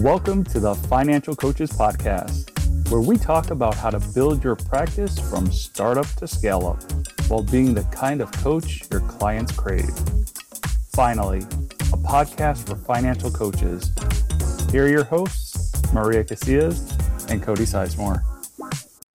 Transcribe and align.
Welcome 0.00 0.44
to 0.44 0.60
the 0.60 0.74
Financial 0.74 1.36
Coaches 1.36 1.70
Podcast, 1.72 2.48
where 2.90 3.02
we 3.02 3.18
talk 3.18 3.50
about 3.50 3.74
how 3.74 3.90
to 3.90 4.00
build 4.14 4.42
your 4.42 4.56
practice 4.56 5.18
from 5.18 5.52
startup 5.52 6.06
to 6.14 6.26
scale 6.26 6.66
up 6.68 6.82
while 7.28 7.42
being 7.42 7.74
the 7.74 7.82
kind 7.92 8.22
of 8.22 8.32
coach 8.32 8.90
your 8.90 9.02
clients 9.02 9.52
crave. 9.52 9.90
Finally, 10.94 11.40
a 11.40 11.98
podcast 11.98 12.66
for 12.66 12.76
financial 12.76 13.30
coaches. 13.30 13.92
Here 14.72 14.86
are 14.86 14.88
your 14.88 15.04
hosts, 15.04 15.70
Maria 15.92 16.24
Casillas 16.24 17.30
and 17.30 17.42
Cody 17.42 17.64
Sizemore. 17.64 18.22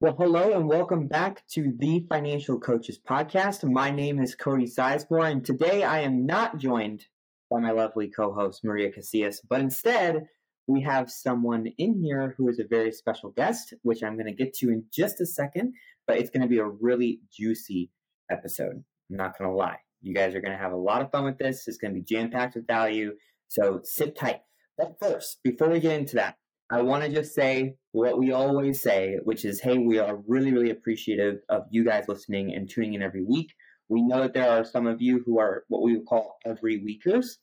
Well, 0.02 0.16
hello 0.20 0.52
and 0.54 0.68
welcome 0.68 1.08
back 1.08 1.42
to 1.54 1.74
the 1.80 2.06
Financial 2.10 2.60
Coaches 2.60 3.00
Podcast. 3.00 3.64
My 3.64 3.90
name 3.90 4.20
is 4.20 4.36
Cody 4.36 4.68
Sizemore, 4.68 5.32
and 5.32 5.44
today 5.44 5.82
I 5.82 6.02
am 6.02 6.28
not 6.28 6.60
joined 6.60 7.08
by 7.50 7.60
my 7.60 7.72
lovely 7.72 8.08
co 8.08 8.32
host, 8.32 8.64
Maria 8.64 8.92
Casillas, 8.92 9.40
but 9.50 9.62
instead, 9.62 10.28
we 10.68 10.82
have 10.82 11.12
someone 11.12 11.68
in 11.78 12.02
here 12.02 12.34
who 12.38 12.50
is 12.50 12.60
a 12.60 12.68
very 12.68 12.92
special 12.92 13.32
guest, 13.32 13.74
which 13.84 14.04
I'm 14.04 14.16
going 14.16 14.26
to 14.26 14.34
get 14.34 14.54
to 14.56 14.70
in 14.70 14.86
just 14.92 15.22
a 15.22 15.26
second, 15.26 15.74
but 16.08 16.18
it's 16.18 16.30
going 16.30 16.42
to 16.42 16.48
be 16.48 16.58
a 16.58 16.66
really 16.66 17.20
juicy 17.32 17.92
episode. 18.32 18.84
I'm 19.10 19.18
not 19.18 19.38
going 19.38 19.50
to 19.50 19.56
lie. 19.56 19.80
You 20.02 20.14
guys 20.14 20.34
are 20.36 20.42
going 20.42 20.52
to 20.52 20.58
have 20.58 20.72
a 20.72 20.78
lot 20.78 21.02
of 21.02 21.12
fun 21.12 21.26
with 21.26 21.38
this. 21.38 21.68
It's 21.68 21.78
going 21.78 21.94
to 21.94 22.00
be 22.00 22.06
jam 22.06 22.32
packed 22.32 22.56
with 22.56 22.68
value. 22.68 23.14
So 23.48 23.82
sit 23.84 24.18
tight. 24.18 24.42
But 24.78 24.96
first, 25.00 25.40
before 25.44 25.70
we 25.70 25.80
get 25.80 26.00
into 26.00 26.16
that, 26.16 26.36
I 26.72 26.82
want 26.82 27.04
to 27.04 27.10
just 27.10 27.36
say 27.36 27.76
what 27.92 28.18
we 28.18 28.32
always 28.32 28.82
say, 28.82 29.18
which 29.24 29.46
is 29.46 29.62
hey, 29.62 29.78
we 29.78 30.00
are 30.00 30.18
really, 30.28 30.52
really 30.52 30.72
appreciative 30.72 31.36
of 31.48 31.64
you 31.70 31.86
guys 31.86 32.06
listening 32.08 32.54
and 32.54 32.68
tuning 32.68 32.96
in 32.96 33.04
every 33.04 33.24
week. 33.24 33.54
We 33.88 34.02
know 34.02 34.22
that 34.22 34.34
there 34.34 34.50
are 34.50 34.66
some 34.66 34.88
of 34.88 35.00
you 35.00 35.22
who 35.26 35.40
are 35.40 35.64
what 35.68 35.84
we 35.84 35.96
would 35.96 36.08
call 36.08 36.38
every 36.44 36.84
weekers, 36.84 37.38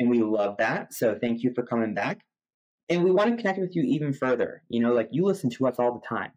and 0.00 0.10
we 0.10 0.22
love 0.22 0.56
that. 0.58 0.92
So 0.92 1.16
thank 1.20 1.44
you 1.44 1.52
for 1.54 1.64
coming 1.64 1.94
back 1.94 2.22
and 2.88 3.02
we 3.02 3.10
want 3.10 3.30
to 3.30 3.36
connect 3.36 3.58
with 3.58 3.74
you 3.74 3.82
even 3.82 4.12
further 4.12 4.62
you 4.68 4.80
know 4.80 4.92
like 4.92 5.08
you 5.10 5.24
listen 5.24 5.50
to 5.50 5.66
us 5.66 5.78
all 5.78 5.92
the 5.92 6.06
time 6.06 6.32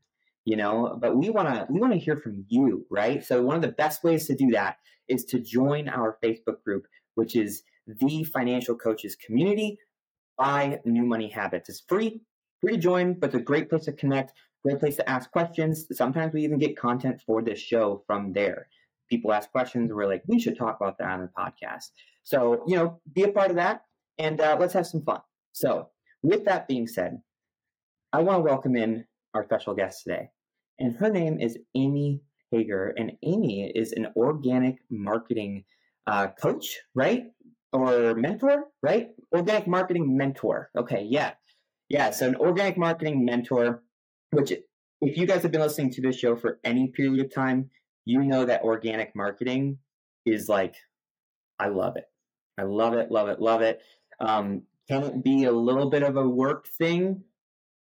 you 0.46 0.56
know 0.56 0.98
but 1.02 1.16
we 1.16 1.30
want 1.30 1.48
to 1.48 1.68
we 1.70 1.80
want 1.80 1.94
to 1.94 2.00
hear 2.00 2.16
from 2.16 2.46
you 2.48 2.86
right? 2.90 3.24
So 3.24 3.44
one 3.44 3.58
of 3.58 3.62
the 3.62 3.68
best 3.68 4.04
ways 4.04 4.28
to 4.28 4.36
do 4.36 4.52
that 4.52 4.78
is 5.08 5.26
to 5.26 5.40
join 5.40 5.90
our 5.90 6.18
facebook 6.24 6.64
group 6.64 6.88
which 7.16 7.36
is 7.36 7.64
the 7.86 8.24
financial 8.24 8.76
coaches 8.76 9.16
community. 9.16 9.80
By 10.38 10.80
new 10.86 11.04
money 11.04 11.30
habits. 11.30 11.68
It's 11.68 11.80
free 11.80 12.22
free 12.62 12.74
to 12.74 12.78
join 12.78 13.14
but 13.16 13.34
it's 13.34 13.42
a 13.42 13.44
great 13.44 13.70
place 13.70 13.86
to 13.86 13.92
connect 13.92 14.34
great 14.64 14.80
place 14.80 14.96
to 14.98 15.10
ask 15.10 15.32
questions. 15.32 15.88
Sometimes 15.92 16.34
we 16.34 16.44
even 16.44 16.60
get 16.60 16.78
content 16.78 17.22
for 17.26 17.42
this 17.42 17.60
show 17.60 18.04
from 18.06 18.34
there. 18.34 18.68
People 19.10 19.34
ask 19.34 19.52
questions 19.52 19.92
we're 19.92 20.06
like 20.06 20.24
we 20.28 20.40
should 20.40 20.58
talk 20.58 20.78
about 20.80 21.00
that 21.00 21.10
on 21.10 21.22
the 21.22 21.30
podcast. 21.30 21.90
So 22.24 22.64
you 22.68 22.76
know 22.76 23.02
be 23.12 23.24
a 23.24 23.32
part 23.32 23.50
of 23.50 23.56
that 23.56 23.82
and 24.20 24.40
uh, 24.40 24.56
let's 24.60 24.74
have 24.74 24.88
some 24.88 25.02
fun. 25.02 25.22
So 25.54 25.90
with 26.24 26.46
that 26.46 26.68
being 26.68 26.88
said, 26.88 27.22
I 28.14 28.22
want 28.22 28.40
to 28.40 28.42
welcome 28.42 28.76
in 28.76 29.06
our 29.34 29.44
special 29.44 29.76
guest 29.76 30.04
today. 30.04 30.30
And 30.80 30.96
her 30.96 31.10
name 31.10 31.40
is 31.40 31.58
Amy 31.76 32.22
Hager. 32.52 32.94
And 32.98 33.14
Amy 33.24 33.72
is 33.76 33.92
an 33.94 34.08
organic 34.16 34.78
marketing 34.90 35.66
uh, 36.06 36.28
coach, 36.42 36.80
right? 36.96 37.26
Or 37.74 38.16
mentor, 38.16 38.66
right? 38.82 39.10
Organic 39.36 39.68
marketing 39.68 40.16
mentor. 40.16 40.70
Okay, 40.78 41.06
yeah. 41.10 41.34
Yeah, 41.90 42.12
so 42.12 42.28
an 42.28 42.36
organic 42.36 42.78
marketing 42.78 43.24
mentor, 43.24 43.84
which 44.32 44.52
if 45.02 45.18
you 45.18 45.26
guys 45.26 45.44
have 45.44 45.52
been 45.52 45.62
listening 45.62 45.92
to 45.92 46.02
this 46.02 46.18
show 46.18 46.36
for 46.36 46.60
any 46.64 46.88
period 46.88 47.26
of 47.26 47.34
time, 47.34 47.70
you 48.06 48.24
know 48.24 48.46
that 48.46 48.64
organic 48.64 49.16
marketing 49.16 49.78
is 50.26 50.50
like, 50.50 50.76
I 51.60 51.68
love 51.68 51.98
it. 51.98 52.06
I 52.58 52.64
love 52.64 52.94
it, 52.94 53.12
love 53.12 53.30
it, 53.30 53.40
love 53.40 53.62
it. 53.62 53.82
Um, 54.20 54.64
can 54.88 55.04
it 55.04 55.24
be 55.24 55.44
a 55.44 55.52
little 55.52 55.90
bit 55.90 56.04
of 56.04 56.16
a 56.16 56.28
work 56.28 56.68
thing? 56.78 57.24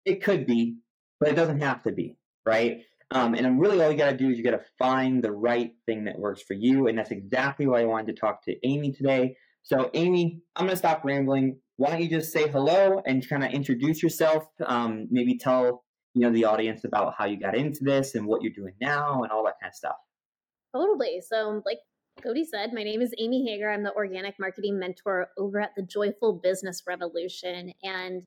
It 0.05 0.23
could 0.23 0.47
be, 0.47 0.79
but 1.21 1.29
it 1.29 1.35
doesn't 1.35 1.61
have 1.61 1.83
to 1.85 1.93
be, 1.93 2.19
right? 2.47 2.83
Um, 3.11 3.35
and 3.35 3.61
really, 3.61 3.81
all 3.83 3.91
you 3.91 3.97
got 3.97 4.11
to 4.11 4.17
do 4.17 4.31
is 4.31 4.39
you 4.39 4.45
got 4.45 4.53
to 4.53 4.65
find 4.79 5.23
the 5.23 5.33
right 5.33 5.73
thing 5.87 6.05
that 6.05 6.19
works 6.19 6.43
for 6.43 6.55
you. 6.55 6.89
And 6.89 6.99
that's 6.99 7.11
exactly 7.11 7.67
why 7.67 7.83
I 7.83 7.85
wanted 7.85 8.15
to 8.15 8.21
talk 8.21 8.45
to 8.45 8.57
Amy 8.67 8.93
today. 8.93 9.37
So, 9.63 9.91
Amy, 9.95 10.41
I'm 10.57 10.67
going 10.67 10.73
to 10.73 10.77
stop 10.77 11.05
rambling. 11.05 11.59
Why 11.77 11.91
don't 11.91 12.03
you 12.03 12.09
just 12.09 12.33
say 12.33 12.49
hello 12.49 13.01
and 13.07 13.27
kind 13.29 13.45
of 13.45 13.53
introduce 13.53 14.03
yourself? 14.03 14.45
Um, 14.65 15.09
maybe 15.11 15.39
tell 15.39 15.85
you 16.15 16.23
know 16.23 16.33
the 16.33 16.45
audience 16.45 16.85
about 16.85 17.15
how 17.19 17.27
you 17.27 17.39
got 17.39 17.57
into 17.57 17.81
this 17.83 18.15
and 18.15 18.27
what 18.27 18.43
you're 18.43 18.53
doing 18.53 18.75
now 18.81 19.23
and 19.23 19.33
all 19.33 19.45
that 19.45 19.55
kind 19.61 19.71
of 19.71 19.75
stuff. 19.75 19.97
Totally. 20.75 21.21
So, 21.27 21.63
like 21.65 21.79
Cody 22.23 22.45
said, 22.45 22.73
my 22.73 22.83
name 22.83 23.03
is 23.03 23.15
Amy 23.19 23.45
Hager. 23.47 23.71
I'm 23.71 23.83
the 23.83 23.93
organic 23.93 24.39
marketing 24.39 24.79
mentor 24.79 25.29
over 25.37 25.61
at 25.61 25.75
the 25.77 25.83
Joyful 25.83 26.35
Business 26.43 26.83
Revolution. 26.87 27.73
And, 27.83 28.23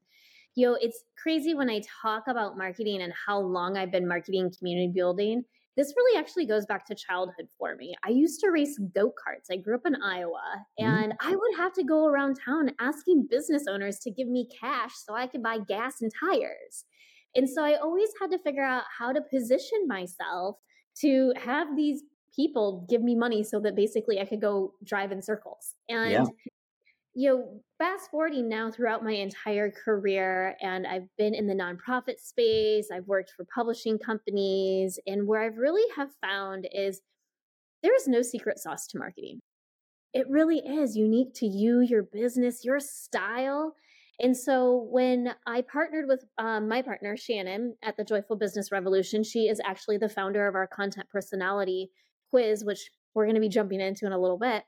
you 0.55 0.67
know, 0.67 0.77
it's 0.79 1.03
crazy 1.21 1.55
when 1.55 1.69
I 1.69 1.81
talk 2.01 2.23
about 2.27 2.57
marketing 2.57 3.01
and 3.01 3.13
how 3.25 3.39
long 3.39 3.77
I've 3.77 3.91
been 3.91 4.07
marketing 4.07 4.51
community 4.57 4.91
building. 4.93 5.43
This 5.75 5.93
really 5.95 6.19
actually 6.19 6.47
goes 6.47 6.65
back 6.65 6.85
to 6.87 6.95
childhood 6.95 7.47
for 7.57 7.75
me. 7.75 7.95
I 8.03 8.09
used 8.09 8.39
to 8.41 8.49
race 8.49 8.79
go 8.95 9.07
karts. 9.07 9.51
I 9.51 9.57
grew 9.57 9.75
up 9.75 9.85
in 9.85 9.95
Iowa, 10.01 10.65
and 10.79 11.13
mm-hmm. 11.13 11.27
I 11.27 11.35
would 11.35 11.57
have 11.57 11.73
to 11.73 11.83
go 11.83 12.07
around 12.07 12.39
town 12.43 12.71
asking 12.79 13.27
business 13.29 13.65
owners 13.69 13.99
to 13.99 14.11
give 14.11 14.27
me 14.27 14.49
cash 14.59 14.93
so 14.95 15.13
I 15.13 15.27
could 15.27 15.43
buy 15.43 15.59
gas 15.67 16.01
and 16.01 16.11
tires. 16.19 16.85
And 17.35 17.47
so 17.47 17.63
I 17.63 17.75
always 17.75 18.09
had 18.19 18.31
to 18.31 18.39
figure 18.39 18.63
out 18.63 18.85
how 18.97 19.13
to 19.13 19.21
position 19.21 19.87
myself 19.87 20.57
to 21.01 21.31
have 21.37 21.75
these 21.75 22.01
people 22.37 22.85
give 22.87 23.01
me 23.01 23.15
money 23.15 23.43
so 23.43 23.59
that 23.59 23.75
basically 23.75 24.19
I 24.19 24.25
could 24.25 24.39
go 24.39 24.73
drive 24.83 25.11
in 25.11 25.21
circles. 25.21 25.75
And 25.89 26.11
yeah. 26.11 26.25
you 27.15 27.29
know, 27.29 27.61
fast 27.79 28.11
forwarding 28.11 28.47
now 28.47 28.69
throughout 28.69 29.03
my 29.03 29.13
entire 29.13 29.71
career, 29.71 30.55
and 30.61 30.85
I've 30.85 31.07
been 31.17 31.33
in 31.33 31.47
the 31.47 31.55
nonprofit 31.55 32.19
space, 32.19 32.89
I've 32.93 33.07
worked 33.07 33.31
for 33.35 33.45
publishing 33.53 33.97
companies, 33.97 34.99
and 35.07 35.27
where 35.27 35.41
I've 35.41 35.57
really 35.57 35.89
have 35.95 36.09
found 36.21 36.67
is 36.71 37.01
there 37.81 37.95
is 37.95 38.07
no 38.07 38.21
secret 38.21 38.59
sauce 38.59 38.87
to 38.87 38.99
marketing. 38.99 39.39
It 40.13 40.29
really 40.29 40.59
is 40.59 40.95
unique 40.95 41.33
to 41.35 41.47
you, 41.47 41.81
your 41.81 42.03
business, 42.03 42.63
your 42.63 42.79
style. 42.79 43.73
And 44.19 44.35
so 44.35 44.87
when 44.89 45.35
I 45.45 45.61
partnered 45.61 46.07
with 46.07 46.23
um, 46.39 46.67
my 46.67 46.81
partner, 46.81 47.15
Shannon, 47.15 47.75
at 47.83 47.97
the 47.97 48.03
Joyful 48.03 48.35
Business 48.35 48.71
Revolution, 48.71 49.23
she 49.23 49.47
is 49.47 49.61
actually 49.63 49.97
the 49.97 50.09
founder 50.09 50.47
of 50.47 50.55
our 50.55 50.65
content 50.65 51.07
personality 51.11 51.91
quiz, 52.29 52.63
which 52.63 52.89
we're 53.13 53.25
going 53.25 53.35
to 53.35 53.41
be 53.41 53.49
jumping 53.49 53.81
into 53.81 54.05
in 54.05 54.11
a 54.11 54.19
little 54.19 54.37
bit. 54.37 54.63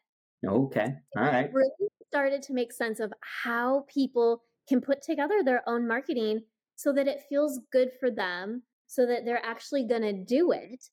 Okay. 0.46 0.88
All 1.18 1.24
right. 1.24 1.50
Really 1.54 1.90
started 2.08 2.42
to 2.44 2.54
make 2.54 2.72
sense 2.72 3.00
of 3.00 3.14
how 3.44 3.86
people 3.94 4.44
can 4.68 4.82
put 4.82 5.02
together 5.02 5.44
their 5.44 5.68
own 5.68 5.88
marketing 5.88 6.42
so 6.76 6.94
that 6.94 7.08
it 7.08 7.22
feels 7.30 7.60
good 7.72 7.90
for 8.00 8.10
them, 8.10 8.64
so 8.88 9.06
that 9.06 9.26
they're 9.26 9.46
actually 9.46 9.86
going 9.86 10.02
to 10.02 10.14
do 10.14 10.52
it 10.52 10.84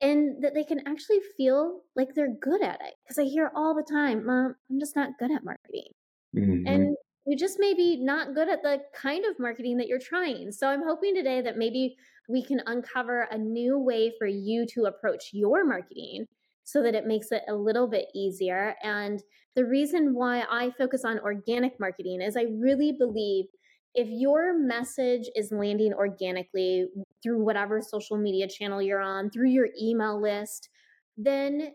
and 0.00 0.42
that 0.42 0.54
they 0.54 0.64
can 0.64 0.86
actually 0.86 1.20
feel 1.36 1.80
like 1.96 2.14
they're 2.14 2.34
good 2.40 2.62
at 2.62 2.80
it. 2.80 2.94
Because 3.02 3.18
I 3.18 3.24
hear 3.24 3.50
all 3.54 3.74
the 3.74 3.86
time, 3.90 4.26
Mom, 4.26 4.54
I'm 4.70 4.80
just 4.80 4.96
not 4.96 5.18
good 5.18 5.30
at 5.30 5.44
marketing. 5.44 5.92
Mm-hmm. 6.36 6.66
And 6.66 6.89
you 7.26 7.36
just 7.36 7.56
maybe 7.58 7.96
not 7.96 8.34
good 8.34 8.48
at 8.48 8.62
the 8.62 8.78
kind 8.94 9.24
of 9.24 9.38
marketing 9.38 9.76
that 9.76 9.88
you're 9.88 9.98
trying. 9.98 10.52
So 10.52 10.68
I'm 10.68 10.82
hoping 10.82 11.14
today 11.14 11.40
that 11.42 11.58
maybe 11.58 11.96
we 12.28 12.42
can 12.44 12.60
uncover 12.66 13.28
a 13.30 13.38
new 13.38 13.78
way 13.78 14.12
for 14.18 14.26
you 14.26 14.66
to 14.74 14.84
approach 14.84 15.30
your 15.32 15.64
marketing 15.66 16.26
so 16.64 16.82
that 16.82 16.94
it 16.94 17.06
makes 17.06 17.32
it 17.32 17.42
a 17.48 17.54
little 17.54 17.88
bit 17.88 18.06
easier. 18.14 18.74
And 18.82 19.22
the 19.56 19.66
reason 19.66 20.14
why 20.14 20.44
I 20.48 20.70
focus 20.78 21.04
on 21.04 21.18
organic 21.18 21.78
marketing 21.80 22.22
is 22.22 22.36
I 22.36 22.46
really 22.60 22.92
believe 22.92 23.46
if 23.94 24.06
your 24.08 24.56
message 24.56 25.28
is 25.34 25.50
landing 25.50 25.92
organically 25.92 26.86
through 27.22 27.44
whatever 27.44 27.80
social 27.82 28.16
media 28.16 28.46
channel 28.48 28.80
you're 28.80 29.00
on, 29.00 29.30
through 29.30 29.50
your 29.50 29.68
email 29.80 30.20
list, 30.20 30.68
then 31.16 31.72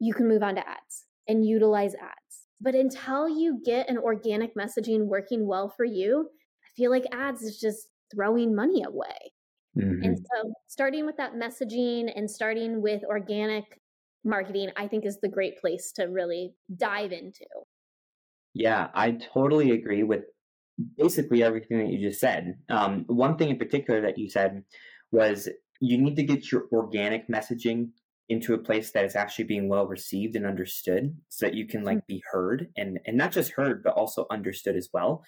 you 0.00 0.12
can 0.12 0.28
move 0.28 0.42
on 0.42 0.56
to 0.56 0.68
ads 0.68 1.06
and 1.28 1.46
utilize 1.46 1.94
ads. 1.94 2.21
But 2.62 2.74
until 2.76 3.28
you 3.28 3.60
get 3.64 3.90
an 3.90 3.98
organic 3.98 4.54
messaging 4.54 5.06
working 5.06 5.46
well 5.46 5.68
for 5.68 5.84
you, 5.84 6.28
I 6.64 6.68
feel 6.76 6.90
like 6.90 7.04
ads 7.12 7.42
is 7.42 7.58
just 7.58 7.88
throwing 8.14 8.54
money 8.54 8.84
away. 8.84 9.32
Mm-hmm. 9.76 10.04
And 10.04 10.18
so, 10.18 10.52
starting 10.68 11.04
with 11.04 11.16
that 11.16 11.34
messaging 11.34 12.12
and 12.14 12.30
starting 12.30 12.80
with 12.80 13.02
organic 13.04 13.64
marketing, 14.24 14.68
I 14.76 14.86
think 14.86 15.04
is 15.04 15.18
the 15.20 15.28
great 15.28 15.58
place 15.58 15.92
to 15.96 16.04
really 16.04 16.54
dive 16.76 17.10
into. 17.10 17.46
Yeah, 18.54 18.88
I 18.94 19.12
totally 19.12 19.72
agree 19.72 20.02
with 20.02 20.24
basically 20.96 21.42
everything 21.42 21.78
that 21.78 21.88
you 21.88 22.08
just 22.08 22.20
said. 22.20 22.54
Um, 22.68 23.04
one 23.08 23.36
thing 23.36 23.50
in 23.50 23.58
particular 23.58 24.02
that 24.02 24.18
you 24.18 24.28
said 24.28 24.62
was 25.10 25.48
you 25.80 25.98
need 25.98 26.16
to 26.16 26.22
get 26.22 26.52
your 26.52 26.64
organic 26.70 27.28
messaging 27.28 27.88
into 28.32 28.54
a 28.54 28.58
place 28.58 28.90
that 28.92 29.04
is 29.04 29.14
actually 29.14 29.44
being 29.44 29.68
well 29.68 29.86
received 29.86 30.34
and 30.36 30.46
understood 30.46 31.14
so 31.28 31.46
that 31.46 31.54
you 31.54 31.66
can 31.66 31.84
like 31.84 31.98
mm-hmm. 31.98 32.14
be 32.14 32.22
heard 32.30 32.68
and 32.76 32.98
and 33.06 33.16
not 33.16 33.32
just 33.32 33.52
heard 33.52 33.82
but 33.82 33.94
also 33.94 34.26
understood 34.30 34.76
as 34.76 34.88
well 34.92 35.22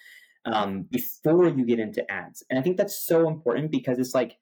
um, 0.45 0.83
before 0.91 1.47
you 1.47 1.65
get 1.65 1.79
into 1.79 2.09
ads. 2.11 2.43
And 2.49 2.59
I 2.59 2.61
think 2.61 2.77
that's 2.77 3.05
so 3.05 3.27
important 3.27 3.71
because 3.71 3.99
it's 3.99 4.13
like 4.13 4.37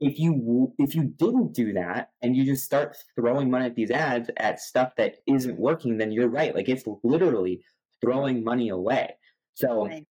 if 0.00 0.18
you 0.18 0.74
if 0.78 0.94
you 0.94 1.04
didn't 1.04 1.54
do 1.54 1.72
that 1.74 2.10
and 2.22 2.36
you 2.36 2.44
just 2.44 2.64
start 2.64 2.96
throwing 3.14 3.50
money 3.50 3.66
at 3.66 3.74
these 3.74 3.90
ads 3.90 4.30
at 4.36 4.60
stuff 4.60 4.92
that 4.96 5.16
isn't 5.26 5.58
working, 5.58 5.98
then 5.98 6.12
you're 6.12 6.28
right. 6.28 6.54
Like 6.54 6.68
it's 6.68 6.84
literally 7.02 7.62
throwing 8.00 8.44
money 8.44 8.68
away. 8.68 9.16
So 9.54 9.86
right. 9.86 10.06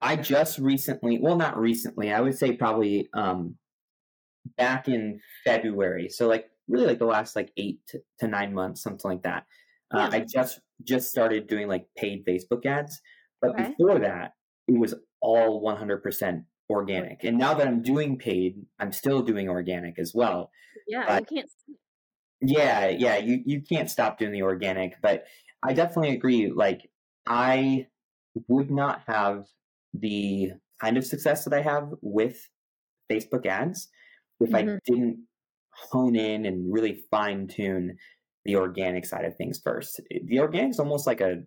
I 0.00 0.16
just 0.16 0.58
recently, 0.58 1.18
well, 1.20 1.36
not 1.36 1.58
recently, 1.58 2.12
I 2.12 2.20
would 2.20 2.38
say 2.38 2.52
probably 2.52 3.08
um, 3.12 3.56
back 4.56 4.88
in 4.88 5.20
February. 5.44 6.08
So 6.08 6.26
like 6.26 6.48
really 6.68 6.86
like 6.86 6.98
the 6.98 7.06
last 7.06 7.36
like 7.36 7.52
eight 7.56 7.80
to, 7.88 8.00
to 8.20 8.28
nine 8.28 8.54
months, 8.54 8.82
something 8.82 9.10
like 9.10 9.22
that. 9.22 9.44
Uh, 9.92 10.10
I 10.12 10.20
just 10.20 10.60
just 10.84 11.10
started 11.10 11.46
doing 11.46 11.66
like 11.66 11.86
paid 11.96 12.24
Facebook 12.26 12.66
ads, 12.66 13.00
but 13.40 13.50
okay. 13.50 13.74
before 13.78 13.98
that, 14.00 14.32
it 14.66 14.78
was 14.78 14.94
all 15.20 15.62
100% 15.62 16.44
organic. 16.70 17.24
And 17.24 17.38
now 17.38 17.54
that 17.54 17.66
I'm 17.66 17.82
doing 17.82 18.18
paid, 18.18 18.56
I'm 18.78 18.92
still 18.92 19.22
doing 19.22 19.48
organic 19.48 19.98
as 19.98 20.12
well. 20.14 20.50
Yeah, 20.86 21.04
but, 21.06 21.30
you 21.30 21.36
can't. 21.36 21.50
Yeah, 22.40 22.88
yeah, 22.88 23.16
you 23.16 23.42
you 23.44 23.62
can't 23.62 23.90
stop 23.90 24.18
doing 24.18 24.32
the 24.32 24.42
organic, 24.42 24.94
but 25.02 25.24
I 25.62 25.72
definitely 25.72 26.14
agree. 26.14 26.52
Like 26.54 26.88
I 27.26 27.86
would 28.46 28.70
not 28.70 29.02
have 29.06 29.46
the 29.92 30.52
kind 30.80 30.96
of 30.96 31.04
success 31.04 31.44
that 31.44 31.52
I 31.52 31.62
have 31.62 31.88
with 32.00 32.48
Facebook 33.10 33.46
ads 33.46 33.88
if 34.40 34.50
mm-hmm. 34.50 34.56
I 34.56 34.78
didn't 34.84 35.26
hone 35.90 36.16
in 36.16 36.46
and 36.46 36.72
really 36.72 37.04
fine 37.10 37.46
tune 37.46 37.96
the 38.44 38.56
organic 38.56 39.04
side 39.04 39.24
of 39.24 39.36
things 39.36 39.60
first. 39.62 40.00
The 40.24 40.40
organic 40.40 40.70
is 40.70 40.80
almost 40.80 41.06
like 41.06 41.20
a 41.20 41.42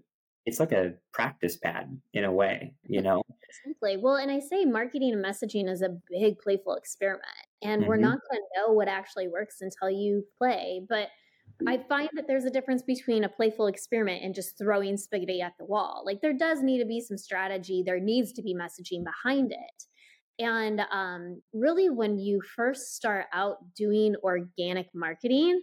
it's 0.45 0.59
like 0.59 0.71
a 0.71 0.93
practice 1.13 1.57
pad 1.57 1.99
in 2.13 2.23
a 2.23 2.31
way, 2.31 2.73
you 2.83 3.01
know? 3.01 3.21
Exactly. 3.47 3.97
Well, 3.97 4.15
and 4.15 4.31
I 4.31 4.39
say 4.39 4.65
marketing 4.65 5.13
and 5.13 5.23
messaging 5.23 5.69
is 5.69 5.83
a 5.83 5.95
big 6.09 6.39
playful 6.39 6.75
experiment. 6.75 7.25
And 7.61 7.81
mm-hmm. 7.81 7.89
we're 7.89 7.97
not 7.97 8.17
going 8.29 8.41
to 8.41 8.59
know 8.59 8.73
what 8.73 8.87
actually 8.87 9.27
works 9.27 9.57
until 9.61 9.89
you 9.89 10.23
play. 10.39 10.81
But 10.89 11.09
I 11.67 11.77
find 11.87 12.09
that 12.13 12.25
there's 12.27 12.45
a 12.45 12.49
difference 12.49 12.81
between 12.81 13.23
a 13.23 13.29
playful 13.29 13.67
experiment 13.67 14.23
and 14.23 14.33
just 14.33 14.57
throwing 14.57 14.97
spaghetti 14.97 15.41
at 15.41 15.53
the 15.59 15.65
wall. 15.65 16.01
Like 16.05 16.21
there 16.21 16.33
does 16.33 16.63
need 16.63 16.79
to 16.79 16.85
be 16.85 17.01
some 17.01 17.17
strategy, 17.17 17.83
there 17.85 17.99
needs 17.99 18.33
to 18.33 18.41
be 18.41 18.55
messaging 18.55 19.03
behind 19.03 19.51
it. 19.51 19.83
And 20.41 20.81
um, 20.91 21.41
really, 21.53 21.89
when 21.89 22.17
you 22.17 22.41
first 22.55 22.95
start 22.95 23.25
out 23.31 23.57
doing 23.75 24.15
organic 24.23 24.87
marketing, 24.93 25.61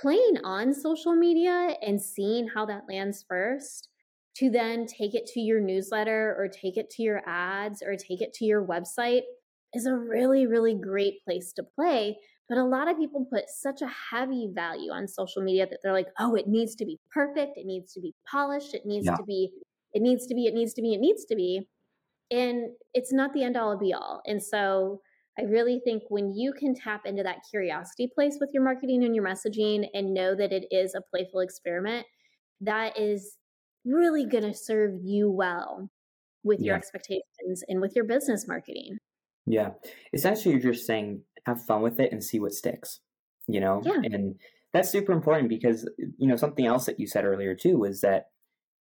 playing 0.00 0.38
on 0.44 0.74
social 0.74 1.14
media 1.14 1.76
and 1.82 2.02
seeing 2.02 2.48
how 2.48 2.66
that 2.66 2.82
lands 2.88 3.24
first 3.28 3.88
to 4.36 4.50
then 4.50 4.86
take 4.86 5.14
it 5.14 5.26
to 5.26 5.40
your 5.40 5.60
newsletter 5.60 6.34
or 6.38 6.48
take 6.48 6.76
it 6.76 6.90
to 6.90 7.02
your 7.02 7.22
ads 7.26 7.82
or 7.82 7.96
take 7.96 8.20
it 8.20 8.34
to 8.34 8.44
your 8.44 8.66
website 8.66 9.22
is 9.72 9.86
a 9.86 9.94
really, 9.94 10.46
really 10.46 10.74
great 10.74 11.24
place 11.24 11.52
to 11.54 11.62
play 11.62 12.16
but 12.48 12.58
a 12.58 12.64
lot 12.64 12.88
of 12.88 12.96
people 12.96 13.26
put 13.30 13.48
such 13.48 13.82
a 13.82 13.90
heavy 14.10 14.48
value 14.52 14.92
on 14.92 15.08
social 15.08 15.42
media 15.42 15.66
that 15.68 15.80
they're 15.82 15.92
like, 15.92 16.08
oh, 16.18 16.34
it 16.34 16.46
needs 16.46 16.76
to 16.76 16.84
be 16.84 16.98
perfect. 17.10 17.56
It 17.56 17.66
needs 17.66 17.92
to 17.94 18.00
be 18.00 18.14
polished. 18.30 18.72
It 18.72 18.86
needs 18.86 19.06
yeah. 19.06 19.16
to 19.16 19.24
be, 19.24 19.50
it 19.92 20.02
needs 20.02 20.26
to 20.28 20.34
be, 20.34 20.46
it 20.46 20.54
needs 20.54 20.72
to 20.74 20.82
be, 20.82 20.94
it 20.94 21.00
needs 21.00 21.24
to 21.24 21.34
be. 21.34 21.66
And 22.30 22.70
it's 22.94 23.12
not 23.12 23.32
the 23.32 23.44
end 23.44 23.56
all 23.56 23.78
be 23.78 23.92
all. 23.92 24.20
And 24.26 24.42
so 24.42 25.00
I 25.38 25.42
really 25.42 25.80
think 25.84 26.02
when 26.08 26.32
you 26.32 26.52
can 26.52 26.74
tap 26.74 27.02
into 27.04 27.22
that 27.22 27.38
curiosity 27.50 28.10
place 28.14 28.38
with 28.40 28.50
your 28.52 28.64
marketing 28.64 29.04
and 29.04 29.14
your 29.14 29.24
messaging 29.24 29.86
and 29.92 30.14
know 30.14 30.34
that 30.34 30.52
it 30.52 30.64
is 30.70 30.94
a 30.94 31.02
playful 31.10 31.40
experiment, 31.40 32.06
that 32.60 32.98
is 32.98 33.36
really 33.84 34.26
going 34.26 34.44
to 34.44 34.54
serve 34.54 34.92
you 35.02 35.30
well 35.30 35.90
with 36.42 36.60
yeah. 36.60 36.66
your 36.66 36.76
expectations 36.76 37.62
and 37.68 37.80
with 37.80 37.94
your 37.94 38.04
business 38.04 38.48
marketing. 38.48 38.96
Yeah. 39.46 39.70
Essentially, 40.12 40.54
you're 40.54 40.72
just 40.72 40.86
saying 40.86 41.22
have 41.44 41.64
fun 41.64 41.82
with 41.82 42.00
it 42.00 42.12
and 42.12 42.24
see 42.24 42.40
what 42.40 42.52
sticks, 42.52 43.00
you 43.46 43.60
know? 43.60 43.82
Yeah. 43.84 44.00
And 44.02 44.36
that's 44.72 44.90
super 44.90 45.12
important 45.12 45.48
because, 45.48 45.88
you 46.18 46.26
know, 46.26 46.36
something 46.36 46.66
else 46.66 46.86
that 46.86 46.98
you 46.98 47.06
said 47.06 47.24
earlier 47.24 47.54
too 47.54 47.78
was 47.78 48.00
that 48.00 48.26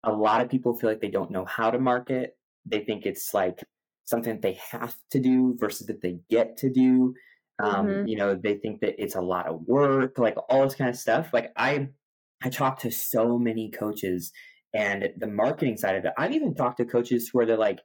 a 0.03 0.11
lot 0.11 0.41
of 0.41 0.49
people 0.49 0.77
feel 0.77 0.89
like 0.89 1.01
they 1.01 1.09
don't 1.09 1.31
know 1.31 1.45
how 1.45 1.71
to 1.71 1.79
market. 1.79 2.37
They 2.67 2.79
think 2.79 3.05
it's 3.05 3.33
like 3.33 3.63
something 4.05 4.33
that 4.33 4.41
they 4.41 4.59
have 4.71 4.95
to 5.11 5.19
do 5.19 5.55
versus 5.57 5.87
that 5.87 6.01
they 6.01 6.19
get 6.29 6.57
to 6.57 6.69
do. 6.69 7.13
Um, 7.59 7.87
mm-hmm. 7.87 8.07
You 8.07 8.17
know, 8.17 8.35
they 8.35 8.55
think 8.55 8.81
that 8.81 9.01
it's 9.01 9.15
a 9.15 9.21
lot 9.21 9.47
of 9.47 9.61
work, 9.65 10.17
like 10.19 10.35
all 10.49 10.63
this 10.63 10.75
kind 10.75 10.89
of 10.89 10.95
stuff. 10.95 11.31
Like 11.33 11.51
I, 11.55 11.89
I 12.43 12.49
talk 12.49 12.79
to 12.81 12.91
so 12.91 13.37
many 13.37 13.71
coaches 13.71 14.31
and 14.73 15.09
the 15.17 15.27
marketing 15.27 15.77
side 15.77 15.95
of 15.95 16.05
it. 16.05 16.13
I've 16.17 16.33
even 16.33 16.55
talked 16.55 16.77
to 16.77 16.85
coaches 16.85 17.29
where 17.33 17.45
they're 17.45 17.57
like, 17.57 17.79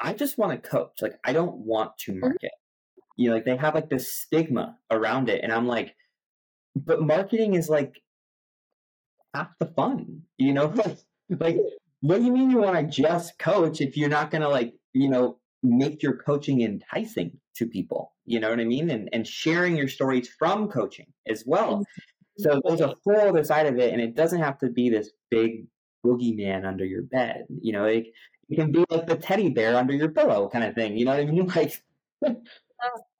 I 0.00 0.14
just 0.14 0.38
want 0.38 0.52
to 0.52 0.68
coach. 0.68 1.02
Like 1.02 1.18
I 1.24 1.32
don't 1.32 1.56
want 1.58 1.98
to 1.98 2.12
mm-hmm. 2.12 2.20
market 2.20 2.52
you 3.16 3.28
know 3.28 3.34
like 3.34 3.44
they 3.44 3.56
have 3.56 3.74
like 3.74 3.88
this 3.88 4.12
stigma 4.12 4.76
around 4.90 5.28
it 5.28 5.42
and 5.42 5.52
i'm 5.52 5.66
like 5.66 5.94
but 6.74 7.02
marketing 7.02 7.54
is 7.54 7.68
like 7.68 8.00
half 9.34 9.48
the 9.58 9.66
fun 9.66 10.22
you 10.38 10.52
know 10.52 10.74
like 11.30 11.56
what 12.02 12.18
do 12.18 12.24
you 12.24 12.32
mean 12.32 12.50
you 12.50 12.58
want 12.58 12.76
to 12.76 13.02
just 13.02 13.38
coach 13.38 13.80
if 13.80 13.96
you're 13.96 14.08
not 14.08 14.30
going 14.30 14.42
to 14.42 14.48
like 14.48 14.74
you 14.92 15.08
know 15.08 15.38
make 15.62 16.02
your 16.02 16.16
coaching 16.16 16.62
enticing 16.62 17.38
to 17.54 17.66
people 17.66 18.12
you 18.26 18.38
know 18.38 18.50
what 18.50 18.60
i 18.60 18.64
mean 18.64 18.90
and 18.90 19.08
and 19.12 19.26
sharing 19.26 19.76
your 19.76 19.88
stories 19.88 20.28
from 20.28 20.68
coaching 20.68 21.06
as 21.26 21.44
well 21.46 21.84
so 22.38 22.50
mm-hmm. 22.50 22.60
there's 22.64 22.80
a 22.80 22.94
whole 23.04 23.28
other 23.28 23.44
side 23.44 23.66
of 23.66 23.78
it 23.78 23.92
and 23.92 24.00
it 24.00 24.14
doesn't 24.14 24.40
have 24.40 24.58
to 24.58 24.68
be 24.68 24.90
this 24.90 25.10
big 25.30 25.66
boogeyman 26.04 26.66
under 26.66 26.84
your 26.84 27.02
bed 27.02 27.44
you 27.60 27.72
know 27.72 27.84
like 27.84 28.12
it 28.48 28.56
can 28.56 28.70
be 28.72 28.84
like 28.90 29.06
the 29.06 29.16
teddy 29.16 29.48
bear 29.48 29.76
under 29.76 29.94
your 29.94 30.10
pillow 30.10 30.48
kind 30.48 30.64
of 30.64 30.74
thing 30.74 30.96
you 30.96 31.04
know 31.04 31.12
what 31.12 31.20
i 31.20 31.24
mean 31.24 31.46
like 31.56 31.82
oh, 32.24 32.36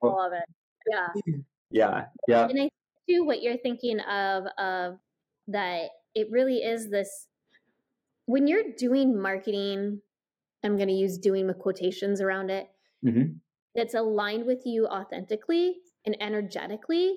I 0.02 0.06
love 0.06 0.32
it. 0.32 0.44
Yeah. 0.90 1.08
Yeah. 1.74 2.04
Yeah. 2.28 2.48
And 2.48 2.64
I 2.64 2.68
do 3.08 3.24
what 3.24 3.40
you're 3.40 3.56
thinking 3.56 3.98
of 4.00 4.44
of 4.58 4.98
that 5.48 5.88
it 6.14 6.26
really 6.30 6.58
is 6.58 6.90
this 6.90 7.28
when 8.26 8.46
you're 8.46 8.72
doing 8.76 9.20
marketing, 9.20 10.00
I'm 10.64 10.76
going 10.76 10.88
to 10.88 10.94
use 10.94 11.18
doing 11.18 11.46
with 11.46 11.58
quotations 11.58 12.20
around 12.20 12.50
it. 12.50 12.68
Mm-hmm. 13.04 13.34
That's 13.74 13.94
aligned 13.94 14.46
with 14.46 14.62
you 14.64 14.86
authentically 14.86 15.76
and 16.06 16.16
energetically. 16.20 17.16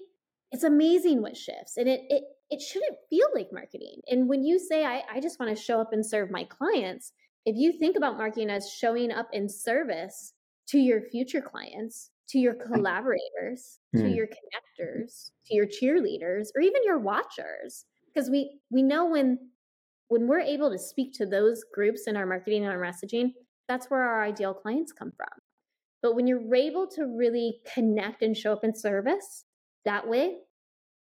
It's 0.51 0.63
amazing 0.63 1.21
what 1.21 1.35
shifts, 1.35 1.75
and 1.77 1.89
it 1.89 2.01
it 2.09 2.23
it 2.49 2.61
shouldn't 2.61 2.97
feel 3.09 3.27
like 3.33 3.49
marketing. 3.51 3.99
And 4.07 4.29
when 4.29 4.43
you 4.43 4.57
say 4.57 4.85
I, 4.85 5.03
I 5.11 5.19
just 5.19 5.39
want 5.39 5.55
to 5.55 5.61
show 5.61 5.81
up 5.81 5.91
and 5.91 6.05
serve 6.05 6.31
my 6.31 6.45
clients, 6.45 7.11
if 7.45 7.55
you 7.57 7.73
think 7.73 7.97
about 7.97 8.17
marketing 8.17 8.49
as 8.49 8.69
showing 8.69 9.11
up 9.11 9.27
in 9.33 9.49
service 9.49 10.33
to 10.67 10.79
your 10.79 11.01
future 11.01 11.41
clients, 11.41 12.11
to 12.29 12.39
your 12.39 12.53
collaborators, 12.53 13.79
mm. 13.95 14.01
to 14.01 14.09
your 14.09 14.27
connectors, 14.27 15.31
to 15.47 15.55
your 15.55 15.65
cheerleaders, 15.67 16.47
or 16.55 16.61
even 16.61 16.83
your 16.85 16.99
watchers. 16.99 17.85
Because 18.13 18.29
we 18.29 18.59
we 18.71 18.81
know 18.81 19.05
when 19.05 19.39
when 20.07 20.27
we're 20.27 20.39
able 20.39 20.69
to 20.71 20.77
speak 20.77 21.13
to 21.13 21.25
those 21.25 21.63
groups 21.73 22.07
in 22.07 22.15
our 22.15 22.25
marketing 22.25 22.63
and 22.63 22.71
our 22.71 22.81
messaging, 22.81 23.33
that's 23.67 23.87
where 23.87 24.01
our 24.01 24.23
ideal 24.23 24.53
clients 24.53 24.91
come 24.91 25.11
from. 25.15 25.27
But 26.01 26.15
when 26.15 26.27
you're 26.27 26.53
able 26.53 26.87
to 26.89 27.05
really 27.05 27.61
connect 27.73 28.21
and 28.21 28.37
show 28.37 28.53
up 28.53 28.63
in 28.63 28.75
service 28.75 29.45
that 29.85 30.07
way, 30.07 30.37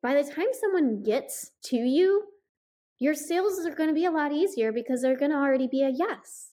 by 0.02 0.14
the 0.14 0.28
time 0.28 0.46
someone 0.60 1.02
gets 1.02 1.50
to 1.64 1.76
you, 1.76 2.24
your 2.98 3.14
sales 3.14 3.64
are 3.66 3.74
going 3.74 3.88
to 3.88 3.94
be 3.94 4.04
a 4.04 4.10
lot 4.10 4.32
easier 4.32 4.72
because 4.72 5.02
they're 5.02 5.16
going 5.16 5.32
to 5.32 5.36
already 5.36 5.66
be 5.66 5.82
a 5.82 5.90
yes. 5.90 6.50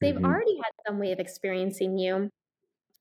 They've 0.00 0.14
mm-hmm. 0.14 0.24
already 0.24 0.56
had 0.56 0.72
some 0.86 0.98
way 0.98 1.12
of 1.12 1.18
experiencing 1.18 1.98
you 1.98 2.30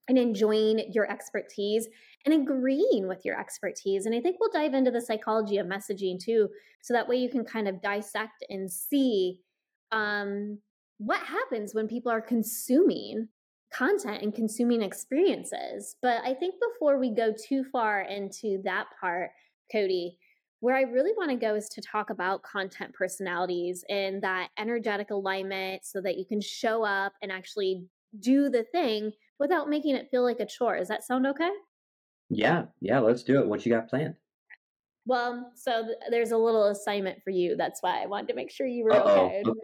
and 0.07 0.17
enjoying 0.17 0.91
your 0.93 1.09
expertise 1.09 1.87
and 2.25 2.33
agreeing 2.33 3.07
with 3.07 3.25
your 3.25 3.39
expertise. 3.39 4.05
And 4.05 4.15
I 4.15 4.21
think 4.21 4.37
we'll 4.39 4.51
dive 4.51 4.73
into 4.73 4.91
the 4.91 5.01
psychology 5.01 5.57
of 5.57 5.67
messaging 5.67 6.19
too, 6.19 6.49
so 6.81 6.93
that 6.93 7.07
way 7.07 7.15
you 7.15 7.29
can 7.29 7.43
kind 7.43 7.67
of 7.67 7.81
dissect 7.81 8.43
and 8.49 8.71
see 8.71 9.39
um, 9.91 10.59
what 10.97 11.21
happens 11.21 11.73
when 11.73 11.87
people 11.87 12.11
are 12.11 12.21
consuming 12.21 13.27
content 13.73 14.21
and 14.21 14.35
consuming 14.35 14.81
experiences. 14.81 15.95
But 16.01 16.21
I 16.23 16.33
think 16.33 16.55
before 16.73 16.99
we 16.99 17.09
go 17.09 17.33
too 17.33 17.63
far 17.71 18.01
into 18.01 18.61
that 18.65 18.87
part, 18.99 19.31
Cody, 19.71 20.17
where 20.59 20.75
I 20.75 20.81
really 20.81 21.13
want 21.17 21.31
to 21.31 21.37
go 21.37 21.55
is 21.55 21.69
to 21.69 21.81
talk 21.81 22.09
about 22.11 22.43
content 22.43 22.93
personalities 22.93 23.83
and 23.89 24.21
that 24.21 24.49
energetic 24.59 25.09
alignment 25.09 25.85
so 25.85 26.01
that 26.01 26.17
you 26.17 26.25
can 26.25 26.39
show 26.39 26.83
up 26.83 27.13
and 27.21 27.31
actually 27.31 27.85
do 28.19 28.49
the 28.49 28.63
thing 28.71 29.11
without 29.41 29.67
making 29.67 29.95
it 29.95 30.07
feel 30.11 30.23
like 30.23 30.39
a 30.39 30.45
chore. 30.45 30.77
Does 30.77 30.87
that 30.87 31.03
sound 31.03 31.25
okay? 31.25 31.49
Yeah, 32.29 32.65
yeah, 32.79 32.99
let's 32.99 33.23
do 33.23 33.39
it. 33.39 33.47
What 33.47 33.65
you 33.65 33.73
got 33.73 33.89
planned? 33.89 34.13
Well, 35.07 35.51
so 35.55 35.83
th- 35.83 35.97
there's 36.11 36.31
a 36.31 36.37
little 36.37 36.67
assignment 36.67 37.23
for 37.23 37.31
you. 37.31 37.57
That's 37.57 37.81
why 37.81 38.03
I 38.03 38.05
wanted 38.05 38.27
to 38.27 38.35
make 38.35 38.51
sure 38.51 38.67
you 38.67 38.83
were 38.83 38.93
okay. 38.93 39.43
okay. 39.43 39.55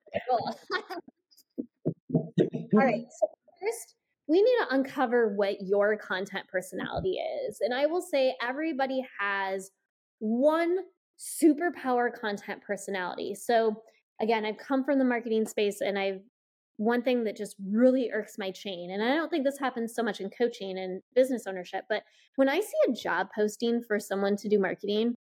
All 2.15 2.86
right. 2.86 3.05
So 3.07 3.27
first, 3.62 3.96
we 4.27 4.41
need 4.41 4.55
to 4.67 4.75
uncover 4.75 5.36
what 5.36 5.62
your 5.62 5.96
content 5.96 6.48
personality 6.51 7.19
is. 7.48 7.60
And 7.62 7.72
I 7.72 7.86
will 7.86 8.01
say 8.01 8.36
everybody 8.41 9.05
has 9.19 9.69
one 10.17 10.77
superpower 11.19 12.12
content 12.12 12.63
personality. 12.65 13.36
So 13.36 13.75
again, 14.19 14.43
I've 14.43 14.57
come 14.57 14.84
from 14.84 14.98
the 14.98 15.05
marketing 15.05 15.46
space 15.46 15.81
and 15.81 16.00
I've 16.00 16.22
one 16.77 17.01
thing 17.01 17.24
that 17.24 17.36
just 17.36 17.55
really 17.69 18.10
irks 18.13 18.38
my 18.38 18.51
chain, 18.51 18.91
and 18.91 19.03
I 19.03 19.15
don't 19.15 19.29
think 19.29 19.43
this 19.43 19.60
happens 19.60 19.93
so 19.93 20.03
much 20.03 20.22
in 20.22 20.29
coaching 20.29 20.77
and 20.77 21.01
business 21.15 21.46
ownership, 21.48 21.86
but 21.89 22.03
when 22.36 22.50
I 22.50 22.60
see 22.60 22.77
a 22.88 22.93
job 22.93 23.27
posting 23.36 23.81
for 23.81 24.00
someone 24.00 24.38
to 24.38 24.50
do 24.50 24.60
marketing 24.60 25.15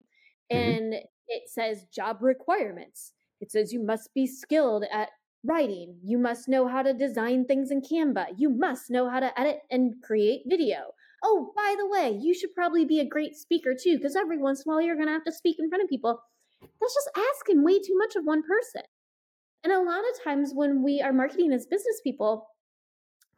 mm-hmm. 0.52 0.58
and 0.58 0.94
it 1.28 1.44
says 1.48 1.86
job 1.94 2.18
requirements, 2.22 3.14
it 3.40 3.52
says 3.52 3.72
you 3.72 3.84
must 3.84 4.14
be 4.14 4.26
skilled 4.26 4.86
at 4.92 5.10
writing. 5.44 5.98
You 6.04 6.18
must 6.18 6.48
know 6.48 6.68
how 6.68 6.82
to 6.82 6.94
design 6.94 7.46
things 7.46 7.70
in 7.70 7.82
Canva. 7.82 8.28
You 8.38 8.50
must 8.50 8.90
know 8.90 9.10
how 9.10 9.20
to 9.20 9.38
edit 9.40 9.60
and 9.70 9.94
create 10.02 10.44
video. 10.48 10.78
Oh, 11.24 11.52
by 11.56 11.76
the 11.78 11.88
way, 11.88 12.18
you 12.20 12.34
should 12.34 12.54
probably 12.54 12.86
be 12.86 13.00
a 13.00 13.08
great 13.08 13.36
speaker 13.36 13.74
too, 13.74 13.98
because 13.98 14.16
every 14.16 14.38
once 14.38 14.64
in 14.66 14.72
a 14.72 14.74
while 14.74 14.82
you're 14.82 14.96
going 14.96 15.08
to 15.08 15.14
have 15.14 15.24
to 15.26 15.32
speak 15.32 15.58
in 15.60 15.70
front 15.70 15.84
of 15.84 15.90
people. 15.90 16.20
That's 16.62 16.94
just 16.94 17.10
asking 17.36 17.64
way 17.64 17.80
too 17.80 17.98
much 17.98 18.16
of 18.16 18.24
one 18.24 18.42
person. 18.44 18.84
And 19.64 19.72
a 19.72 19.82
lot 19.82 20.00
of 20.00 20.24
times 20.24 20.52
when 20.54 20.84
we 20.84 21.02
are 21.02 21.14
marketing 21.14 21.54
as 21.54 21.66
business 21.66 22.02
people, 22.04 22.48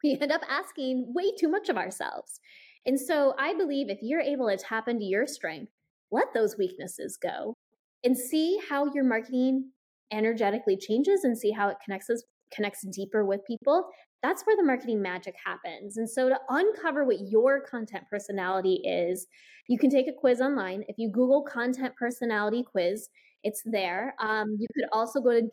we 0.03 0.17
end 0.19 0.31
up 0.31 0.41
asking 0.49 1.13
way 1.13 1.31
too 1.39 1.49
much 1.49 1.69
of 1.69 1.77
ourselves. 1.77 2.39
And 2.85 2.99
so 2.99 3.33
I 3.39 3.53
believe 3.53 3.89
if 3.89 3.99
you're 4.01 4.21
able 4.21 4.49
to 4.49 4.57
tap 4.57 4.87
into 4.87 5.05
your 5.05 5.27
strength, 5.27 5.71
let 6.11 6.33
those 6.33 6.57
weaknesses 6.57 7.17
go 7.21 7.55
and 8.03 8.17
see 8.17 8.59
how 8.69 8.91
your 8.93 9.03
marketing 9.03 9.71
energetically 10.11 10.77
changes 10.77 11.23
and 11.23 11.37
see 11.37 11.51
how 11.51 11.69
it 11.69 11.77
connects 11.83 12.09
us, 12.09 12.23
connects 12.53 12.85
deeper 12.91 13.25
with 13.25 13.41
people 13.45 13.89
that's 14.25 14.43
where 14.43 14.55
the 14.55 14.63
marketing 14.63 15.01
magic 15.01 15.35
happens 15.43 15.97
and 15.97 16.09
so 16.09 16.29
to 16.29 16.39
uncover 16.49 17.05
what 17.05 17.17
your 17.29 17.61
content 17.61 18.03
personality 18.09 18.81
is 18.83 19.27
you 19.67 19.77
can 19.77 19.89
take 19.89 20.07
a 20.07 20.13
quiz 20.13 20.41
online 20.41 20.83
if 20.87 20.95
you 20.97 21.09
google 21.11 21.43
content 21.43 21.93
personality 21.95 22.63
quiz 22.63 23.09
it's 23.45 23.61
there 23.65 24.13
um, 24.19 24.57
you 24.59 24.67
could 24.75 24.85
also 24.91 25.21
go 25.21 25.31
to 25.31 25.47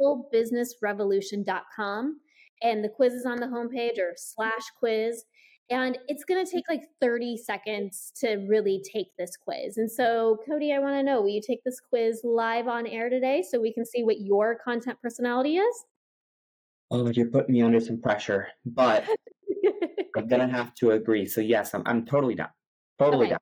joyfulbusinessrevolution.com 0.00 2.20
and 2.62 2.84
the 2.84 2.88
quiz 2.88 3.12
is 3.12 3.26
on 3.26 3.38
the 3.38 3.46
homepage 3.46 3.98
or 3.98 4.14
slash 4.16 4.62
quiz 4.78 5.24
and 5.70 5.98
it's 6.08 6.24
going 6.24 6.44
to 6.44 6.50
take 6.50 6.64
like 6.68 6.82
30 7.00 7.36
seconds 7.36 8.12
to 8.20 8.36
really 8.48 8.82
take 8.90 9.08
this 9.18 9.36
quiz. 9.36 9.76
And 9.76 9.90
so, 9.90 10.38
Cody, 10.48 10.72
I 10.72 10.78
want 10.78 10.94
to 10.94 11.02
know 11.02 11.20
will 11.20 11.28
you 11.28 11.42
take 11.46 11.62
this 11.62 11.78
quiz 11.78 12.22
live 12.24 12.68
on 12.68 12.86
air 12.86 13.10
today 13.10 13.44
so 13.48 13.60
we 13.60 13.74
can 13.74 13.84
see 13.84 14.02
what 14.02 14.20
your 14.20 14.58
content 14.64 14.98
personality 15.02 15.58
is? 15.58 15.84
Oh, 16.90 17.10
you're 17.10 17.26
putting 17.26 17.52
me 17.52 17.60
under 17.60 17.80
some 17.80 18.00
pressure, 18.00 18.48
but 18.64 19.04
I'm 20.16 20.26
going 20.26 20.40
to 20.40 20.54
have 20.54 20.74
to 20.76 20.92
agree. 20.92 21.26
So, 21.26 21.42
yes, 21.42 21.74
I'm, 21.74 21.82
I'm 21.84 22.06
totally 22.06 22.34
down. 22.34 22.48
Totally 22.98 23.26
okay. 23.26 23.32
down. 23.32 23.40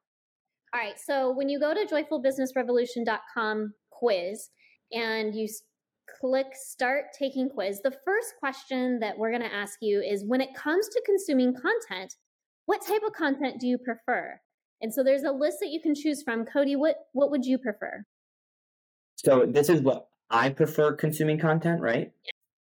All 0.75 0.80
right. 0.80 0.98
So, 0.98 1.30
when 1.30 1.48
you 1.48 1.60
go 1.60 1.75
to 1.75 1.86
joyfulbusinessrevolution.com 1.86 3.72
quiz 3.99 4.50
and 4.93 5.35
you 5.35 5.49
click 6.21 6.47
start 6.55 7.07
taking 7.19 7.49
quiz, 7.49 7.81
the 7.83 7.97
first 8.05 8.35
question 8.38 9.00
that 9.00 9.19
we're 9.19 9.31
going 9.31 9.43
to 9.43 9.55
ask 9.55 9.79
you 9.81 10.00
is 10.00 10.25
when 10.26 10.41
it 10.41 10.55
comes 10.55 10.88
to 10.88 11.03
consuming 11.05 11.55
content, 11.55 12.15
what 12.67 12.85
type 12.87 13.03
of 13.07 13.12
content 13.12 13.61
do 13.61 13.67
you 13.67 13.79
prefer? 13.79 14.41
And 14.83 14.93
so 14.93 15.03
there's 15.03 15.23
a 15.23 15.33
list 15.33 15.59
that 15.61 15.71
you 15.71 15.81
can 15.81 15.95
choose 15.95 16.23
from. 16.23 16.45
Cody, 16.45 16.76
what 16.76 16.97
what 17.12 17.31
would 17.31 17.45
you 17.45 17.59
prefer? 17.59 18.05
So 19.17 19.47
this 19.47 19.69
is 19.69 19.81
what 19.81 20.09
I 20.31 20.50
prefer 20.50 20.93
consuming 20.93 21.38
content, 21.38 21.81
right? 21.81 22.12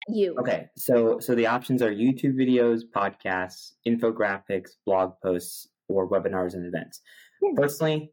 You. 0.07 0.35
Okay. 0.39 0.67
So 0.77 1.19
so 1.19 1.35
the 1.35 1.47
options 1.47 1.81
are 1.81 1.91
YouTube 1.91 2.35
videos, 2.35 2.81
podcasts, 2.95 3.73
infographics, 3.85 4.71
blog 4.85 5.13
posts, 5.21 5.67
or 5.89 6.09
webinars 6.09 6.53
and 6.53 6.65
events. 6.65 7.01
Yeah. 7.41 7.51
Personally, 7.57 8.11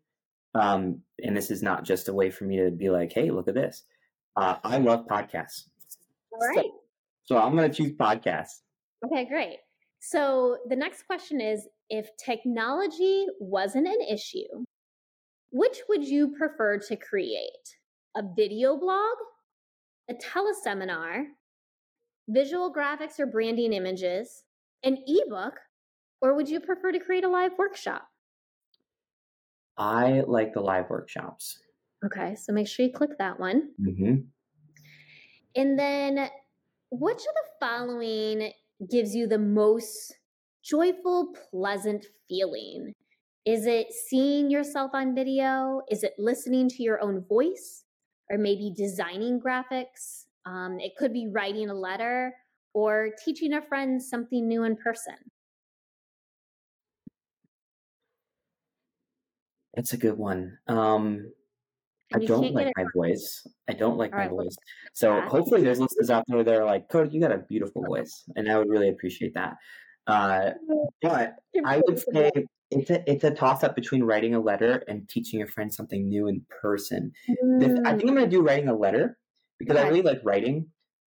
um, 0.54 1.00
and 1.23 1.37
this 1.37 1.50
is 1.50 1.62
not 1.62 1.85
just 1.85 2.09
a 2.09 2.12
way 2.12 2.30
for 2.30 2.44
me 2.44 2.59
to 2.59 2.71
be 2.71 2.90
like, 2.90 3.12
hey, 3.12 3.30
look 3.30 3.49
at 3.49 3.54
this. 3.54 3.85
Uh, 4.37 4.56
I 4.64 4.78
love 4.78 5.06
podcasts. 5.06 5.64
All 6.32 6.49
right. 6.49 6.64
So, 6.64 6.73
so 7.25 7.38
I'm 7.38 7.56
going 7.56 7.71
to 7.71 7.76
choose 7.76 7.92
podcasts. 7.92 8.61
Okay, 9.04 9.25
great. 9.26 9.59
So 10.00 10.59
the 10.68 10.76
next 10.76 11.06
question 11.06 11.40
is 11.40 11.68
if 11.88 12.09
technology 12.16 13.26
wasn't 13.38 13.87
an 13.87 14.00
issue, 14.11 14.64
which 15.50 15.78
would 15.88 16.06
you 16.06 16.35
prefer 16.37 16.78
to 16.78 16.97
create? 16.97 17.76
A 18.16 18.23
video 18.37 18.76
blog, 18.76 19.16
a 20.11 20.14
teleseminar, 20.14 21.25
visual 22.28 22.73
graphics 22.73 23.18
or 23.18 23.26
branding 23.26 23.73
images, 23.73 24.42
an 24.82 24.99
ebook, 25.06 25.54
or 26.21 26.35
would 26.35 26.49
you 26.49 26.61
prefer 26.61 26.92
to 26.92 26.99
create 26.99 27.25
a 27.25 27.28
live 27.28 27.52
workshop? 27.59 28.09
I 29.79 30.23
like 30.26 30.52
the 30.52 30.61
live 30.61 30.91
workshops. 30.91 31.59
Okay, 32.05 32.35
so 32.35 32.52
make 32.52 32.69
sure 32.69 32.87
you 32.87 32.93
click 32.93 33.19
that 33.19 33.38
one. 33.38 33.71
Mm-hmm. 33.81 34.14
And 35.55 35.79
then, 35.79 36.29
which 36.91 37.19
of 37.19 37.23
the 37.23 37.67
following 37.67 38.52
gives 38.91 39.14
you 39.14 39.26
the 39.26 39.38
most 39.38 40.14
joyful, 40.64 41.35
pleasant 41.50 42.07
feeling? 42.29 42.93
Is 43.45 43.67
it 43.67 43.93
seeing 43.93 44.50
yourself 44.50 44.93
on 44.95 45.14
video? 45.14 45.83
Is 45.91 46.05
it 46.05 46.14
listening 46.19 46.69
to 46.71 46.83
your 46.83 47.00
own 47.02 47.25
voice? 47.29 47.85
Or 48.31 48.38
maybe 48.38 48.73
designing 48.75 49.41
graphics? 49.41 50.25
Um, 50.47 50.79
it 50.81 50.93
could 50.97 51.12
be 51.12 51.29
writing 51.31 51.71
a 51.71 51.75
letter 51.75 52.35
or 52.75 53.11
teaching 53.25 53.52
a 53.52 53.62
friend 53.62 54.02
something 54.02 54.49
new 54.49 54.64
in 54.64 54.76
person. 54.76 55.17
That's 59.75 59.93
a 59.93 59.97
good 59.97 60.19
one. 60.19 60.59
Um, 60.69 61.33
I 62.14 62.19
don't 62.19 62.52
like 62.52 62.73
my 62.76 62.85
voice. 62.95 63.47
I 63.69 63.73
don't 63.73 63.97
like 63.97 64.12
All 64.12 64.19
my 64.19 64.26
right, 64.26 64.31
voice. 64.31 64.57
So 64.93 65.17
yeah. 65.17 65.29
hopefully 65.29 65.62
there's 65.62 65.81
listeners 65.81 66.11
out 66.11 66.25
there 66.29 66.45
that 66.45 66.55
are 66.55 66.64
like, 66.64 66.88
Cody, 66.88 67.11
you 67.11 67.21
got 67.21 67.33
a 67.33 67.38
beautiful 67.38 67.83
voice. 67.83 68.25
And 68.37 68.50
I 68.50 68.59
would 68.59 68.69
really 68.69 68.91
appreciate 68.91 69.35
that. 69.35 69.57
Uh, 70.07 70.50
but 71.00 71.37
I 71.64 71.81
would 71.87 71.99
say 71.99 72.31
it's 72.71 72.91
a 72.91 73.11
it's 73.11 73.25
a 73.25 73.31
toss 73.31 73.62
up 73.62 73.76
between 73.76 74.02
writing 74.02 74.35
a 74.35 74.41
letter 74.41 74.83
and 74.88 75.09
teaching 75.09 75.43
a 75.43 75.47
friend 75.47 75.73
something 75.73 76.09
new 76.09 76.26
in 76.26 76.45
person. 76.61 77.12
Mm. 77.45 77.87
I 77.87 77.97
think 77.97 78.11
I'm 78.11 78.17
gonna 78.17 78.26
do 78.26 78.43
writing 78.43 78.69
a 78.69 78.76
letter 78.76 79.19
because 79.59 79.76
okay. 79.76 79.87
I 79.87 79.88
really 79.88 80.02
like 80.02 80.21
writing. 80.25 80.67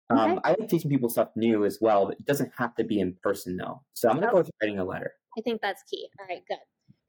Um, 0.10 0.34
okay. 0.34 0.42
I 0.46 0.50
like 0.60 0.70
teaching 0.70 0.90
people 0.90 1.10
stuff 1.10 1.30
new 1.36 1.66
as 1.66 1.80
well, 1.82 2.06
but 2.06 2.18
it 2.20 2.26
doesn't 2.26 2.52
have 2.58 2.76
to 2.76 2.84
be 2.84 3.00
in 3.00 3.16
person 3.22 3.58
though. 3.58 3.82
So 3.94 4.08
I'm 4.08 4.16
gonna 4.16 4.32
go 4.32 4.38
with 4.38 4.52
writing 4.62 4.80
a 4.80 4.86
letter. 4.86 5.12
I 5.38 5.42
think 5.42 5.62
that's 5.62 5.84
key. 5.90 6.08
All 6.20 6.28
right, 6.30 6.44
good. 6.48 6.60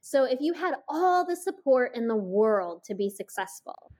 So, 0.09 0.23
if 0.23 0.39
you 0.39 0.53
had 0.53 0.75
all 0.87 1.25
the 1.25 1.35
support 1.35 1.93
in 1.93 2.07
the 2.07 2.15
world 2.15 2.85
to 2.85 2.95
be 2.95 3.09
successful, 3.09 3.91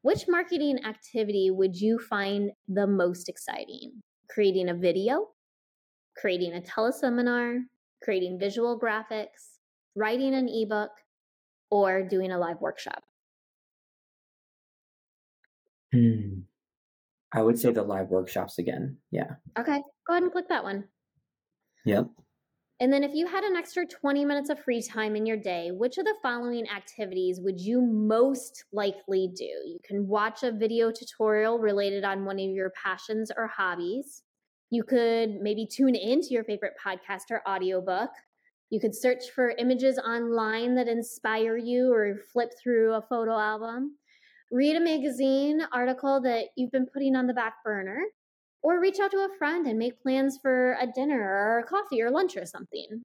which 0.00 0.26
marketing 0.26 0.84
activity 0.84 1.52
would 1.52 1.80
you 1.80 2.00
find 2.00 2.50
the 2.66 2.88
most 2.88 3.28
exciting? 3.28 4.02
Creating 4.28 4.70
a 4.70 4.74
video, 4.74 5.28
creating 6.16 6.56
a 6.56 6.60
teleseminar, 6.62 7.60
creating 8.02 8.40
visual 8.40 8.76
graphics, 8.76 9.60
writing 9.94 10.34
an 10.34 10.48
ebook, 10.48 10.90
or 11.70 12.02
doing 12.02 12.32
a 12.32 12.38
live 12.38 12.60
workshop? 12.60 13.04
Hmm. 15.92 16.40
I 17.32 17.40
would 17.40 17.60
say 17.60 17.70
the 17.70 17.84
live 17.84 18.08
workshops 18.08 18.58
again. 18.58 18.96
Yeah. 19.12 19.34
Okay. 19.56 19.80
Go 20.08 20.12
ahead 20.12 20.24
and 20.24 20.32
click 20.32 20.48
that 20.48 20.64
one. 20.64 20.88
Yep. 21.84 22.08
And 22.82 22.92
then 22.92 23.04
if 23.04 23.14
you 23.14 23.28
had 23.28 23.44
an 23.44 23.54
extra 23.54 23.86
20 23.86 24.24
minutes 24.24 24.50
of 24.50 24.58
free 24.58 24.82
time 24.82 25.14
in 25.14 25.24
your 25.24 25.36
day, 25.36 25.70
which 25.70 25.98
of 25.98 26.04
the 26.04 26.16
following 26.20 26.68
activities 26.68 27.38
would 27.40 27.60
you 27.60 27.80
most 27.80 28.64
likely 28.72 29.30
do? 29.36 29.44
You 29.44 29.78
can 29.84 30.08
watch 30.08 30.42
a 30.42 30.50
video 30.50 30.90
tutorial 30.90 31.60
related 31.60 32.02
on 32.02 32.24
one 32.24 32.40
of 32.40 32.50
your 32.50 32.70
passions 32.70 33.30
or 33.36 33.46
hobbies. 33.46 34.24
You 34.70 34.82
could 34.82 35.36
maybe 35.40 35.64
tune 35.64 35.94
into 35.94 36.30
your 36.30 36.42
favorite 36.42 36.72
podcast 36.84 37.30
or 37.30 37.48
audiobook. 37.48 38.10
You 38.70 38.80
could 38.80 38.96
search 38.96 39.30
for 39.32 39.50
images 39.50 39.96
online 40.00 40.74
that 40.74 40.88
inspire 40.88 41.56
you 41.56 41.92
or 41.92 42.16
flip 42.32 42.50
through 42.60 42.94
a 42.94 43.02
photo 43.02 43.38
album. 43.38 43.96
Read 44.50 44.74
a 44.74 44.80
magazine 44.80 45.60
article 45.72 46.20
that 46.22 46.46
you've 46.56 46.72
been 46.72 46.88
putting 46.92 47.14
on 47.14 47.28
the 47.28 47.32
back 47.32 47.62
burner 47.62 48.02
or 48.62 48.80
reach 48.80 49.00
out 49.00 49.10
to 49.10 49.18
a 49.18 49.36
friend 49.38 49.66
and 49.66 49.78
make 49.78 50.00
plans 50.00 50.38
for 50.40 50.76
a 50.80 50.86
dinner 50.86 51.20
or 51.20 51.58
a 51.58 51.64
coffee 51.64 52.00
or 52.00 52.10
lunch 52.10 52.36
or 52.36 52.46
something. 52.46 53.02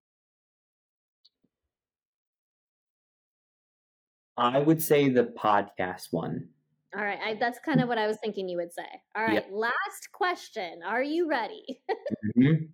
I 4.38 4.60
would 4.60 4.82
say 4.82 5.10
the 5.10 5.24
podcast 5.24 6.08
one. 6.12 6.50
All 6.96 7.04
right, 7.04 7.20
I, 7.24 7.34
that's 7.36 7.60
kind 7.60 7.82
of 7.82 7.88
what 7.88 7.98
I 7.98 8.08
was 8.08 8.18
thinking 8.24 8.48
you 8.48 8.58
would 8.58 8.74
say. 8.74 8.88
All 9.16 9.24
right, 9.24 9.34
yep. 9.34 9.50
last 9.52 10.12
question. 10.14 10.80
Are 10.86 11.04
you 11.04 11.28
ready? 11.28 11.82
mm-hmm. 12.38 12.66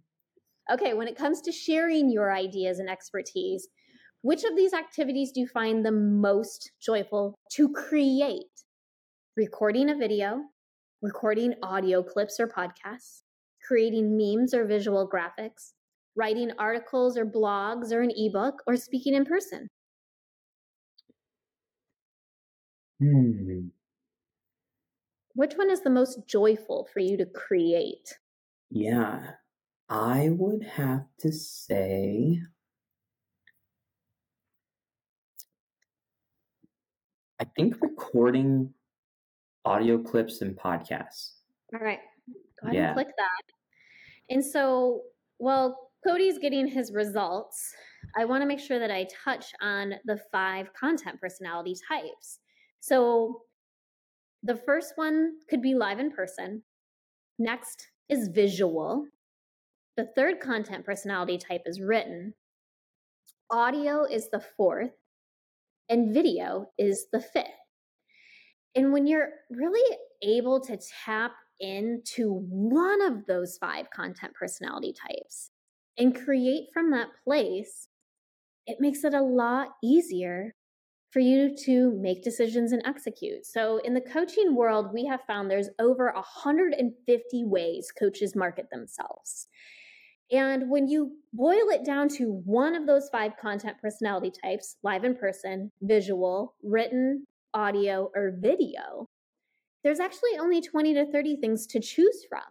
Okay, 0.71 0.93
when 0.93 1.07
it 1.07 1.17
comes 1.17 1.41
to 1.41 1.51
sharing 1.51 2.11
your 2.11 2.33
ideas 2.33 2.79
and 2.79 2.89
expertise, 2.89 3.67
which 4.21 4.43
of 4.43 4.55
these 4.55 4.73
activities 4.73 5.31
do 5.31 5.41
you 5.41 5.47
find 5.47 5.85
the 5.85 5.91
most 5.91 6.71
joyful 6.81 7.39
to 7.53 7.69
create? 7.73 8.43
Recording 9.35 9.89
a 9.89 9.95
video, 9.95 10.41
recording 11.03 11.53
audio 11.61 12.01
clips 12.01 12.39
or 12.39 12.47
podcasts, 12.47 13.23
creating 13.67 14.17
memes 14.17 14.53
or 14.53 14.65
visual 14.65 15.07
graphics, 15.07 15.73
writing 16.15 16.49
articles 16.57 17.17
or 17.17 17.25
blogs 17.25 17.91
or 17.91 18.01
an 18.01 18.11
ebook, 18.15 18.63
or 18.65 18.77
speaking 18.77 19.13
in 19.13 19.25
person? 19.25 19.67
Hmm. 23.01 23.67
Which 25.35 25.55
one 25.55 25.69
is 25.69 25.81
the 25.81 25.89
most 25.89 26.25
joyful 26.25 26.87
for 26.93 27.01
you 27.01 27.17
to 27.17 27.25
create? 27.25 28.17
Yeah, 28.69 29.31
I 29.89 30.29
would 30.29 30.63
have 30.63 31.05
to 31.19 31.33
say. 31.33 32.39
I 37.41 37.45
think 37.57 37.81
recording 37.81 38.73
audio 39.65 39.97
clips 39.97 40.41
and 40.41 40.55
podcasts. 40.55 41.31
All 41.73 41.79
right. 41.79 41.99
Go 42.61 42.67
ahead 42.69 42.75
yeah. 42.75 42.85
and 42.87 42.95
click 42.95 43.07
that. 43.17 43.53
And 44.29 44.43
so, 44.43 45.01
while 45.37 45.89
Cody's 46.05 46.37
getting 46.37 46.67
his 46.67 46.91
results, 46.91 47.73
I 48.17 48.25
want 48.25 48.41
to 48.41 48.47
make 48.47 48.59
sure 48.59 48.79
that 48.79 48.91
I 48.91 49.07
touch 49.23 49.45
on 49.61 49.93
the 50.05 50.19
five 50.31 50.73
content 50.73 51.19
personality 51.19 51.75
types. 51.87 52.39
So, 52.79 53.41
the 54.43 54.55
first 54.55 54.93
one 54.95 55.33
could 55.49 55.61
be 55.61 55.73
live 55.73 55.99
in 55.99 56.11
person. 56.11 56.63
Next 57.39 57.87
is 58.09 58.27
visual. 58.27 59.05
The 59.95 60.07
third 60.15 60.39
content 60.39 60.85
personality 60.85 61.37
type 61.37 61.63
is 61.65 61.79
written. 61.79 62.33
Audio 63.49 64.03
is 64.03 64.29
the 64.29 64.43
fourth. 64.57 64.91
And 65.89 66.13
video 66.13 66.67
is 66.77 67.07
the 67.11 67.21
fifth. 67.21 67.62
And 68.75 68.91
when 68.91 69.07
you're 69.07 69.29
really 69.49 69.97
able 70.23 70.59
to 70.61 70.79
tap 71.05 71.31
into 71.59 72.45
one 72.49 73.01
of 73.01 73.25
those 73.25 73.57
five 73.57 73.89
content 73.91 74.33
personality 74.33 74.93
types 74.93 75.51
and 75.97 76.15
create 76.15 76.69
from 76.73 76.91
that 76.91 77.09
place, 77.23 77.87
it 78.65 78.77
makes 78.79 79.03
it 79.03 79.13
a 79.13 79.21
lot 79.21 79.69
easier 79.83 80.55
for 81.11 81.19
you 81.19 81.55
to 81.65 81.91
make 82.01 82.23
decisions 82.23 82.71
and 82.71 82.81
execute. 82.85 83.45
So 83.45 83.77
in 83.77 83.93
the 83.93 84.01
coaching 84.01 84.55
world, 84.55 84.87
we 84.91 85.05
have 85.05 85.21
found 85.27 85.49
there's 85.49 85.69
over 85.79 86.11
150 86.11 87.43
ways 87.45 87.91
coaches 87.97 88.35
market 88.35 88.65
themselves. 88.71 89.47
And 90.31 90.71
when 90.71 90.87
you 90.87 91.11
boil 91.31 91.69
it 91.69 91.85
down 91.85 92.09
to 92.17 92.41
one 92.45 92.73
of 92.73 92.87
those 92.87 93.09
five 93.11 93.33
content 93.39 93.77
personality 93.79 94.31
types 94.43 94.77
live 94.81 95.03
in 95.03 95.15
person, 95.15 95.71
visual, 95.81 96.55
written, 96.63 97.27
audio, 97.53 98.09
or 98.15 98.33
video 98.37 99.07
there's 99.83 99.99
actually 99.99 100.37
only 100.39 100.61
20 100.61 100.93
to 100.93 101.11
30 101.11 101.37
things 101.37 101.67
to 101.67 101.79
choose 101.79 102.25
from. 102.29 102.41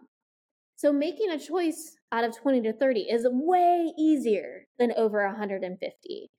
So 0.75 0.91
making 0.91 1.31
a 1.31 1.39
choice 1.39 1.95
out 2.11 2.23
of 2.23 2.37
20 2.37 2.61
to 2.63 2.73
30 2.73 3.01
is 3.01 3.27
way 3.29 3.91
easier 3.97 4.65
than 4.79 4.93
over 4.95 5.25
150. 5.25 6.31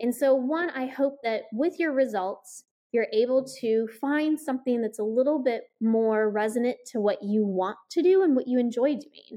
And 0.00 0.14
so, 0.14 0.34
one, 0.34 0.70
I 0.70 0.86
hope 0.86 1.16
that 1.24 1.42
with 1.52 1.78
your 1.78 1.92
results, 1.92 2.64
you're 2.92 3.08
able 3.12 3.44
to 3.60 3.88
find 4.00 4.38
something 4.38 4.80
that's 4.80 5.00
a 5.00 5.04
little 5.04 5.42
bit 5.42 5.64
more 5.80 6.30
resonant 6.30 6.76
to 6.92 7.00
what 7.00 7.18
you 7.22 7.44
want 7.44 7.76
to 7.90 8.02
do 8.02 8.22
and 8.22 8.34
what 8.34 8.46
you 8.46 8.58
enjoy 8.58 8.94
doing. 8.94 9.36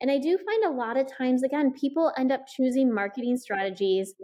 And 0.00 0.10
I 0.10 0.18
do 0.18 0.36
find 0.38 0.64
a 0.64 0.76
lot 0.76 0.96
of 0.96 1.10
times, 1.10 1.42
again, 1.42 1.72
people 1.72 2.12
end 2.16 2.30
up 2.30 2.46
choosing 2.46 2.92
marketing 2.92 3.38
strategies 3.38 4.14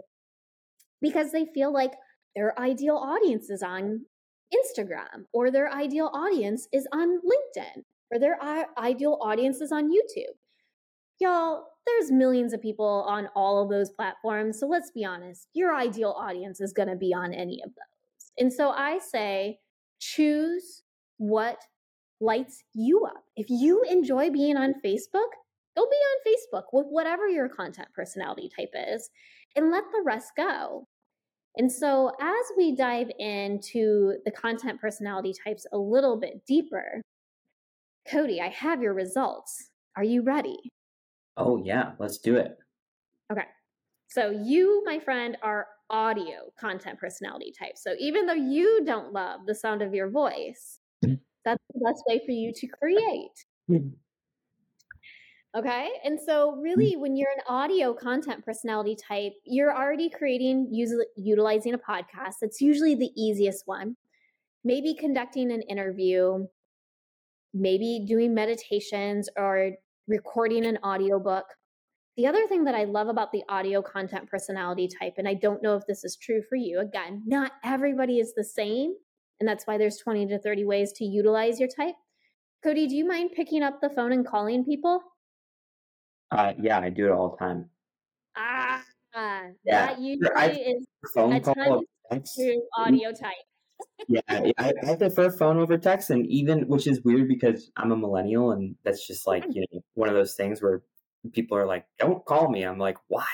because 1.01 1.31
they 1.31 1.47
feel 1.53 1.73
like 1.73 1.93
their 2.35 2.57
ideal 2.59 2.95
audience 2.95 3.49
is 3.49 3.63
on 3.63 4.05
Instagram, 4.53 5.25
or 5.33 5.51
their 5.51 5.71
ideal 5.71 6.09
audience 6.13 6.67
is 6.71 6.87
on 6.91 7.19
LinkedIn, 7.19 7.83
or 8.11 8.19
their 8.19 8.37
ideal 8.77 9.19
audience 9.21 9.61
is 9.61 9.71
on 9.71 9.91
YouTube. 9.91 10.35
Y'all, 11.19 11.65
there's 11.85 12.11
millions 12.11 12.53
of 12.53 12.61
people 12.61 13.05
on 13.07 13.27
all 13.35 13.61
of 13.61 13.69
those 13.69 13.89
platforms. 13.91 14.59
So 14.59 14.67
let's 14.67 14.91
be 14.91 15.03
honest, 15.03 15.47
your 15.53 15.75
ideal 15.75 16.15
audience 16.17 16.61
is 16.61 16.73
going 16.73 16.87
to 16.87 16.95
be 16.95 17.13
on 17.13 17.33
any 17.33 17.61
of 17.63 17.69
those. 17.69 18.31
And 18.37 18.53
so 18.53 18.69
I 18.69 18.99
say 18.99 19.59
choose 19.99 20.83
what 21.17 21.57
lights 22.21 22.63
you 22.73 23.05
up. 23.05 23.23
If 23.35 23.47
you 23.49 23.83
enjoy 23.83 24.29
being 24.29 24.55
on 24.57 24.75
Facebook, 24.85 25.29
go 25.75 25.85
be 25.85 25.95
on 25.95 26.33
Facebook 26.33 26.63
with 26.71 26.87
whatever 26.89 27.27
your 27.27 27.49
content 27.49 27.89
personality 27.93 28.49
type 28.55 28.73
is 28.75 29.09
and 29.55 29.71
let 29.71 29.83
the 29.91 30.03
rest 30.05 30.31
go. 30.37 30.87
And 31.57 31.71
so, 31.71 32.11
as 32.21 32.45
we 32.57 32.75
dive 32.75 33.09
into 33.19 34.15
the 34.25 34.31
content 34.31 34.79
personality 34.79 35.33
types 35.43 35.65
a 35.73 35.77
little 35.77 36.17
bit 36.17 36.45
deeper, 36.45 37.01
Cody, 38.07 38.39
I 38.39 38.47
have 38.49 38.81
your 38.81 38.93
results. 38.93 39.69
Are 39.95 40.03
you 40.03 40.21
ready? 40.21 40.57
Oh, 41.37 41.61
yeah, 41.63 41.93
let's 41.99 42.17
do 42.17 42.35
it. 42.35 42.57
Okay. 43.31 43.45
So, 44.09 44.29
you, 44.29 44.83
my 44.85 44.99
friend, 44.99 45.37
are 45.41 45.67
audio 45.89 46.51
content 46.59 46.99
personality 46.99 47.53
type. 47.57 47.77
So, 47.77 47.95
even 47.99 48.25
though 48.25 48.33
you 48.33 48.83
don't 48.85 49.11
love 49.11 49.41
the 49.45 49.55
sound 49.55 49.81
of 49.81 49.93
your 49.93 50.09
voice, 50.09 50.79
mm-hmm. 51.03 51.15
that's 51.45 51.63
the 51.73 51.81
best 51.83 52.03
way 52.07 52.21
for 52.25 52.31
you 52.31 52.53
to 52.53 52.67
create. 52.67 53.45
Mm-hmm. 55.55 55.67
Okay. 55.67 55.89
And 56.03 56.19
so, 56.19 56.55
mm. 56.57 56.63
really, 56.63 56.95
when 56.95 57.15
you're 57.15 57.31
an 57.35 57.43
audio 57.47 57.93
content 57.93 58.45
personality 58.45 58.95
type, 58.95 59.33
you're 59.45 59.75
already 59.75 60.09
creating, 60.09 60.69
utilizing 61.15 61.73
a 61.73 61.77
podcast. 61.77 62.35
That's 62.41 62.61
usually 62.61 62.95
the 62.95 63.11
easiest 63.15 63.63
one. 63.65 63.95
Maybe 64.63 64.93
conducting 64.93 65.51
an 65.51 65.61
interview, 65.63 66.45
maybe 67.53 68.05
doing 68.07 68.33
meditations 68.33 69.29
or 69.37 69.71
recording 70.07 70.65
an 70.65 70.77
audiobook. 70.83 71.45
The 72.17 72.27
other 72.27 72.45
thing 72.47 72.65
that 72.65 72.75
I 72.75 72.83
love 72.83 73.07
about 73.07 73.31
the 73.31 73.43
audio 73.47 73.81
content 73.81 74.29
personality 74.29 74.89
type, 74.99 75.13
and 75.17 75.27
I 75.27 75.35
don't 75.35 75.63
know 75.63 75.75
if 75.75 75.83
this 75.87 76.03
is 76.03 76.17
true 76.17 76.41
for 76.49 76.57
you, 76.57 76.79
again, 76.79 77.23
not 77.25 77.53
everybody 77.63 78.19
is 78.19 78.33
the 78.35 78.43
same. 78.43 78.93
And 79.39 79.47
that's 79.47 79.65
why 79.65 79.77
there's 79.77 79.97
20 79.97 80.27
to 80.27 80.39
30 80.39 80.65
ways 80.65 80.91
to 80.97 81.05
utilize 81.05 81.61
your 81.61 81.69
type. 81.69 81.95
Cody, 82.61 82.87
do 82.87 82.95
you 82.95 83.07
mind 83.07 83.29
picking 83.33 83.63
up 83.63 83.79
the 83.79 83.89
phone 83.89 84.11
and 84.11 84.27
calling 84.27 84.65
people? 84.65 85.01
Uh, 86.31 86.53
yeah, 86.61 86.79
I 86.79 86.89
do 86.89 87.07
it 87.07 87.11
all 87.11 87.31
the 87.31 87.37
time. 87.37 87.69
Ah, 88.35 88.83
yeah. 89.65 89.87
that 89.87 89.99
usually 89.99 90.29
I 90.35 90.49
is 90.49 90.85
phone 91.13 91.33
a 91.33 91.41
call 91.41 91.83
to 92.11 92.61
audio 92.77 93.11
type. 93.11 93.35
yeah, 94.07 94.21
I, 94.57 94.73
I 94.87 94.95
prefer 94.95 95.31
phone 95.31 95.57
over 95.57 95.77
text, 95.77 96.09
and 96.09 96.25
even 96.27 96.67
which 96.67 96.87
is 96.87 97.01
weird 97.03 97.27
because 97.27 97.71
I'm 97.77 97.91
a 97.91 97.97
millennial, 97.97 98.51
and 98.51 98.75
that's 98.83 99.07
just 99.07 99.25
like 99.25 99.45
mm. 99.45 99.55
you 99.55 99.65
know 99.71 99.81
one 99.93 100.09
of 100.09 100.15
those 100.15 100.35
things 100.35 100.61
where 100.61 100.83
people 101.33 101.57
are 101.57 101.65
like, 101.65 101.85
"Don't 101.97 102.25
call 102.25 102.49
me." 102.49 102.63
I'm 102.63 102.79
like, 102.79 102.97
"Why?" 103.07 103.25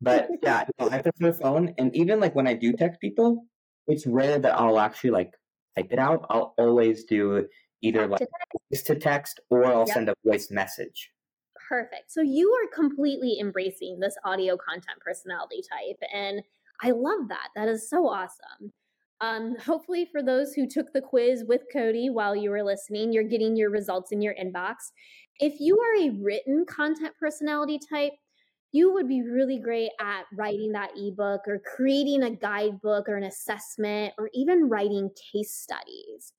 But 0.00 0.28
yeah, 0.42 0.64
I 0.78 1.02
prefer 1.02 1.32
phone, 1.32 1.74
and 1.78 1.94
even 1.94 2.20
like 2.20 2.34
when 2.34 2.46
I 2.46 2.54
do 2.54 2.72
text 2.72 3.00
people, 3.00 3.44
it's 3.86 4.06
rare 4.06 4.38
that 4.38 4.58
I'll 4.58 4.78
actually 4.78 5.10
like 5.10 5.32
type 5.76 5.88
it 5.90 5.98
out. 5.98 6.26
I'll 6.30 6.54
always 6.58 7.04
do 7.04 7.46
either 7.82 8.06
like 8.06 8.26
text 8.72 8.86
to 8.86 8.94
text 8.94 9.40
or 9.50 9.66
I'll 9.66 9.84
yep. 9.86 9.94
send 9.94 10.08
a 10.08 10.14
voice 10.24 10.50
message. 10.50 11.10
Perfect. 11.68 12.12
So 12.12 12.20
you 12.20 12.50
are 12.50 12.74
completely 12.74 13.38
embracing 13.40 13.98
this 14.00 14.16
audio 14.24 14.56
content 14.56 15.00
personality 15.00 15.62
type. 15.62 15.98
And 16.12 16.42
I 16.82 16.90
love 16.90 17.28
that. 17.28 17.48
That 17.56 17.68
is 17.68 17.88
so 17.88 18.06
awesome. 18.06 18.72
Um, 19.20 19.56
hopefully, 19.64 20.06
for 20.10 20.22
those 20.22 20.52
who 20.52 20.66
took 20.68 20.92
the 20.92 21.00
quiz 21.00 21.44
with 21.46 21.62
Cody 21.72 22.10
while 22.10 22.36
you 22.36 22.50
were 22.50 22.62
listening, 22.62 23.12
you're 23.12 23.24
getting 23.24 23.56
your 23.56 23.70
results 23.70 24.12
in 24.12 24.20
your 24.20 24.34
inbox. 24.34 24.74
If 25.40 25.54
you 25.58 25.78
are 25.78 26.06
a 26.06 26.10
written 26.22 26.64
content 26.66 27.14
personality 27.18 27.78
type, 27.90 28.12
you 28.72 28.92
would 28.92 29.08
be 29.08 29.22
really 29.22 29.58
great 29.58 29.90
at 30.00 30.24
writing 30.36 30.72
that 30.72 30.90
ebook 30.96 31.42
or 31.46 31.60
creating 31.76 32.24
a 32.24 32.30
guidebook 32.30 33.08
or 33.08 33.16
an 33.16 33.22
assessment 33.22 34.12
or 34.18 34.30
even 34.34 34.68
writing 34.68 35.10
case 35.32 35.52
studies. 35.52 36.32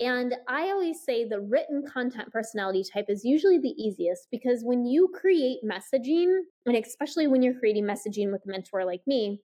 And 0.00 0.34
I 0.48 0.70
always 0.70 1.04
say 1.04 1.24
the 1.24 1.40
written 1.40 1.84
content 1.86 2.32
personality 2.32 2.82
type 2.82 3.06
is 3.08 3.22
usually 3.22 3.58
the 3.58 3.74
easiest 3.76 4.28
because 4.30 4.62
when 4.64 4.86
you 4.86 5.08
create 5.08 5.58
messaging, 5.62 6.40
and 6.64 6.76
especially 6.76 7.26
when 7.26 7.42
you're 7.42 7.58
creating 7.58 7.84
messaging 7.84 8.32
with 8.32 8.42
a 8.46 8.48
mentor 8.48 8.86
like 8.86 9.02
me, 9.06 9.42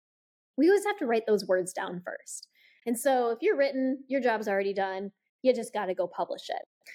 we 0.57 0.69
always 0.69 0.85
have 0.85 0.97
to 0.99 1.05
write 1.05 1.27
those 1.27 1.45
words 1.45 1.73
down 1.73 2.01
first. 2.05 2.47
And 2.85 2.97
so 2.97 3.31
if 3.31 3.39
you're 3.41 3.57
written, 3.57 4.03
your 4.07 4.21
job's 4.21 4.47
already 4.47 4.73
done. 4.73 5.11
You 5.41 5.53
just 5.53 5.73
got 5.73 5.87
to 5.87 5.93
go 5.93 6.07
publish 6.07 6.49
it. 6.49 6.91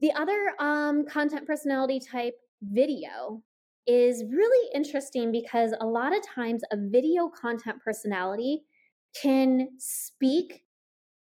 The 0.00 0.12
other 0.12 0.52
um, 0.60 1.06
content 1.06 1.46
personality 1.46 1.98
type, 1.98 2.34
video, 2.60 3.42
is 3.86 4.24
really 4.30 4.70
interesting 4.74 5.32
because 5.32 5.72
a 5.80 5.86
lot 5.86 6.14
of 6.14 6.22
times 6.26 6.62
a 6.72 6.76
video 6.76 7.30
content 7.30 7.78
personality 7.82 8.64
can 9.14 9.68
speak 9.78 10.65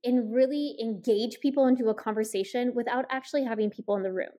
and 0.04 0.32
really 0.32 0.76
engage 0.80 1.40
people 1.40 1.66
into 1.66 1.88
a 1.88 1.94
conversation 1.94 2.72
without 2.74 3.04
actually 3.10 3.44
having 3.44 3.70
people 3.70 3.96
in 3.96 4.02
the 4.02 4.12
room. 4.12 4.30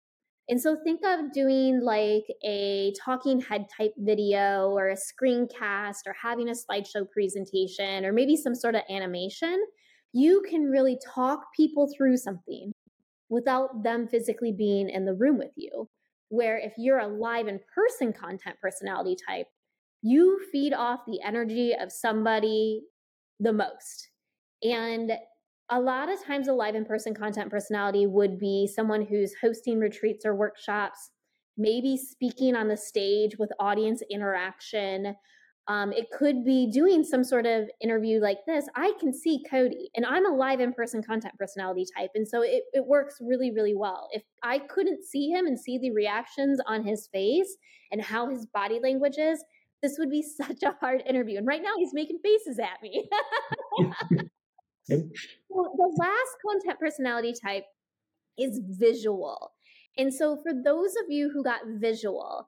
And 0.50 0.60
so 0.60 0.76
think 0.84 1.02
of 1.06 1.32
doing 1.32 1.82
like 1.82 2.26
a 2.43 2.93
talking 3.02 3.39
head 3.39 3.67
type 3.76 3.93
video 3.97 4.71
or 4.71 4.89
a 4.89 4.97
screencast 4.97 6.00
or 6.06 6.15
having 6.21 6.50
a 6.50 6.54
slideshow 6.54 7.10
presentation 7.10 8.04
or 8.06 8.12
maybe 8.12 8.36
some 8.36 8.56
sort 8.56 8.76
of 8.76 8.82
animation. 8.89 9.63
You 10.13 10.43
can 10.50 10.63
really 10.63 11.00
talk 11.13 11.45
people 11.56 11.89
through 11.95 12.17
something 12.17 12.74
without 13.30 13.84
them 13.84 14.08
physically 14.08 14.52
being 14.52 14.89
in 14.89 15.06
the 15.06 15.13
room 15.13 15.38
with 15.38 15.54
you. 15.56 15.88
Where 16.30 16.58
if 16.58 16.74
you're 16.78 17.00
a 17.00 17.08
live 17.08 17.47
in 17.47 17.60
person 17.74 18.12
content 18.12 18.58
personality 18.62 19.15
type, 19.28 19.47
you 20.02 20.39
feed 20.52 20.74
off 20.74 21.02
the 21.08 21.21
energy 21.21 21.74
of 21.80 21.91
somebody 21.91 22.82
the 23.39 23.54
most. 23.54 24.10
And 24.63 25.13
a 25.72 25.80
lot 25.80 26.12
of 26.12 26.24
times 26.24 26.50
a 26.50 26.54
live 26.54 26.76
in 26.76 26.84
person 26.84 27.14
content 27.14 27.50
personality 27.50 28.06
would 28.06 28.38
be 28.38 28.68
someone 28.68 29.06
who's 29.06 29.34
hosting 29.42 29.80
retreats 29.80 30.26
or 30.26 30.36
workshops, 30.36 31.12
maybe 31.58 31.98
speaking 31.98 32.56
on 32.56 32.68
the 32.68 32.78
stage 32.78 33.38
with 33.40 33.52
audience 33.60 34.04
interaction, 34.12 35.16
Um, 35.68 35.94
it 35.94 36.10
could 36.12 36.44
be 36.44 36.70
doing 36.72 37.04
some 37.04 37.24
sort 37.24 37.46
of 37.46 37.70
interview 37.82 38.20
like 38.20 38.40
this. 38.48 38.68
I 38.76 38.94
can 39.00 39.14
see 39.14 39.44
Cody, 39.50 39.90
and 39.96 40.06
I'm 40.06 40.26
a 40.26 40.36
live 40.36 40.60
in 40.60 40.74
person 40.74 41.04
content 41.04 41.36
personality 41.38 41.86
type. 41.96 42.10
And 42.16 42.28
so 42.28 42.42
it, 42.42 42.64
it 42.74 42.86
works 42.86 43.18
really, 43.22 43.52
really 43.52 43.76
well. 43.76 44.10
If 44.12 44.24
I 44.44 44.60
couldn't 44.60 45.06
see 45.06 45.30
him 45.30 45.46
and 45.46 45.58
see 45.58 45.78
the 45.78 45.92
reactions 45.92 46.60
on 46.68 46.84
his 46.84 47.08
face 47.14 47.56
and 47.92 48.02
how 48.02 48.28
his 48.28 48.48
body 48.48 48.80
language 48.82 49.18
is, 49.20 49.44
this 49.84 49.98
would 50.00 50.10
be 50.10 50.24
such 50.42 50.64
a 50.64 50.76
hard 50.82 51.04
interview. 51.06 51.38
And 51.38 51.48
right 51.48 51.62
now 51.62 51.74
he's 51.78 51.94
making 51.94 52.20
faces 52.24 52.60
at 52.60 52.82
me. 52.82 53.08
well, 55.49 55.73
the 55.75 55.95
last 55.97 56.38
content 56.45 56.80
personality 56.80 57.34
type 57.34 57.65
is 58.38 58.60
visual. 58.63 59.51
And 59.97 60.13
so 60.13 60.38
for 60.41 60.51
those 60.54 60.95
of 60.95 61.10
you 61.10 61.30
who 61.30 61.43
got 61.43 61.62
visual, 61.80 62.47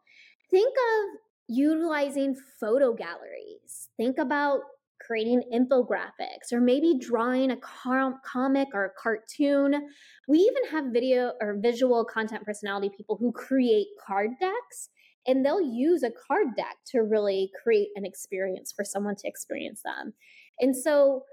think 0.50 0.74
of 0.74 1.20
utilizing 1.48 2.36
photo 2.60 2.94
galleries. 2.94 3.90
Think 3.98 4.18
about 4.18 4.62
creating 5.06 5.44
infographics 5.54 6.54
or 6.54 6.62
maybe 6.62 6.98
drawing 6.98 7.52
a 7.52 7.58
com- 7.58 8.20
comic 8.26 8.70
or 8.74 8.86
a 8.86 9.02
cartoon. 9.02 9.90
We 10.28 10.38
even 10.40 10.72
have 10.72 10.94
video 10.94 11.34
or 11.42 11.58
visual 11.60 12.06
content 12.06 12.46
personality 12.46 12.90
people 12.96 13.18
who 13.18 13.32
create 13.34 13.88
card 14.06 14.32
decks 14.40 14.90
and 15.28 15.46
they'll 15.46 15.62
use 15.62 16.04
a 16.04 16.12
card 16.28 16.48
deck 16.56 16.78
to 16.88 17.00
really 17.00 17.52
create 17.62 17.90
an 17.96 18.06
experience 18.06 18.72
for 18.72 18.84
someone 18.84 19.16
to 19.18 19.28
experience 19.28 19.82
them. 19.84 20.14
And 20.60 20.76
so 20.76 21.24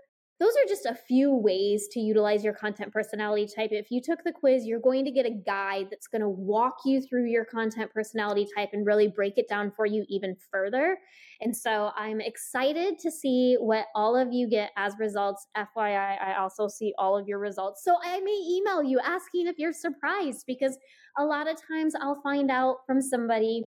those 0.41 0.53
are 0.53 0.67
just 0.67 0.87
a 0.87 0.95
few 0.95 1.35
ways 1.35 1.87
to 1.93 2.01
utilize 2.01 2.43
your 2.43 2.55
content 2.55 2.95
personality 2.95 3.47
type. 3.47 3.69
If 3.73 3.91
you 3.91 4.01
took 4.01 4.25
the 4.25 4.33
quiz, 4.33 4.65
you're 4.65 4.81
going 4.81 5.05
to 5.05 5.11
get 5.11 5.27
a 5.27 5.31
guide 5.31 5.89
that's 5.91 6.07
going 6.07 6.23
to 6.23 6.31
walk 6.31 6.79
you 6.87 7.03
through 7.03 7.27
your 7.27 7.45
content 7.45 7.93
personality 7.93 8.49
type 8.57 8.71
and 8.73 8.87
really 8.87 9.07
break 9.07 9.37
it 9.37 9.49
down 9.49 9.71
for 9.71 9.85
you 9.85 10.07
even 10.09 10.35
further. 10.51 10.97
And 11.43 11.55
so 11.55 11.91
I'm 11.95 12.23
excited 12.23 12.99
to 13.01 13.11
see 13.11 13.57
what 13.61 13.87
all 13.95 14.17
of 14.17 14.33
you 14.33 14.49
get 14.49 14.71
as 14.79 14.95
results. 14.99 15.47
FYI, 15.59 16.19
I 16.23 16.37
also 16.39 16.69
see 16.69 16.95
all 16.97 17.19
of 17.19 17.29
your 17.29 17.39
results. 17.39 17.85
So 17.85 17.97
I 18.03 18.19
may 18.21 18.41
email 18.51 18.83
you 18.83 18.99
asking 19.05 19.47
if 19.47 19.59
you're 19.59 19.75
surprised 19.75 20.45
because 20.47 20.79
a 21.19 21.25
lot 21.25 21.51
of 21.51 21.59
times 21.69 21.95
I'll 22.01 22.23
find 22.23 22.51
out 22.51 22.79
from 22.87 23.03
somebody 23.03 23.63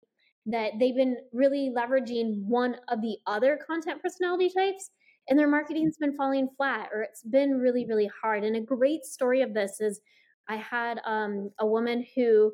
that 0.45 0.73
they've 0.79 0.97
been 0.97 1.17
really 1.33 1.73
leveraging 1.75 2.43
one 2.43 2.77
of 2.89 3.01
the 3.01 3.17
other 3.27 3.59
content 3.67 4.03
personality 4.03 4.51
types 4.55 4.91
and 5.29 5.38
their 5.38 5.49
marketing's 5.49 5.97
been 5.99 6.17
falling 6.17 6.49
flat 6.57 6.88
or 6.93 7.03
it's 7.03 7.23
been 7.23 7.59
really 7.59 7.87
really 7.87 8.11
hard. 8.23 8.45
And 8.45 8.57
a 8.57 8.61
great 8.61 9.05
story 9.05 9.43
of 9.43 9.55
this 9.55 9.81
is 9.81 10.01
i 10.49 10.57
had 10.57 11.01
um, 11.05 11.51
a 11.61 11.67
woman 11.67 12.05
who 12.14 12.53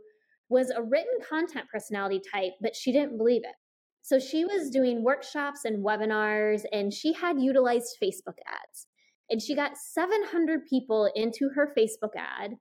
was 0.48 0.70
a 0.70 0.82
written 0.82 1.18
content 1.28 1.66
personality 1.72 2.20
type 2.32 2.52
but 2.60 2.76
she 2.76 2.92
didn't 2.92 3.18
believe 3.18 3.42
it. 3.44 3.54
So 4.02 4.18
she 4.18 4.44
was 4.44 4.70
doing 4.70 5.02
workshops 5.02 5.64
and 5.64 5.84
webinars 5.84 6.62
and 6.72 6.92
she 6.92 7.12
had 7.12 7.40
utilized 7.40 7.96
facebook 8.02 8.38
ads. 8.46 8.87
And 9.30 9.40
she 9.40 9.54
got 9.54 9.78
700 9.78 10.66
people 10.68 11.10
into 11.14 11.48
her 11.54 11.72
facebook 11.76 12.14
ad 12.16 12.56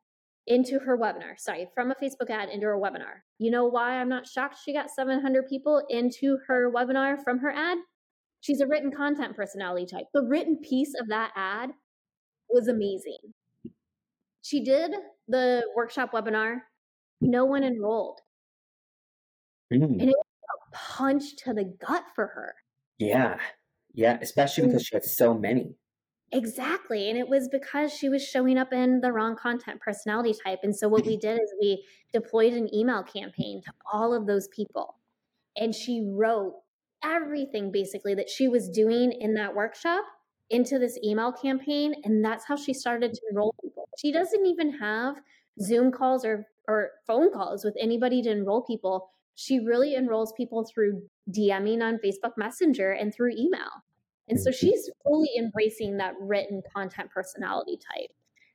into 0.46 0.78
her 0.80 0.98
webinar 0.98 1.38
sorry 1.38 1.70
from 1.74 1.90
a 1.90 1.96
facebook 1.96 2.30
ad 2.30 2.50
into 2.50 2.66
her 2.66 2.78
webinar. 2.78 3.24
You 3.40 3.52
know 3.52 3.66
why 3.66 4.00
i'm 4.00 4.10
not 4.10 4.28
shocked 4.28 4.58
she 4.64 4.74
got 4.74 4.92
700 4.92 5.48
people 5.48 5.82
into 5.90 6.38
her 6.48 6.72
webinar 6.72 7.24
from 7.24 7.40
her 7.40 7.52
ad 7.52 7.78
She's 8.44 8.60
a 8.60 8.68
written 8.68 8.92
content 8.92 9.38
personality 9.38 9.86
type. 9.86 10.08
The 10.14 10.22
written 10.22 10.58
piece 10.58 10.94
of 11.00 11.08
that 11.08 11.32
ad 11.34 11.70
was 12.50 12.68
amazing. 12.68 13.20
She 14.42 14.62
did 14.62 14.92
the 15.30 15.64
workshop 15.78 16.12
webinar. 16.12 16.58
No 17.22 17.46
one 17.46 17.64
enrolled. 17.64 18.20
Mm. 19.74 19.84
And 19.84 20.02
it 20.02 20.08
was 20.08 20.26
a 20.52 20.76
punch 20.76 21.38
to 21.46 21.54
the 21.54 21.64
gut 21.64 22.04
for 22.14 22.28
her. 22.28 22.54
Yeah. 23.00 23.38
Yeah. 23.94 24.18
Especially 24.22 24.68
because 24.68 24.86
she 24.86 24.94
had 24.94 25.06
so 25.06 25.34
many. 25.34 25.78
Exactly. 26.34 27.10
And 27.10 27.18
it 27.18 27.30
was 27.30 27.48
because 27.48 27.94
she 27.94 28.10
was 28.10 28.28
showing 28.28 28.58
up 28.58 28.74
in 28.74 29.00
the 29.00 29.14
wrong 29.14 29.38
content 29.38 29.80
personality 29.80 30.36
type. 30.44 30.60
And 30.64 30.76
so 30.76 30.90
what 30.90 31.06
we 31.06 31.16
did 31.16 31.36
is 31.36 31.54
we 31.62 31.86
deployed 32.12 32.52
an 32.52 32.76
email 32.76 33.04
campaign 33.04 33.62
to 33.64 33.72
all 33.94 34.14
of 34.14 34.28
those 34.28 34.50
people. 34.50 34.96
And 35.56 35.74
she 35.74 36.06
wrote 36.06 36.56
everything 37.04 37.72
basically 37.72 38.16
that 38.16 38.30
she 38.30 38.48
was 38.48 38.70
doing 38.70 39.12
in 39.12 39.34
that 39.36 39.56
workshop 39.56 40.04
into 40.50 40.78
this 40.80 40.98
email 41.04 41.32
campaign. 41.32 41.94
And 42.04 42.24
that's 42.24 42.46
how 42.46 42.56
she 42.56 42.74
started 42.74 43.14
to 43.14 43.22
enroll 43.32 43.56
people. 43.62 43.88
She 44.00 44.12
doesn't 44.12 44.46
even 44.46 44.72
have 44.80 45.16
Zoom 45.62 45.92
calls 45.92 46.26
or, 46.26 46.46
or 46.68 46.92
phone 47.08 47.32
calls 47.32 47.64
with 47.64 47.76
anybody 47.80 48.22
to 48.24 48.32
enroll 48.32 48.64
people. 48.64 49.10
She 49.36 49.60
really 49.60 49.96
enrolls 49.96 50.34
people 50.38 50.66
through 50.66 51.02
DMing 51.32 51.82
on 51.82 52.00
Facebook 52.04 52.34
Messenger 52.38 52.92
and 52.92 53.14
through 53.14 53.32
email. 53.32 53.84
And 54.30 54.40
so 54.40 54.50
mm-hmm. 54.50 54.68
she's 54.68 54.90
fully 55.04 55.30
embracing 55.38 55.98
that 55.98 56.14
written 56.20 56.62
content 56.76 57.10
personality 57.12 57.78
type. 57.78 58.10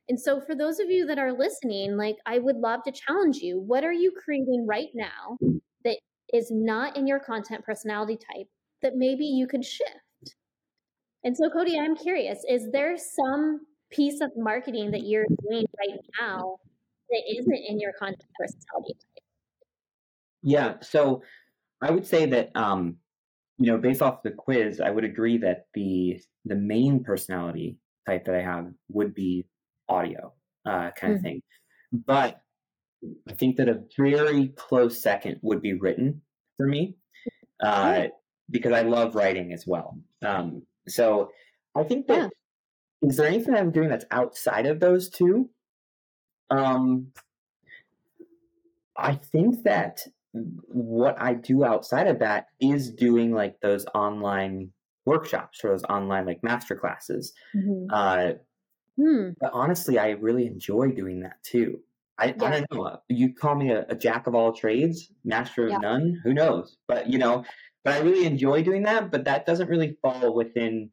And 0.07 0.19
so 0.19 0.41
for 0.41 0.55
those 0.55 0.79
of 0.79 0.89
you 0.89 1.05
that 1.05 1.19
are 1.19 1.37
listening, 1.37 1.95
like 1.95 2.17
I 2.25 2.39
would 2.39 2.57
love 2.57 2.81
to 2.83 2.91
challenge 2.91 3.37
you. 3.37 3.59
What 3.59 3.83
are 3.83 3.93
you 3.93 4.11
creating 4.11 4.65
right 4.67 4.89
now 4.95 5.37
is 6.33 6.51
not 6.51 6.97
in 6.97 7.07
your 7.07 7.19
content 7.19 7.63
personality 7.63 8.17
type 8.17 8.47
that 8.81 8.95
maybe 8.95 9.25
you 9.25 9.47
could 9.47 9.65
shift. 9.65 10.35
And 11.23 11.35
so, 11.35 11.49
Cody, 11.49 11.77
I'm 11.77 11.95
curious 11.95 12.43
is 12.47 12.69
there 12.71 12.97
some 12.97 13.61
piece 13.91 14.21
of 14.21 14.31
marketing 14.37 14.91
that 14.91 15.01
you're 15.03 15.25
doing 15.41 15.65
right 15.77 15.99
now 16.19 16.57
that 17.09 17.21
isn't 17.37 17.65
in 17.67 17.79
your 17.79 17.91
content 17.93 18.29
personality 18.39 18.93
type? 18.93 19.23
Yeah. 20.41 20.73
So, 20.81 21.23
I 21.81 21.91
would 21.91 22.05
say 22.05 22.25
that, 22.27 22.51
um, 22.55 22.97
you 23.57 23.67
know, 23.67 23.77
based 23.77 24.01
off 24.01 24.23
the 24.23 24.31
quiz, 24.31 24.79
I 24.79 24.89
would 24.89 25.03
agree 25.03 25.37
that 25.39 25.65
the 25.73 26.21
the 26.45 26.55
main 26.55 27.03
personality 27.03 27.77
type 28.07 28.25
that 28.25 28.35
I 28.35 28.41
have 28.41 28.67
would 28.89 29.13
be 29.13 29.45
audio 29.87 30.33
uh, 30.65 30.91
kind 30.91 30.95
mm-hmm. 30.95 31.13
of 31.15 31.21
thing. 31.21 31.41
But 31.91 32.41
I 33.27 33.33
think 33.33 33.57
that 33.57 33.69
a 33.69 33.81
very 33.97 34.49
close 34.49 35.01
second 35.01 35.39
would 35.41 35.61
be 35.61 35.73
written 35.73 36.21
for 36.57 36.67
me 36.67 36.95
uh, 37.63 38.05
because 38.49 38.73
I 38.73 38.81
love 38.81 39.15
writing 39.15 39.53
as 39.53 39.65
well. 39.65 39.97
Um, 40.21 40.63
so 40.87 41.29
I 41.75 41.83
think 41.83 42.07
that 42.07 42.31
yeah. 43.01 43.09
is 43.09 43.17
there 43.17 43.27
anything 43.27 43.55
I'm 43.55 43.71
doing 43.71 43.89
that's 43.89 44.05
outside 44.11 44.65
of 44.65 44.79
those 44.79 45.09
two? 45.09 45.49
Um, 46.49 47.11
I 48.97 49.15
think 49.15 49.63
that 49.63 50.01
what 50.33 51.19
I 51.19 51.33
do 51.33 51.63
outside 51.63 52.07
of 52.07 52.19
that 52.19 52.47
is 52.59 52.91
doing 52.91 53.33
like 53.33 53.61
those 53.61 53.85
online 53.95 54.71
workshops 55.05 55.63
or 55.63 55.71
those 55.71 55.83
online 55.85 56.25
like 56.25 56.43
master 56.43 56.75
classes. 56.75 57.33
Mm-hmm. 57.55 57.85
Uh, 57.91 58.31
hmm. 58.97 59.29
But 59.39 59.51
honestly, 59.53 59.97
I 59.97 60.09
really 60.11 60.45
enjoy 60.45 60.91
doing 60.91 61.21
that 61.21 61.41
too. 61.43 61.79
I, 62.19 62.25
yeah. 62.25 62.43
I 62.43 62.49
don't 62.51 62.71
know. 62.71 62.97
You 63.07 63.33
call 63.33 63.55
me 63.55 63.71
a, 63.71 63.85
a, 63.89 63.95
jack 63.95 64.27
of 64.27 64.35
all 64.35 64.51
trades, 64.51 65.11
master 65.23 65.65
of 65.65 65.71
yeah. 65.71 65.77
none. 65.77 66.21
Who 66.23 66.33
knows? 66.33 66.77
But 66.87 67.09
you 67.09 67.17
know, 67.17 67.45
but 67.83 67.93
I 67.93 67.99
really 67.99 68.25
enjoy 68.25 68.61
doing 68.63 68.83
that. 68.83 69.09
But 69.09 69.25
that 69.25 69.45
doesn't 69.45 69.69
really 69.69 69.97
fall 70.01 70.33
within, 70.35 70.89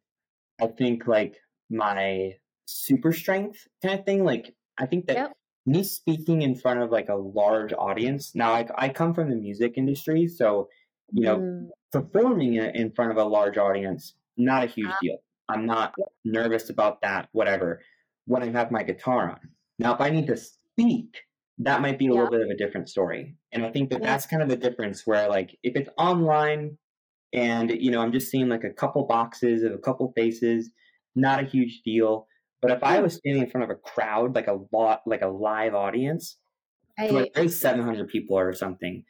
I 0.61 0.69
think, 0.69 1.07
like 1.07 1.37
my 1.69 2.35
super 2.67 3.13
strength 3.13 3.67
kind 3.83 3.99
of 3.99 4.07
thing. 4.07 4.25
Like 4.25 4.55
I 4.79 4.87
think 4.87 5.07
that 5.07 5.17
yep. 5.17 5.33
me 5.67 5.83
speaking 5.83 6.43
in 6.43 6.55
front 6.55 6.81
of 6.81 6.91
like 6.91 7.09
a 7.09 7.15
large 7.15 7.73
audience. 7.73 8.35
Now 8.35 8.53
I, 8.53 8.67
I 8.77 8.89
come 8.89 9.13
from 9.13 9.29
the 9.29 9.37
music 9.37 9.75
industry, 9.77 10.29
so 10.29 10.69
you 11.13 11.25
know, 11.25 11.39
mm. 11.39 11.69
performing 11.93 12.55
in 12.55 12.93
front 12.93 13.11
of 13.11 13.17
a 13.17 13.25
large 13.25 13.59
audience, 13.59 14.15
not 14.37 14.65
a 14.65 14.67
huge 14.67 14.89
uh, 14.91 14.97
deal. 15.03 15.19
I'm 15.49 15.67
not 15.67 15.95
nervous 16.25 16.71
about 16.71 17.01
that. 17.03 17.29
Whatever. 17.33 17.81
When 18.27 18.43
I 18.43 18.51
have 18.51 18.73
my 18.73 18.83
guitar 18.83 19.31
on. 19.31 19.39
Now, 19.79 19.95
if 19.95 20.01
I 20.01 20.11
need 20.11 20.27
to 20.27 20.37
speak, 20.77 21.17
that 21.59 21.81
might 21.81 21.99
be 21.99 22.07
a 22.07 22.09
yeah. 22.09 22.15
little 22.15 22.31
bit 22.31 22.43
of 22.43 22.51
a 22.51 22.57
different 22.57 22.89
story. 22.89 23.37
And 23.53 23.65
I 23.65 23.71
think 23.71 23.91
that 23.91 24.01
yeah. 24.01 24.07
that's 24.07 24.27
kind 24.27 24.43
of 24.43 24.49
the 24.49 24.57
difference 24.57 25.07
where, 25.07 25.29
like, 25.29 25.59
if 25.63 25.75
it's 25.75 25.89
online 25.97 26.77
and, 27.33 27.71
you 27.71 27.91
know, 27.91 28.01
I'm 28.01 28.13
just 28.13 28.31
seeing 28.31 28.49
like 28.49 28.65
a 28.65 28.73
couple 28.73 29.05
boxes 29.07 29.63
of 29.63 29.73
a 29.73 29.79
couple 29.79 30.13
faces, 30.15 30.71
not 31.15 31.43
a 31.43 31.47
huge 31.47 31.83
deal. 31.83 32.27
But 32.61 32.71
if 32.71 32.83
I 32.83 33.01
was 33.01 33.15
standing 33.15 33.43
in 33.43 33.51
front 33.51 33.65
of 33.65 33.71
a 33.71 33.81
crowd, 33.81 34.35
like 34.35 34.49
a 34.49 34.59
lot, 34.73 35.03
like 35.07 35.23
a 35.23 35.29
live 35.29 35.75
audience, 35.75 36.37
I, 36.99 37.09
like 37.09 37.33
there's 37.35 37.57
700 37.57 38.09
people 38.09 38.39
or 38.39 38.53
something, 38.53 39.05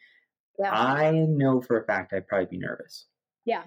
yeah. 0.59 0.73
I 0.73 1.13
know 1.13 1.61
for 1.61 1.81
a 1.81 1.85
fact 1.85 2.13
I'd 2.13 2.27
probably 2.27 2.47
be 2.47 2.59
nervous. 2.59 3.07
Yeah. 3.45 3.63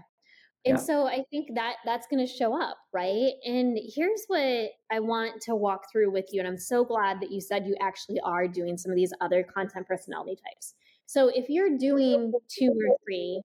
And 0.65 0.77
yeah. 0.77 0.83
so 0.83 1.07
I 1.07 1.23
think 1.31 1.49
that 1.55 1.75
that's 1.85 2.07
going 2.07 2.25
to 2.25 2.31
show 2.31 2.59
up, 2.59 2.77
right? 2.91 3.31
And 3.45 3.79
here's 3.95 4.25
what 4.27 4.69
I 4.91 4.99
want 4.99 5.41
to 5.43 5.55
walk 5.55 5.85
through 5.91 6.11
with 6.11 6.25
you. 6.31 6.41
And 6.41 6.47
I'm 6.47 6.57
so 6.57 6.83
glad 6.83 7.21
that 7.21 7.31
you 7.31 7.39
said 7.39 7.65
you 7.65 7.77
actually 7.81 8.19
are 8.21 8.47
doing 8.47 8.77
some 8.77 8.91
of 8.91 8.97
these 8.97 9.13
other 9.21 9.43
content 9.43 9.87
personality 9.87 10.35
types. 10.35 10.73
So 11.05 11.31
if 11.33 11.49
you're 11.49 11.77
doing 11.77 12.33
two 12.49 12.71
or 12.71 12.97
three, 13.05 13.41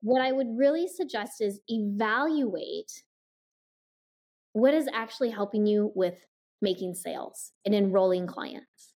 what 0.00 0.22
I 0.22 0.32
would 0.32 0.48
really 0.56 0.88
suggest 0.88 1.40
is 1.40 1.60
evaluate 1.68 3.04
what 4.52 4.72
is 4.72 4.88
actually 4.92 5.30
helping 5.30 5.66
you 5.66 5.92
with 5.94 6.26
making 6.62 6.94
sales 6.94 7.52
and 7.64 7.74
enrolling 7.74 8.26
clients. 8.26 8.94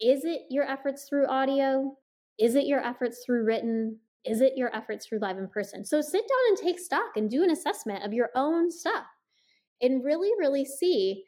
Is 0.00 0.24
it 0.24 0.42
your 0.50 0.64
efforts 0.64 1.06
through 1.08 1.26
audio? 1.26 1.96
Is 2.38 2.54
it 2.54 2.66
your 2.66 2.80
efforts 2.80 3.24
through 3.24 3.44
written? 3.44 3.98
Is 4.24 4.40
it 4.40 4.54
your 4.56 4.74
efforts 4.74 5.06
through 5.06 5.20
live 5.20 5.38
in 5.38 5.48
person? 5.48 5.84
So 5.84 6.00
sit 6.00 6.22
down 6.22 6.48
and 6.48 6.58
take 6.58 6.78
stock 6.78 7.16
and 7.16 7.30
do 7.30 7.42
an 7.42 7.50
assessment 7.50 8.04
of 8.04 8.12
your 8.12 8.30
own 8.34 8.70
stuff 8.70 9.06
and 9.80 10.04
really, 10.04 10.30
really 10.38 10.64
see 10.64 11.24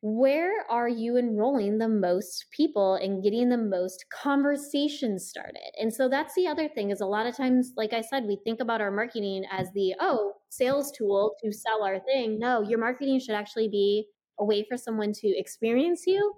where 0.00 0.64
are 0.70 0.88
you 0.88 1.16
enrolling 1.16 1.78
the 1.78 1.88
most 1.88 2.46
people 2.52 2.94
and 2.94 3.22
getting 3.22 3.48
the 3.48 3.56
most 3.56 4.04
conversations 4.10 5.26
started. 5.26 5.72
And 5.80 5.92
so 5.92 6.08
that's 6.08 6.34
the 6.36 6.46
other 6.46 6.68
thing 6.68 6.90
is 6.90 7.00
a 7.00 7.06
lot 7.06 7.26
of 7.26 7.36
times 7.36 7.72
like 7.76 7.92
i 7.92 8.00
said 8.00 8.24
we 8.24 8.38
think 8.44 8.60
about 8.60 8.80
our 8.80 8.92
marketing 8.92 9.44
as 9.50 9.72
the 9.74 9.94
oh 9.98 10.34
sales 10.50 10.92
tool 10.92 11.34
to 11.42 11.52
sell 11.52 11.82
our 11.82 11.98
thing. 12.00 12.38
No 12.38 12.62
your 12.62 12.78
marketing 12.78 13.18
should 13.18 13.34
actually 13.34 13.68
be 13.68 14.06
a 14.38 14.44
way 14.44 14.64
for 14.68 14.76
someone 14.76 15.12
to 15.14 15.28
experience 15.36 16.04
you 16.06 16.32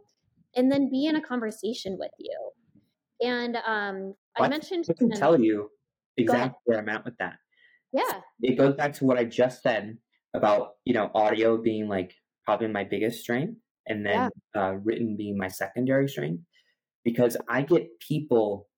and 0.57 0.73
then 0.73 0.91
be 0.91 1.05
in 1.05 1.17
a 1.17 1.21
conversation 1.23 1.99
with 1.99 2.13
you. 2.19 2.51
And 3.21 3.57
um 3.67 4.15
i 4.39 4.49
mentioned 4.49 4.85
i 4.89 4.93
can 4.93 5.11
tell 5.11 5.41
you 5.41 5.69
exactly 6.17 6.59
where 6.65 6.79
i'm 6.79 6.89
at 6.89 7.05
with 7.05 7.17
that 7.19 7.35
yeah 7.93 8.21
it 8.43 8.57
goes 8.57 8.75
back 8.75 8.93
to 8.93 9.05
what 9.05 9.19
i 9.19 9.25
just 9.25 9.63
said 9.63 9.97
about 10.35 10.73
you 10.85 10.95
know 10.95 11.11
audio 11.15 11.57
being 11.57 11.89
like 11.89 12.15
probably 12.51 12.67
my 12.67 12.83
biggest 12.85 13.21
strength, 13.21 13.59
and 13.87 14.05
then 14.05 14.29
yeah. 14.55 14.61
uh, 14.61 14.73
written 14.73 15.17
being 15.17 15.37
my 15.37 15.47
secondary 15.47 16.09
strength, 16.09 16.43
because 17.05 17.37
I 17.49 17.63
get 17.63 18.01
people, 18.01 18.69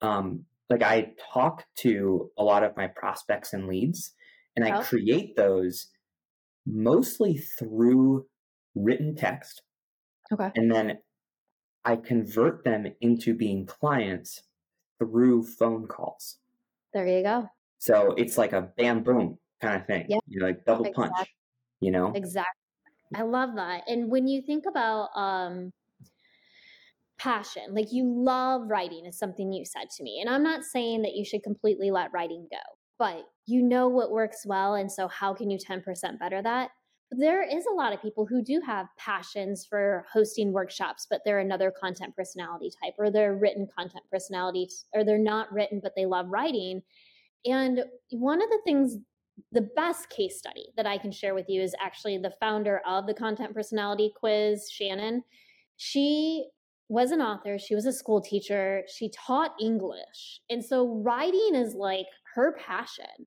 um, 0.00 0.44
like 0.70 0.82
I 0.82 1.12
talk 1.32 1.64
to 1.78 2.30
a 2.38 2.44
lot 2.44 2.62
of 2.62 2.76
my 2.76 2.86
prospects 2.86 3.52
and 3.52 3.66
leads, 3.66 4.14
and 4.54 4.64
I 4.64 4.78
oh. 4.78 4.82
create 4.82 5.36
those 5.36 5.88
mostly 6.64 7.36
through 7.36 8.26
written 8.76 9.16
text. 9.16 9.62
Okay. 10.32 10.50
And 10.54 10.70
then 10.70 10.98
I 11.84 11.96
convert 11.96 12.64
them 12.64 12.86
into 13.00 13.34
being 13.34 13.66
clients 13.66 14.42
through 15.04 15.44
phone 15.44 15.86
calls. 15.86 16.38
There 16.94 17.06
you 17.06 17.22
go. 17.22 17.48
So 17.78 18.14
it's 18.16 18.38
like 18.38 18.52
a 18.52 18.62
bam 18.62 19.02
boom 19.02 19.38
kind 19.60 19.80
of 19.80 19.86
thing. 19.86 20.06
Yeah. 20.08 20.18
You 20.26 20.40
know, 20.40 20.46
like 20.46 20.64
double 20.64 20.84
exactly. 20.84 21.08
punch. 21.08 21.28
You 21.80 21.90
know? 21.90 22.12
Exactly. 22.14 22.52
I 23.14 23.22
love 23.22 23.56
that. 23.56 23.82
And 23.88 24.10
when 24.10 24.28
you 24.28 24.40
think 24.40 24.64
about 24.68 25.08
um, 25.16 25.72
passion, 27.18 27.74
like 27.74 27.92
you 27.92 28.04
love 28.06 28.62
writing, 28.66 29.04
is 29.06 29.18
something 29.18 29.52
you 29.52 29.64
said 29.64 29.90
to 29.96 30.02
me. 30.02 30.20
And 30.20 30.30
I'm 30.30 30.42
not 30.42 30.62
saying 30.62 31.02
that 31.02 31.14
you 31.14 31.24
should 31.24 31.42
completely 31.42 31.90
let 31.90 32.12
writing 32.12 32.46
go, 32.50 32.58
but 32.98 33.24
you 33.46 33.62
know 33.62 33.88
what 33.88 34.12
works 34.12 34.46
well. 34.46 34.76
And 34.76 34.90
so, 34.90 35.08
how 35.08 35.34
can 35.34 35.50
you 35.50 35.58
10% 35.58 35.82
better 36.18 36.40
that? 36.40 36.70
There 37.18 37.42
is 37.42 37.66
a 37.66 37.74
lot 37.74 37.92
of 37.92 38.00
people 38.00 38.26
who 38.26 38.42
do 38.42 38.60
have 38.64 38.86
passions 38.98 39.66
for 39.68 40.06
hosting 40.12 40.52
workshops, 40.52 41.06
but 41.08 41.20
they're 41.24 41.40
another 41.40 41.70
content 41.70 42.16
personality 42.16 42.70
type, 42.82 42.94
or 42.98 43.10
they're 43.10 43.36
written 43.36 43.66
content 43.76 44.04
personality, 44.10 44.68
or 44.94 45.04
they're 45.04 45.18
not 45.18 45.52
written, 45.52 45.80
but 45.82 45.92
they 45.94 46.06
love 46.06 46.26
writing. 46.28 46.82
And 47.44 47.84
one 48.10 48.42
of 48.42 48.48
the 48.48 48.60
things 48.64 48.96
the 49.50 49.68
best 49.76 50.10
case 50.10 50.38
study 50.38 50.66
that 50.76 50.86
I 50.86 50.98
can 50.98 51.10
share 51.10 51.34
with 51.34 51.48
you 51.48 51.62
is 51.62 51.74
actually 51.80 52.18
the 52.18 52.34
founder 52.38 52.80
of 52.86 53.06
the 53.06 53.14
content 53.14 53.54
personality 53.54 54.12
quiz, 54.14 54.70
Shannon. 54.70 55.22
She 55.76 56.46
was 56.88 57.10
an 57.10 57.22
author, 57.22 57.58
she 57.58 57.74
was 57.74 57.86
a 57.86 57.92
school 57.92 58.20
teacher, 58.20 58.82
she 58.86 59.10
taught 59.10 59.54
English. 59.60 60.40
And 60.50 60.62
so 60.64 61.02
writing 61.02 61.54
is 61.54 61.74
like 61.74 62.06
her 62.34 62.54
passion. 62.58 63.26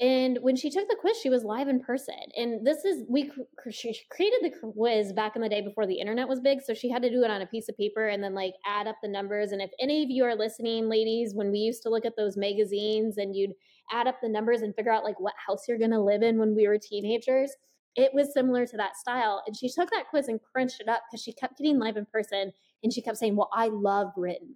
And 0.00 0.38
when 0.42 0.54
she 0.54 0.70
took 0.70 0.88
the 0.88 0.96
quiz, 1.00 1.18
she 1.20 1.28
was 1.28 1.42
live 1.42 1.66
in 1.66 1.80
person. 1.80 2.14
And 2.36 2.64
this 2.64 2.84
is, 2.84 3.04
we 3.08 3.32
she 3.70 3.98
created 4.10 4.38
the 4.42 4.72
quiz 4.72 5.12
back 5.12 5.34
in 5.34 5.42
the 5.42 5.48
day 5.48 5.60
before 5.60 5.86
the 5.86 5.98
internet 5.98 6.28
was 6.28 6.38
big. 6.38 6.60
So 6.62 6.72
she 6.72 6.88
had 6.88 7.02
to 7.02 7.10
do 7.10 7.24
it 7.24 7.30
on 7.30 7.42
a 7.42 7.46
piece 7.46 7.68
of 7.68 7.76
paper 7.76 8.06
and 8.06 8.22
then 8.22 8.32
like 8.32 8.54
add 8.64 8.86
up 8.86 8.96
the 9.02 9.08
numbers. 9.08 9.50
And 9.50 9.60
if 9.60 9.70
any 9.80 10.04
of 10.04 10.10
you 10.10 10.24
are 10.24 10.36
listening, 10.36 10.88
ladies, 10.88 11.34
when 11.34 11.50
we 11.50 11.58
used 11.58 11.82
to 11.82 11.90
look 11.90 12.04
at 12.04 12.16
those 12.16 12.36
magazines 12.36 13.18
and 13.18 13.34
you'd 13.34 13.54
add 13.90 14.06
up 14.06 14.20
the 14.22 14.28
numbers 14.28 14.62
and 14.62 14.72
figure 14.76 14.92
out 14.92 15.02
like 15.02 15.18
what 15.18 15.34
house 15.44 15.64
you're 15.66 15.78
going 15.78 15.90
to 15.90 16.00
live 16.00 16.22
in 16.22 16.38
when 16.38 16.54
we 16.54 16.68
were 16.68 16.78
teenagers, 16.78 17.50
it 17.96 18.14
was 18.14 18.32
similar 18.32 18.66
to 18.66 18.76
that 18.76 18.96
style. 18.96 19.42
And 19.48 19.56
she 19.56 19.68
took 19.68 19.90
that 19.90 20.08
quiz 20.10 20.28
and 20.28 20.38
crunched 20.52 20.80
it 20.80 20.88
up 20.88 21.02
because 21.10 21.24
she 21.24 21.32
kept 21.32 21.58
getting 21.58 21.80
live 21.80 21.96
in 21.96 22.06
person 22.06 22.52
and 22.84 22.92
she 22.92 23.02
kept 23.02 23.16
saying, 23.16 23.34
Well, 23.34 23.50
I 23.52 23.66
love 23.66 24.12
written. 24.16 24.54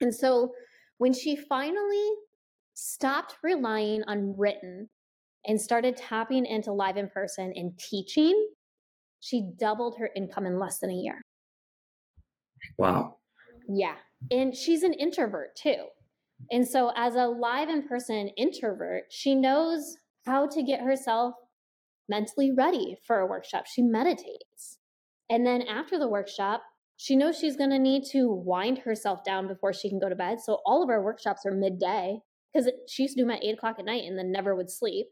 And 0.00 0.14
so 0.14 0.54
when 0.96 1.12
she 1.12 1.36
finally 1.36 2.10
stopped 2.74 3.36
relying 3.42 4.02
on 4.06 4.34
written 4.36 4.88
and 5.46 5.60
started 5.60 5.96
tapping 5.96 6.46
into 6.46 6.72
live 6.72 6.96
in 6.96 7.08
person 7.08 7.52
and 7.54 7.78
teaching, 7.78 8.48
she 9.20 9.50
doubled 9.58 9.96
her 9.98 10.10
income 10.14 10.46
in 10.46 10.58
less 10.58 10.78
than 10.78 10.90
a 10.90 10.94
year. 10.94 11.20
Wow. 12.78 13.16
Yeah. 13.68 13.94
And 14.30 14.54
she's 14.54 14.82
an 14.82 14.94
introvert 14.94 15.56
too. 15.56 15.86
And 16.50 16.66
so, 16.66 16.92
as 16.96 17.14
a 17.14 17.26
live 17.26 17.68
in 17.68 17.86
person 17.86 18.28
introvert, 18.36 19.04
she 19.10 19.34
knows 19.34 19.96
how 20.26 20.46
to 20.48 20.62
get 20.62 20.80
herself 20.80 21.34
mentally 22.08 22.50
ready 22.52 22.96
for 23.06 23.20
a 23.20 23.26
workshop. 23.26 23.64
She 23.66 23.82
meditates. 23.82 24.78
And 25.30 25.46
then 25.46 25.62
after 25.62 25.98
the 25.98 26.08
workshop, 26.08 26.62
she 26.96 27.16
knows 27.16 27.38
she's 27.38 27.56
going 27.56 27.70
to 27.70 27.78
need 27.78 28.04
to 28.12 28.28
wind 28.28 28.78
herself 28.78 29.24
down 29.24 29.48
before 29.48 29.72
she 29.72 29.88
can 29.88 29.98
go 29.98 30.08
to 30.08 30.14
bed. 30.14 30.40
So, 30.40 30.60
all 30.66 30.82
of 30.82 30.90
our 30.90 31.02
workshops 31.02 31.46
are 31.46 31.52
midday 31.52 32.18
because 32.54 32.70
she 32.88 33.02
used 33.02 33.16
to 33.16 33.22
do 33.22 33.26
them 33.26 33.36
at 33.36 33.44
eight 33.44 33.54
o'clock 33.54 33.76
at 33.78 33.84
night 33.84 34.04
and 34.04 34.18
then 34.18 34.30
never 34.30 34.54
would 34.54 34.70
sleep. 34.70 35.06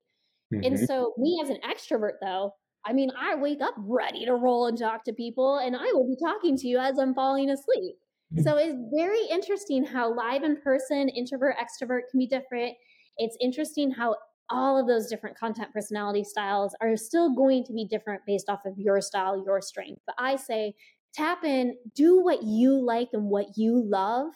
Mm-hmm. 0.53 0.65
And 0.65 0.79
so, 0.87 1.15
me 1.19 1.41
as 1.43 1.51
an 1.51 1.59
extrovert, 1.69 2.15
though, 2.23 2.55
I 2.85 2.93
mean, 2.93 3.11
I 3.19 3.35
wake 3.35 3.61
up 3.61 3.75
ready 3.79 4.25
to 4.27 4.35
roll 4.35 4.67
and 4.67 4.79
talk 4.79 5.05
to 5.05 5.13
people, 5.13 5.59
and 5.59 5.77
I 5.77 5.87
will 5.93 6.07
be 6.07 6.17
talking 6.23 6.57
to 6.59 6.67
you 6.67 6.79
as 6.79 6.99
I'm 6.99 7.15
falling 7.15 7.51
asleep. 7.51 7.97
Mm-hmm. 8.35 8.43
So, 8.43 8.57
it's 8.57 8.77
very 8.95 9.25
interesting 9.31 9.85
how 9.85 10.15
live 10.15 10.43
in 10.43 10.61
person, 10.61 11.09
introvert, 11.09 11.57
extrovert 11.57 12.03
can 12.11 12.19
be 12.19 12.27
different. 12.27 12.75
It's 13.17 13.37
interesting 13.41 13.91
how 13.91 14.17
all 14.51 14.79
of 14.79 14.87
those 14.87 15.09
different 15.09 15.39
content 15.39 15.73
personality 15.73 16.25
styles 16.25 16.75
are 16.81 16.97
still 16.97 17.35
going 17.35 17.65
to 17.65 17.73
be 17.73 17.87
different 17.87 18.23
based 18.27 18.49
off 18.49 18.61
of 18.67 18.79
your 18.79 19.01
style, 19.01 19.43
your 19.45 19.63
strength. 19.63 20.03
But 20.07 20.17
I 20.19 20.37
say, 20.37 20.75
tap 21.15 21.45
in, 21.45 21.77
do 21.95 22.23
what 22.23 22.43
you 22.43 22.75
like 22.85 23.09
and 23.13 23.25
what 23.31 23.57
you 23.57 23.83
love, 23.83 24.33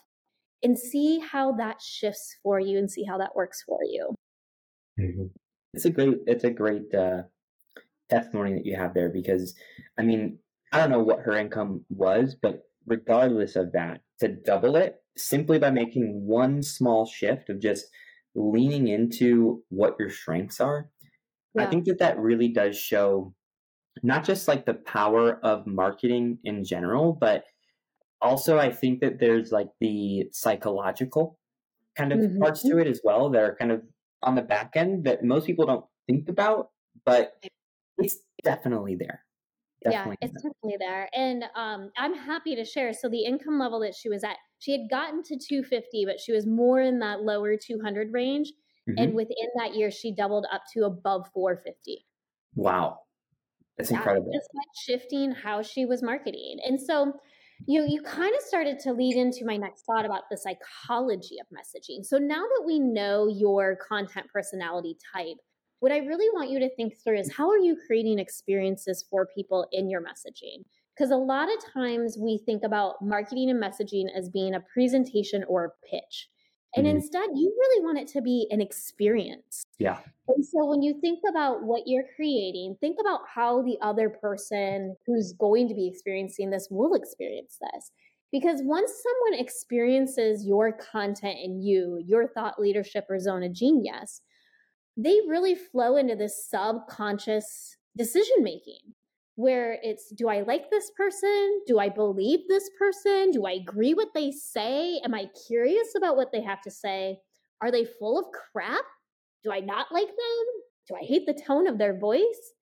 and 0.63 0.79
see 0.79 1.19
how 1.19 1.53
that 1.53 1.81
shifts 1.81 2.37
for 2.43 2.59
you 2.59 2.79
and 2.79 2.91
see 2.91 3.05
how 3.05 3.19
that 3.19 3.37
works 3.37 3.63
for 3.67 3.79
you. 3.83 4.15
Mm-hmm. 4.99 5.27
It's 5.75 5.85
a 5.85 5.91
great, 5.91 6.17
it's 6.27 6.45
a 6.45 6.51
great 6.51 6.95
uh, 6.95 7.23
testimony 8.09 8.55
that 8.55 8.67
you 8.67 8.77
have 8.77 8.95
there 8.95 9.11
because, 9.11 9.55
I 9.99 10.03
mean, 10.03 10.39
I 10.73 10.79
don't 10.79 10.91
know 10.91 11.03
what 11.03 11.21
her 11.21 11.37
income 11.37 11.85
was, 11.89 12.35
but 12.41 12.63
regardless 12.87 13.57
of 13.57 13.73
that, 13.73 14.01
to 14.21 14.29
double 14.29 14.77
it 14.77 14.97
simply 15.17 15.59
by 15.59 15.71
making 15.71 16.27
one 16.27 16.63
small 16.63 17.07
shift 17.07 17.51
of 17.51 17.61
just 17.61 17.87
leaning 18.35 18.89
into 18.89 19.63
what 19.69 19.97
your 19.99 20.11
strengths 20.11 20.61
are, 20.61 20.89
yeah. 21.55 21.65
I 21.65 21.67
think 21.67 21.85
that 21.87 21.99
that 21.99 22.19
really 22.19 22.49
does 22.49 22.79
show 22.79 23.35
not 24.03 24.25
just 24.25 24.47
like 24.47 24.67
the 24.67 24.75
power 24.75 25.39
of 25.43 25.67
marketing 25.67 26.39
in 26.45 26.65
general, 26.65 27.17
but 27.19 27.45
also 28.21 28.59
i 28.59 28.71
think 28.71 29.01
that 29.01 29.19
there's 29.19 29.53
like 29.53 29.69
the 29.81 30.25
psychological 30.33 31.39
kind 31.97 32.13
of 32.13 32.19
mm-hmm. 32.19 32.39
parts 32.39 32.63
to 32.63 32.79
it 32.79 32.87
as 32.87 33.01
well 33.05 33.31
that 33.31 33.43
are 33.43 33.57
kind 33.57 33.73
of 33.73 33.83
on 34.23 34.35
the 34.35 34.43
back 34.43 34.73
end 34.75 35.05
that 35.05 35.25
most 35.25 35.47
people 35.47 35.67
don't 35.67 35.85
think 36.07 36.29
about 36.29 36.71
but 37.05 37.33
it's 37.99 38.19
definitely 38.45 38.97
there 38.97 39.25
definitely 39.83 40.17
yeah 40.21 40.27
it's 40.29 40.43
there. 40.43 40.51
definitely 40.51 40.77
there 40.79 41.09
and 41.15 41.45
um, 41.55 41.91
i'm 41.97 42.15
happy 42.15 42.55
to 42.55 42.65
share 42.65 42.93
so 42.93 43.09
the 43.09 43.25
income 43.25 43.59
level 43.59 43.81
that 43.81 43.95
she 43.95 44.09
was 44.09 44.25
at 44.25 44.37
she 44.59 44.73
had 44.73 44.89
gotten 44.91 45.23
to 45.23 45.37
250 45.37 46.05
but 46.07 46.21
she 46.21 46.33
was 46.33 46.47
more 46.47 46.81
in 46.81 46.99
that 46.99 47.23
lower 47.23 47.57
200 47.57 48.13
range 48.13 48.53
mm-hmm. 48.89 48.99
and 48.99 49.15
within 49.15 49.49
that 49.59 49.75
year 49.75 49.91
she 49.91 50.15
doubled 50.15 50.47
up 50.53 50.63
to 50.73 50.85
above 50.85 51.29
450 51.33 52.05
wow 52.55 52.99
that's 53.77 53.91
incredible 53.91 54.33
just 54.33 54.49
by 54.55 54.63
shifting 54.85 55.33
how 55.33 55.63
she 55.63 55.85
was 55.85 56.03
marketing 56.03 56.59
and 56.65 56.81
so 56.81 57.13
you 57.67 57.85
you 57.89 58.03
kind 58.03 58.35
of 58.35 58.43
started 58.43 58.79
to 58.81 58.93
lead 58.93 59.17
into 59.17 59.45
my 59.45 59.57
next 59.57 59.83
thought 59.83 60.05
about 60.05 60.25
the 60.31 60.37
psychology 60.37 61.37
of 61.41 61.47
messaging. 61.57 62.05
So 62.05 62.19
now 62.19 62.43
that 62.43 62.65
we 62.67 62.79
know 62.79 63.29
your 63.29 63.77
content 63.77 64.27
personality 64.33 64.97
type, 65.15 65.37
what 65.81 65.93
I 65.93 65.99
really 65.99 66.29
want 66.35 66.51
you 66.51 66.59
to 66.61 66.75
think 66.75 66.95
through 67.03 67.19
is 67.19 67.33
how 67.33 67.49
are 67.49 67.59
you 67.59 67.77
creating 67.87 68.19
experiences 68.19 69.05
for 69.11 69.27
people 69.35 69.67
in 69.73 69.89
your 69.89 70.03
messaging? 70.03 70.65
Because 70.95 71.11
a 71.11 71.17
lot 71.17 71.49
of 71.53 71.73
times 71.73 72.17
we 72.19 72.39
think 72.39 72.63
about 72.65 73.03
marketing 73.03 73.51
and 73.51 73.63
messaging 73.63 74.07
as 74.17 74.31
being 74.31 74.55
a 74.55 74.65
presentation 74.73 75.45
or 75.45 75.65
a 75.65 75.87
pitch. 75.91 76.29
And 76.77 76.87
mm-hmm. 76.87 76.97
instead, 76.97 77.31
you 77.35 77.53
really 77.59 77.85
want 77.85 77.99
it 77.99 78.09
to 78.09 78.21
be 78.21 78.47
an 78.51 78.61
experience. 78.61 79.65
Yeah. 79.79 79.99
And 80.29 80.45
so 80.45 80.67
when 80.67 80.83
you 80.83 81.01
think 81.01 81.21
about 81.29 81.63
what 81.63 81.83
you're 81.87 82.05
creating, 82.15 82.77
think 82.81 82.99
about 83.01 83.21
how 83.33 83.63
the 83.63 83.79
other 83.81 84.11
person 84.11 84.95
who's 85.07 85.33
going 85.33 85.69
to 85.69 85.75
be 85.75 85.89
experiencing 85.89 86.51
this 86.51 86.69
will 86.71 86.95
experience 86.95 87.59
this. 87.61 87.91
Because 88.33 88.61
once 88.63 88.93
someone 89.03 89.41
experiences 89.41 90.45
your 90.45 90.73
content 90.73 91.39
and 91.43 91.65
you, 91.65 92.03
your 92.07 92.29
thought 92.29 92.59
leadership 92.59 93.07
or 93.09 93.19
zone 93.19 93.45
of 93.45 93.53
genius, 93.53 94.21
they 94.97 95.21
really 95.29 95.55
flow 95.55 95.97
into 95.97 96.17
this 96.17 96.47
subconscious 96.49 97.77
decision 97.97 98.37
making. 98.41 98.81
Where 99.37 99.79
it's 99.83 100.11
do 100.17 100.29
I 100.29 100.41
like 100.41 100.71
this 100.71 100.91
person? 100.97 101.61
Do 101.67 101.79
I 101.79 101.91
believe 101.91 102.41
this 102.49 102.69
person? 102.79 103.31
Do 103.31 103.45
I 103.47 103.53
agree 103.53 103.95
what 103.95 104.15
they 104.15 104.33
say? 104.33 104.99
Am 105.05 105.15
I 105.15 105.27
curious 105.47 105.95
about 105.95 106.17
what 106.17 106.33
they 106.33 106.43
have 106.43 106.63
to 106.63 106.71
say? 106.71 107.19
Are 107.61 107.71
they 107.71 107.85
full 107.85 108.19
of 108.19 108.25
crap? 108.33 108.85
Do 109.45 109.53
I 109.53 109.61
not 109.61 109.93
like 109.93 110.09
them? 110.09 110.47
Do 110.89 110.97
I 111.01 111.05
hate 111.05 111.27
the 111.27 111.35
tone 111.35 111.67
of 111.67 111.79
their 111.79 111.99
voice? 111.99 112.55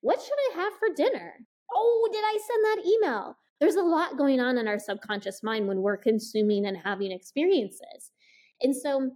What 0.00 0.20
should 0.20 0.38
I 0.52 0.62
have 0.62 0.72
for 0.74 0.88
dinner? 0.94 1.34
Oh, 1.72 2.08
did 2.12 2.22
I 2.24 2.38
send 2.46 2.64
that 2.64 2.90
email? 2.90 3.36
There's 3.60 3.76
a 3.76 3.82
lot 3.82 4.18
going 4.18 4.40
on 4.40 4.58
in 4.58 4.68
our 4.68 4.78
subconscious 4.78 5.42
mind 5.42 5.68
when 5.68 5.80
we're 5.80 5.96
consuming 5.96 6.66
and 6.66 6.76
having 6.76 7.12
experiences. 7.12 8.10
And 8.62 8.74
so, 8.74 9.12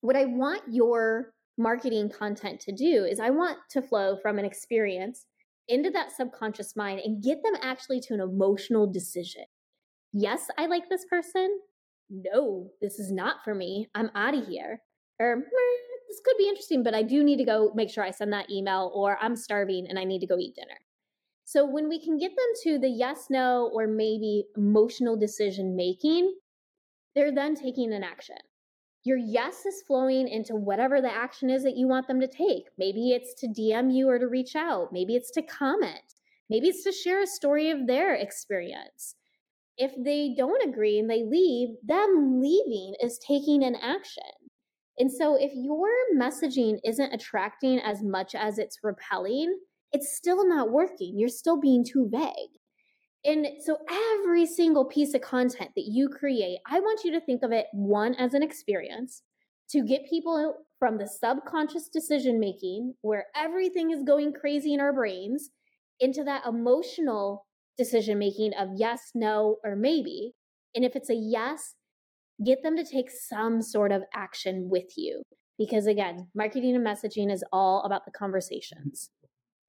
what 0.00 0.16
I 0.16 0.26
want 0.26 0.62
your 0.70 1.32
marketing 1.56 2.10
content 2.10 2.60
to 2.60 2.72
do 2.72 3.04
is 3.04 3.20
I 3.20 3.30
want 3.30 3.58
to 3.70 3.80
flow 3.80 4.16
from 4.20 4.38
an 4.38 4.44
experience 4.44 5.26
into 5.68 5.90
that 5.90 6.12
subconscious 6.12 6.76
mind 6.76 7.00
and 7.00 7.22
get 7.22 7.42
them 7.42 7.54
actually 7.62 8.00
to 8.00 8.14
an 8.14 8.20
emotional 8.20 8.86
decision. 8.86 9.44
Yes, 10.12 10.48
I 10.58 10.66
like 10.66 10.88
this 10.88 11.04
person. 11.06 11.58
No, 12.10 12.70
this 12.80 12.98
is 12.98 13.10
not 13.10 13.36
for 13.44 13.54
me. 13.54 13.88
I'm 13.94 14.10
out 14.14 14.34
of 14.34 14.46
here. 14.46 14.80
Or 15.18 15.42
this 16.08 16.20
could 16.24 16.36
be 16.38 16.48
interesting, 16.48 16.82
but 16.82 16.94
I 16.94 17.02
do 17.02 17.24
need 17.24 17.38
to 17.38 17.44
go 17.44 17.72
make 17.74 17.90
sure 17.90 18.04
I 18.04 18.10
send 18.10 18.32
that 18.32 18.50
email, 18.50 18.92
or 18.94 19.18
I'm 19.20 19.36
starving 19.36 19.86
and 19.88 19.98
I 19.98 20.04
need 20.04 20.20
to 20.20 20.26
go 20.26 20.38
eat 20.38 20.54
dinner. 20.54 20.78
So 21.44 21.64
when 21.64 21.88
we 21.88 22.02
can 22.02 22.18
get 22.18 22.30
them 22.30 22.52
to 22.64 22.78
the 22.78 22.88
yes, 22.88 23.26
no, 23.30 23.70
or 23.72 23.86
maybe 23.86 24.44
emotional 24.56 25.16
decision 25.16 25.76
making, 25.76 26.34
they're 27.14 27.34
then 27.34 27.54
taking 27.54 27.92
an 27.92 28.02
action 28.02 28.36
your 29.04 29.18
yes 29.18 29.66
is 29.66 29.82
flowing 29.86 30.28
into 30.28 30.56
whatever 30.56 31.00
the 31.00 31.14
action 31.14 31.50
is 31.50 31.62
that 31.62 31.76
you 31.76 31.86
want 31.86 32.08
them 32.08 32.20
to 32.20 32.26
take. 32.26 32.70
Maybe 32.78 33.12
it's 33.12 33.34
to 33.40 33.46
DM 33.46 33.94
you 33.94 34.08
or 34.08 34.18
to 34.18 34.26
reach 34.26 34.56
out. 34.56 34.92
Maybe 34.92 35.14
it's 35.14 35.30
to 35.32 35.42
comment. 35.42 36.14
Maybe 36.48 36.68
it's 36.68 36.84
to 36.84 36.92
share 36.92 37.22
a 37.22 37.26
story 37.26 37.70
of 37.70 37.86
their 37.86 38.14
experience. 38.14 39.14
If 39.76 39.92
they 40.02 40.34
don't 40.36 40.66
agree 40.66 40.98
and 40.98 41.10
they 41.10 41.22
leave, 41.22 41.76
them 41.82 42.40
leaving 42.40 42.94
is 43.02 43.18
taking 43.18 43.62
an 43.62 43.76
action. 43.76 44.24
And 44.98 45.12
so 45.12 45.36
if 45.38 45.52
your 45.54 45.88
messaging 46.16 46.78
isn't 46.84 47.12
attracting 47.12 47.80
as 47.80 48.02
much 48.02 48.34
as 48.34 48.58
it's 48.58 48.78
repelling, 48.82 49.58
it's 49.92 50.16
still 50.16 50.48
not 50.48 50.70
working. 50.70 51.18
You're 51.18 51.28
still 51.28 51.60
being 51.60 51.84
too 51.84 52.08
vague. 52.10 52.58
And 53.24 53.46
so 53.64 53.78
every 53.90 54.44
single 54.46 54.84
piece 54.84 55.14
of 55.14 55.22
content 55.22 55.70
that 55.76 55.86
you 55.86 56.08
create, 56.08 56.58
I 56.66 56.80
want 56.80 57.04
you 57.04 57.12
to 57.12 57.20
think 57.20 57.42
of 57.42 57.52
it 57.52 57.66
one 57.72 58.14
as 58.16 58.34
an 58.34 58.42
experience 58.42 59.22
to 59.70 59.82
get 59.82 60.08
people 60.08 60.66
from 60.78 60.98
the 60.98 61.06
subconscious 61.06 61.88
decision 61.88 62.38
making 62.38 62.94
where 63.00 63.26
everything 63.34 63.90
is 63.90 64.02
going 64.02 64.34
crazy 64.34 64.74
in 64.74 64.80
our 64.80 64.92
brains 64.92 65.50
into 66.00 66.22
that 66.24 66.44
emotional 66.46 67.46
decision 67.78 68.18
making 68.18 68.52
of 68.58 68.68
yes, 68.76 69.10
no, 69.14 69.56
or 69.64 69.74
maybe. 69.74 70.32
And 70.74 70.84
if 70.84 70.94
it's 70.94 71.10
a 71.10 71.14
yes, 71.14 71.74
get 72.44 72.62
them 72.62 72.76
to 72.76 72.84
take 72.84 73.10
some 73.10 73.62
sort 73.62 73.92
of 73.92 74.02
action 74.12 74.68
with 74.70 74.96
you. 74.96 75.22
Because 75.56 75.86
again, 75.86 76.28
marketing 76.34 76.74
and 76.74 76.86
messaging 76.86 77.32
is 77.32 77.44
all 77.52 77.82
about 77.84 78.04
the 78.04 78.10
conversations. 78.10 79.10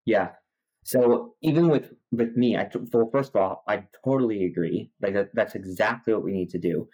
Yeah. 0.05 0.31
So 0.85 1.33
even 1.41 1.69
with 1.69 1.91
with 2.11 2.37
me, 2.37 2.55
I 2.55 2.69
well, 2.93 3.09
first 3.11 3.31
of 3.33 3.41
all, 3.41 3.63
I 3.67 3.85
totally 4.05 4.45
agree. 4.45 4.91
Like 5.01 5.15
that, 5.15 5.29
that's 5.33 5.55
exactly 5.55 6.13
what 6.13 6.23
we 6.23 6.31
need 6.31 6.51
to 6.51 6.59
do. 6.59 6.87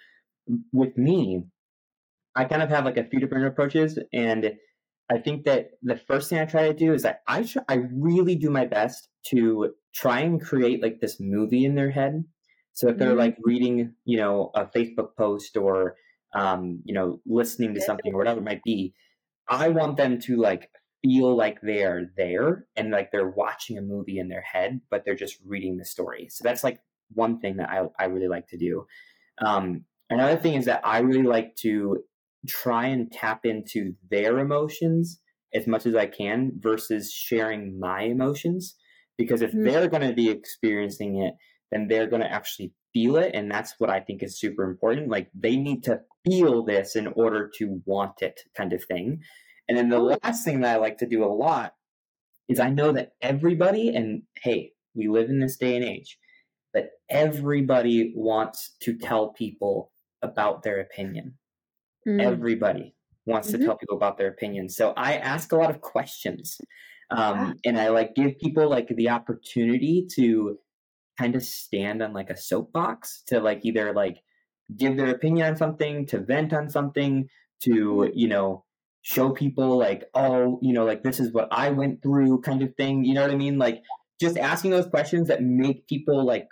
With 0.71 0.97
me, 0.97 1.43
I 2.33 2.45
kind 2.45 2.63
of 2.63 2.69
have 2.69 2.85
like 2.85 2.95
a 2.95 3.03
few 3.03 3.19
different 3.19 3.47
approaches, 3.47 3.99
and 4.13 4.53
I 5.11 5.17
think 5.17 5.43
that 5.43 5.71
the 5.83 5.97
first 5.97 6.29
thing 6.29 6.39
I 6.39 6.45
try 6.45 6.69
to 6.69 6.73
do 6.73 6.93
is 6.93 7.03
that 7.03 7.19
I 7.27 7.43
try, 7.43 7.63
I 7.67 7.83
really 7.93 8.35
do 8.35 8.49
my 8.49 8.65
best 8.65 9.09
to 9.31 9.73
try 9.93 10.21
and 10.21 10.41
create 10.41 10.81
like 10.81 11.01
this 11.01 11.17
movie 11.19 11.65
in 11.65 11.75
their 11.75 11.91
head. 11.91 12.23
So 12.71 12.87
if 12.87 12.97
they're 12.97 13.09
mm-hmm. 13.09 13.19
like 13.19 13.37
reading, 13.43 13.93
you 14.05 14.17
know, 14.17 14.51
a 14.55 14.67
Facebook 14.67 15.17
post 15.17 15.57
or 15.57 15.95
um, 16.33 16.81
you 16.85 16.93
know, 16.93 17.19
listening 17.25 17.73
to 17.73 17.81
something 17.81 18.13
or 18.13 18.19
whatever 18.19 18.39
it 18.39 18.45
might 18.45 18.63
be, 18.63 18.93
I 19.49 19.67
want 19.67 19.97
them 19.97 20.17
to 20.21 20.37
like 20.37 20.69
feel 21.03 21.35
like 21.35 21.59
they're 21.61 22.11
there 22.15 22.65
and 22.75 22.91
like 22.91 23.11
they're 23.11 23.29
watching 23.29 23.77
a 23.77 23.81
movie 23.81 24.19
in 24.19 24.29
their 24.29 24.41
head, 24.41 24.81
but 24.89 25.03
they're 25.03 25.15
just 25.15 25.37
reading 25.45 25.77
the 25.77 25.85
story. 25.85 26.27
So 26.29 26.43
that's 26.43 26.63
like 26.63 26.79
one 27.13 27.39
thing 27.39 27.57
that 27.57 27.69
I, 27.69 27.83
I 27.99 28.05
really 28.05 28.27
like 28.27 28.47
to 28.49 28.57
do. 28.57 28.85
Um, 29.43 29.85
another 30.09 30.37
thing 30.37 30.55
is 30.55 30.65
that 30.65 30.81
I 30.83 30.99
really 30.99 31.23
like 31.27 31.55
to 31.57 32.03
try 32.47 32.87
and 32.87 33.11
tap 33.11 33.45
into 33.45 33.93
their 34.09 34.39
emotions 34.39 35.19
as 35.53 35.67
much 35.67 35.85
as 35.85 35.95
I 35.95 36.05
can 36.05 36.53
versus 36.59 37.11
sharing 37.11 37.79
my 37.79 38.03
emotions. 38.03 38.75
Because 39.17 39.41
if 39.41 39.51
mm-hmm. 39.51 39.63
they're 39.63 39.87
going 39.87 40.07
to 40.07 40.13
be 40.13 40.29
experiencing 40.29 41.21
it, 41.21 41.33
then 41.71 41.87
they're 41.87 42.07
going 42.07 42.21
to 42.21 42.31
actually 42.31 42.73
feel 42.93 43.15
it. 43.15 43.31
And 43.33 43.49
that's 43.49 43.75
what 43.77 43.89
I 43.89 43.99
think 43.99 44.23
is 44.23 44.39
super 44.39 44.63
important. 44.63 45.09
Like 45.09 45.29
they 45.33 45.55
need 45.55 45.83
to 45.83 45.99
feel 46.25 46.63
this 46.63 46.95
in 46.95 47.07
order 47.07 47.49
to 47.57 47.81
want 47.85 48.21
it, 48.21 48.41
kind 48.55 48.73
of 48.73 48.83
thing. 48.83 49.21
And 49.71 49.77
then 49.77 49.87
the 49.87 50.17
last 50.21 50.43
thing 50.43 50.59
that 50.59 50.75
I 50.75 50.79
like 50.79 50.97
to 50.97 51.07
do 51.07 51.23
a 51.23 51.31
lot 51.31 51.75
is 52.49 52.59
I 52.59 52.69
know 52.69 52.91
that 52.91 53.13
everybody, 53.21 53.87
and 53.87 54.23
hey, 54.43 54.73
we 54.93 55.07
live 55.07 55.29
in 55.29 55.39
this 55.39 55.55
day 55.55 55.77
and 55.77 55.85
age, 55.85 56.17
that 56.73 56.89
everybody 57.09 58.11
wants 58.13 58.75
to 58.81 58.97
tell 58.97 59.29
people 59.29 59.93
about 60.21 60.63
their 60.63 60.81
opinion. 60.81 61.35
Mm. 62.05 62.21
Everybody 62.21 62.95
wants 63.25 63.47
mm-hmm. 63.47 63.61
to 63.61 63.65
tell 63.65 63.77
people 63.77 63.95
about 63.95 64.17
their 64.17 64.27
opinion. 64.27 64.67
So 64.67 64.91
I 64.97 65.13
ask 65.13 65.53
a 65.53 65.55
lot 65.55 65.69
of 65.69 65.79
questions. 65.79 66.59
Um, 67.09 67.55
and 67.63 67.79
I 67.79 67.87
like 67.91 68.13
give 68.13 68.39
people 68.39 68.69
like 68.69 68.89
the 68.89 69.07
opportunity 69.07 70.05
to 70.15 70.57
kind 71.17 71.37
of 71.37 71.43
stand 71.43 72.03
on 72.03 72.11
like 72.11 72.29
a 72.29 72.35
soapbox 72.35 73.23
to 73.27 73.39
like 73.39 73.61
either 73.63 73.93
like 73.93 74.17
give 74.75 74.97
their 74.97 75.11
opinion 75.11 75.47
on 75.51 75.55
something, 75.55 76.05
to 76.07 76.19
vent 76.19 76.51
on 76.51 76.69
something, 76.69 77.29
to, 77.63 77.71
mm-hmm. 77.71 78.17
you 78.19 78.27
know, 78.27 78.65
show 79.01 79.31
people 79.31 79.77
like, 79.77 80.05
oh, 80.13 80.59
you 80.61 80.73
know, 80.73 80.85
like 80.85 81.03
this 81.03 81.19
is 81.19 81.33
what 81.33 81.47
I 81.51 81.69
went 81.69 82.01
through 82.01 82.41
kind 82.41 82.61
of 82.61 82.75
thing. 82.75 83.03
You 83.03 83.13
know 83.13 83.21
what 83.21 83.31
I 83.31 83.35
mean? 83.35 83.57
Like 83.57 83.81
just 84.19 84.37
asking 84.37 84.71
those 84.71 84.87
questions 84.87 85.27
that 85.27 85.41
make 85.41 85.87
people 85.87 86.25
like 86.25 86.47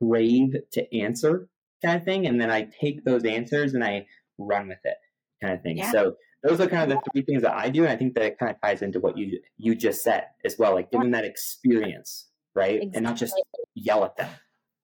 brave 0.00 0.54
to 0.72 0.98
answer 0.98 1.48
kind 1.82 1.98
of 1.98 2.04
thing. 2.04 2.26
And 2.26 2.40
then 2.40 2.50
I 2.50 2.68
take 2.80 3.04
those 3.04 3.24
answers 3.24 3.74
and 3.74 3.82
I 3.82 4.06
run 4.38 4.68
with 4.68 4.78
it 4.84 4.96
kind 5.42 5.54
of 5.54 5.62
thing. 5.62 5.78
Yeah. 5.78 5.90
So 5.90 6.16
those 6.42 6.60
are 6.60 6.66
kind 6.66 6.90
of 6.92 6.98
the 6.98 7.10
three 7.10 7.22
things 7.22 7.42
that 7.42 7.54
I 7.54 7.70
do. 7.70 7.82
And 7.82 7.90
I 7.90 7.96
think 7.96 8.14
that 8.14 8.24
it 8.24 8.38
kind 8.38 8.50
of 8.50 8.60
ties 8.60 8.82
into 8.82 9.00
what 9.00 9.16
you 9.16 9.40
you 9.56 9.74
just 9.74 10.02
said 10.02 10.26
as 10.44 10.56
well, 10.58 10.74
like 10.74 10.90
giving 10.90 11.12
that 11.12 11.24
experience, 11.24 12.28
right? 12.54 12.82
Exactly. 12.82 12.92
And 12.94 13.04
not 13.04 13.16
just 13.16 13.34
yell 13.74 14.04
at 14.04 14.16
them. 14.16 14.28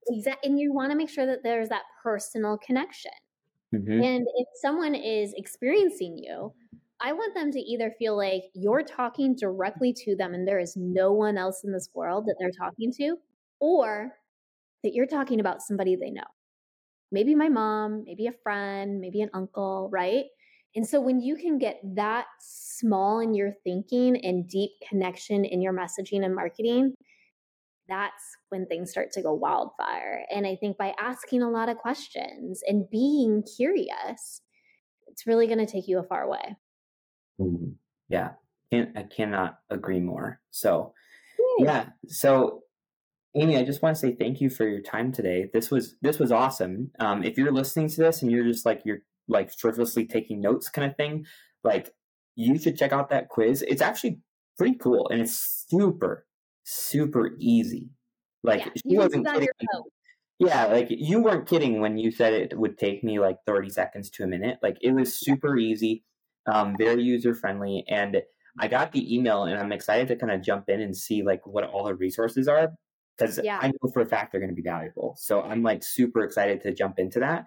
Exactly. 0.08 0.50
And 0.50 0.58
you 0.58 0.72
want 0.72 0.90
to 0.90 0.96
make 0.96 1.10
sure 1.10 1.26
that 1.26 1.42
there's 1.42 1.68
that 1.68 1.82
personal 2.02 2.58
connection. 2.58 3.12
Mm-hmm. 3.74 4.02
And 4.02 4.26
if 4.36 4.48
someone 4.60 4.94
is 4.94 5.32
experiencing 5.36 6.18
you, 6.18 6.52
I 7.04 7.12
want 7.12 7.34
them 7.34 7.50
to 7.50 7.58
either 7.58 7.92
feel 7.98 8.16
like 8.16 8.44
you're 8.54 8.84
talking 8.84 9.34
directly 9.34 9.92
to 10.04 10.14
them 10.14 10.34
and 10.34 10.46
there 10.46 10.60
is 10.60 10.76
no 10.76 11.12
one 11.12 11.36
else 11.36 11.62
in 11.64 11.72
this 11.72 11.88
world 11.94 12.26
that 12.26 12.36
they're 12.38 12.52
talking 12.56 12.92
to, 12.98 13.16
or 13.58 14.12
that 14.84 14.94
you're 14.94 15.06
talking 15.06 15.40
about 15.40 15.62
somebody 15.62 15.96
they 15.96 16.10
know. 16.10 16.22
Maybe 17.10 17.34
my 17.34 17.48
mom, 17.48 18.04
maybe 18.06 18.28
a 18.28 18.32
friend, 18.42 19.00
maybe 19.00 19.20
an 19.20 19.30
uncle, 19.34 19.88
right? 19.92 20.26
And 20.74 20.86
so 20.86 21.00
when 21.00 21.20
you 21.20 21.36
can 21.36 21.58
get 21.58 21.80
that 21.96 22.26
small 22.40 23.20
in 23.20 23.34
your 23.34 23.52
thinking 23.64 24.24
and 24.24 24.48
deep 24.48 24.70
connection 24.88 25.44
in 25.44 25.60
your 25.60 25.74
messaging 25.74 26.24
and 26.24 26.34
marketing, 26.34 26.94
that's 27.88 28.36
when 28.48 28.66
things 28.66 28.90
start 28.90 29.12
to 29.12 29.22
go 29.22 29.34
wildfire. 29.34 30.24
And 30.34 30.46
I 30.46 30.56
think 30.56 30.78
by 30.78 30.94
asking 30.98 31.42
a 31.42 31.50
lot 31.50 31.68
of 31.68 31.76
questions 31.76 32.62
and 32.66 32.88
being 32.90 33.42
curious, 33.56 34.40
it's 35.08 35.26
really 35.26 35.46
going 35.46 35.58
to 35.58 35.66
take 35.66 35.88
you 35.88 35.98
a 35.98 36.04
far 36.04 36.28
way. 36.28 36.56
Mm, 37.42 37.74
yeah, 38.08 38.30
can 38.70 38.92
I 38.96 39.02
cannot 39.02 39.58
agree 39.70 40.00
more. 40.00 40.40
So, 40.50 40.94
yeah. 41.58 41.86
So, 42.06 42.62
Amy, 43.34 43.56
I 43.56 43.64
just 43.64 43.82
want 43.82 43.96
to 43.96 44.00
say 44.00 44.14
thank 44.14 44.40
you 44.40 44.50
for 44.50 44.66
your 44.66 44.82
time 44.82 45.12
today. 45.12 45.48
This 45.52 45.70
was 45.70 45.96
this 46.02 46.18
was 46.18 46.32
awesome. 46.32 46.90
Um, 46.98 47.22
if 47.24 47.36
you're 47.36 47.52
listening 47.52 47.88
to 47.88 47.96
this 48.02 48.22
and 48.22 48.30
you're 48.30 48.44
just 48.44 48.66
like 48.66 48.82
you're 48.84 49.00
like 49.28 49.52
frivolously 49.52 50.06
taking 50.06 50.40
notes 50.40 50.68
kind 50.68 50.90
of 50.90 50.96
thing, 50.96 51.26
like 51.64 51.92
you 52.36 52.58
should 52.58 52.78
check 52.78 52.92
out 52.92 53.10
that 53.10 53.28
quiz. 53.28 53.64
It's 53.66 53.82
actually 53.82 54.20
pretty 54.58 54.76
cool 54.76 55.08
and 55.08 55.20
it's 55.20 55.64
super 55.68 56.26
super 56.64 57.32
easy. 57.38 57.90
Like 58.42 58.64
yeah, 58.64 58.72
she 58.90 58.98
wasn't 58.98 59.26
kidding. 59.26 59.48
Yeah, 60.38 60.66
like 60.66 60.88
you 60.90 61.22
weren't 61.22 61.46
kidding 61.46 61.80
when 61.80 61.98
you 61.98 62.10
said 62.10 62.32
it 62.32 62.58
would 62.58 62.76
take 62.76 63.04
me 63.04 63.20
like 63.20 63.38
30 63.46 63.70
seconds 63.70 64.10
to 64.10 64.24
a 64.24 64.26
minute. 64.26 64.58
Like 64.62 64.76
it 64.80 64.92
was 64.92 65.14
super 65.14 65.56
easy 65.56 66.02
um, 66.50 66.76
very 66.78 67.02
user 67.02 67.34
friendly. 67.34 67.84
And 67.88 68.22
I 68.58 68.68
got 68.68 68.92
the 68.92 69.14
email, 69.14 69.44
and 69.44 69.58
I'm 69.58 69.72
excited 69.72 70.08
to 70.08 70.16
kind 70.16 70.32
of 70.32 70.42
jump 70.42 70.68
in 70.68 70.80
and 70.80 70.96
see 70.96 71.22
like 71.22 71.46
what 71.46 71.64
all 71.64 71.84
the 71.84 71.94
resources 71.94 72.48
are 72.48 72.72
because 73.16 73.40
yeah. 73.42 73.58
I 73.60 73.68
know 73.68 73.90
for 73.92 74.02
a 74.02 74.06
fact 74.06 74.32
they're 74.32 74.40
going 74.40 74.50
to 74.50 74.56
be 74.56 74.62
valuable. 74.62 75.14
So 75.18 75.42
I'm 75.42 75.62
like 75.62 75.82
super 75.82 76.22
excited 76.24 76.60
to 76.62 76.74
jump 76.74 76.98
into 76.98 77.20
that. 77.20 77.46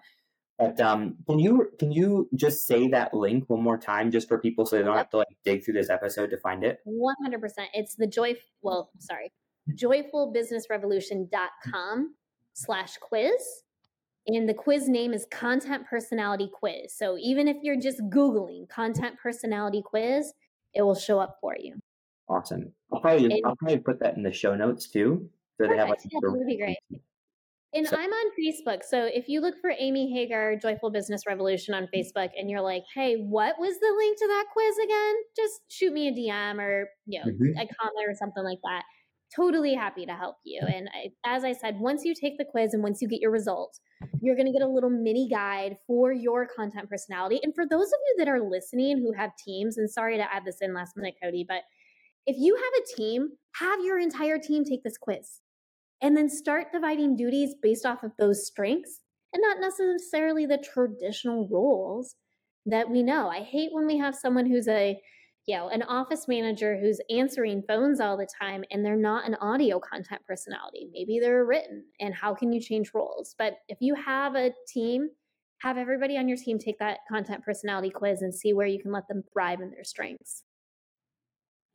But 0.58 0.80
um, 0.80 1.16
can 1.26 1.38
you 1.38 1.68
can 1.78 1.92
you 1.92 2.30
just 2.34 2.66
say 2.66 2.88
that 2.88 3.12
link 3.12 3.44
one 3.48 3.62
more 3.62 3.76
time, 3.76 4.10
just 4.10 4.26
for 4.26 4.38
people, 4.38 4.64
so 4.64 4.76
they 4.76 4.82
don't 4.82 4.96
have 4.96 5.10
to 5.10 5.18
like 5.18 5.26
dig 5.44 5.62
through 5.62 5.74
this 5.74 5.90
episode 5.90 6.30
to 6.30 6.38
find 6.38 6.64
it? 6.64 6.78
One 6.84 7.14
hundred 7.22 7.42
percent. 7.42 7.68
It's 7.74 7.94
the 7.94 8.06
joy. 8.06 8.36
Well, 8.62 8.90
sorry, 8.98 9.34
joyfulbusinessrevolution.com 9.70 12.14
slash 12.54 12.96
quiz. 12.96 13.64
And 14.26 14.48
the 14.48 14.54
quiz 14.54 14.88
name 14.88 15.12
is 15.12 15.26
Content 15.30 15.86
Personality 15.88 16.50
Quiz. 16.52 16.92
So 16.96 17.16
even 17.20 17.46
if 17.46 17.56
you're 17.62 17.80
just 17.80 18.00
Googling 18.10 18.68
Content 18.68 19.16
Personality 19.22 19.82
Quiz, 19.84 20.32
it 20.74 20.82
will 20.82 20.96
show 20.96 21.20
up 21.20 21.36
for 21.40 21.54
you. 21.58 21.74
Awesome. 22.28 22.72
I'll 22.92 23.00
probably, 23.00 23.26
and, 23.26 23.42
I'll 23.44 23.56
probably 23.56 23.78
put 23.78 24.00
that 24.00 24.16
in 24.16 24.22
the 24.22 24.32
show 24.32 24.56
notes 24.56 24.88
too. 24.88 25.28
So 25.60 25.68
they 25.68 25.76
have 25.76 25.88
like 25.88 25.98
yeah, 26.04 26.18
that 26.20 26.32
would 26.32 26.46
be 26.46 26.58
great. 26.58 26.76
And 27.72 27.86
so, 27.86 27.96
I'm 27.96 28.10
on 28.10 28.30
Facebook. 28.38 28.82
So 28.82 29.04
if 29.04 29.28
you 29.28 29.40
look 29.40 29.54
for 29.60 29.70
Amy 29.78 30.10
Hager, 30.12 30.56
Joyful 30.60 30.90
Business 30.90 31.22
Revolution 31.26 31.74
on 31.74 31.88
Facebook, 31.94 32.30
and 32.38 32.50
you're 32.50 32.62
like, 32.62 32.84
hey, 32.94 33.16
what 33.16 33.56
was 33.58 33.78
the 33.78 33.94
link 33.96 34.18
to 34.18 34.26
that 34.28 34.44
quiz 34.52 34.76
again? 34.84 35.14
Just 35.36 35.60
shoot 35.68 35.92
me 35.92 36.08
a 36.08 36.12
DM 36.12 36.58
or, 36.58 36.88
you 37.06 37.20
know, 37.20 37.26
mm-hmm. 37.30 37.58
a 37.58 37.66
comment 37.66 38.08
or 38.08 38.14
something 38.14 38.44
like 38.44 38.58
that. 38.64 38.82
Totally 39.34 39.74
happy 39.74 40.06
to 40.06 40.14
help 40.14 40.36
you. 40.44 40.60
And 40.62 40.88
I, 40.88 41.10
as 41.24 41.44
I 41.44 41.52
said, 41.52 41.78
once 41.78 42.04
you 42.04 42.14
take 42.14 42.38
the 42.38 42.44
quiz 42.44 42.74
and 42.74 42.82
once 42.82 43.02
you 43.02 43.08
get 43.08 43.20
your 43.20 43.32
results, 43.32 43.80
you're 44.22 44.36
going 44.36 44.46
to 44.46 44.52
get 44.52 44.62
a 44.62 44.68
little 44.68 44.90
mini 44.90 45.28
guide 45.28 45.76
for 45.86 46.12
your 46.12 46.46
content 46.46 46.88
personality. 46.88 47.40
And 47.42 47.54
for 47.54 47.66
those 47.66 47.88
of 47.88 47.98
you 48.06 48.14
that 48.18 48.28
are 48.28 48.40
listening 48.40 48.98
who 48.98 49.12
have 49.12 49.30
teams, 49.44 49.78
and 49.78 49.90
sorry 49.90 50.16
to 50.16 50.32
add 50.32 50.44
this 50.44 50.58
in 50.60 50.74
last 50.74 50.96
minute, 50.96 51.14
Cody, 51.22 51.44
but 51.46 51.62
if 52.26 52.36
you 52.38 52.56
have 52.56 52.82
a 52.82 52.96
team, 52.96 53.30
have 53.56 53.80
your 53.84 53.98
entire 53.98 54.38
team 54.38 54.64
take 54.64 54.82
this 54.84 54.98
quiz 54.98 55.40
and 56.00 56.16
then 56.16 56.28
start 56.28 56.72
dividing 56.72 57.16
duties 57.16 57.54
based 57.60 57.86
off 57.86 58.02
of 58.02 58.12
those 58.18 58.46
strengths 58.46 59.00
and 59.32 59.42
not 59.42 59.58
necessarily 59.60 60.46
the 60.46 60.58
traditional 60.58 61.48
roles 61.48 62.14
that 62.66 62.90
we 62.90 63.02
know. 63.02 63.28
I 63.28 63.40
hate 63.40 63.70
when 63.72 63.86
we 63.86 63.98
have 63.98 64.14
someone 64.14 64.46
who's 64.46 64.68
a 64.68 65.00
know, 65.54 65.68
an 65.68 65.82
office 65.82 66.26
manager 66.26 66.76
who's 66.76 67.00
answering 67.08 67.62
phones 67.68 68.00
all 68.00 68.16
the 68.16 68.26
time 68.40 68.64
and 68.70 68.84
they're 68.84 68.96
not 68.96 69.26
an 69.26 69.36
audio 69.36 69.78
content 69.78 70.22
personality. 70.26 70.88
Maybe 70.92 71.20
they're 71.20 71.44
written. 71.44 71.84
And 72.00 72.14
how 72.14 72.34
can 72.34 72.52
you 72.52 72.60
change 72.60 72.92
roles? 72.94 73.34
But 73.38 73.58
if 73.68 73.78
you 73.80 73.94
have 73.94 74.34
a 74.34 74.52
team, 74.66 75.08
have 75.58 75.78
everybody 75.78 76.18
on 76.18 76.28
your 76.28 76.36
team 76.36 76.58
take 76.58 76.78
that 76.80 76.98
content 77.08 77.44
personality 77.44 77.90
quiz 77.90 78.22
and 78.22 78.34
see 78.34 78.52
where 78.52 78.66
you 78.66 78.80
can 78.80 78.92
let 78.92 79.06
them 79.08 79.22
thrive 79.32 79.60
in 79.60 79.70
their 79.70 79.84
strengths. 79.84 80.42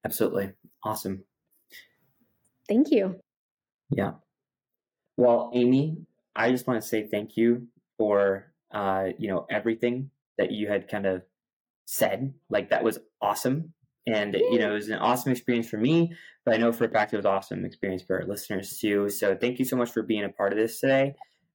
Absolutely. 0.04 0.52
Awesome. 0.84 1.24
Thank 2.68 2.92
you. 2.92 3.20
Yeah. 3.90 4.14
Well, 5.18 5.52
Amy, 5.54 5.98
I 6.36 6.52
just 6.52 6.68
want 6.68 6.82
to 6.82 6.88
say 6.88 7.08
thank 7.08 7.38
you 7.38 7.68
for 7.98 8.52
uh, 8.72 9.10
you 9.18 9.28
know 9.28 9.46
everything 9.50 10.10
that 10.38 10.52
you 10.52 10.68
had 10.68 10.88
kind 10.88 11.06
of 11.06 11.24
said. 11.86 12.34
Like 12.50 12.70
that 12.70 12.84
was 12.84 13.00
awesome, 13.22 13.74
and 14.08 14.34
you 14.34 14.60
know 14.60 14.72
it 14.72 14.76
was 14.76 14.90
an 14.90 15.00
awesome 15.00 15.32
experience 15.32 15.70
for 15.70 15.78
me. 15.78 16.14
But 16.46 16.56
I 16.56 16.58
know 16.58 16.72
for 16.72 16.86
a 16.86 16.90
fact 16.90 17.14
it 17.14 17.18
was 17.18 17.26
awesome 17.26 17.66
experience 17.66 18.02
for 18.02 18.20
our 18.20 18.28
listeners 18.28 18.78
too. 18.78 19.10
So 19.10 19.36
thank 19.36 19.60
you 19.60 19.66
so 19.66 19.76
much 19.76 19.92
for 19.92 20.04
being 20.04 20.24
a 20.24 20.30
part 20.30 20.54
of 20.54 20.58
this 20.58 20.80
today. 20.80 21.14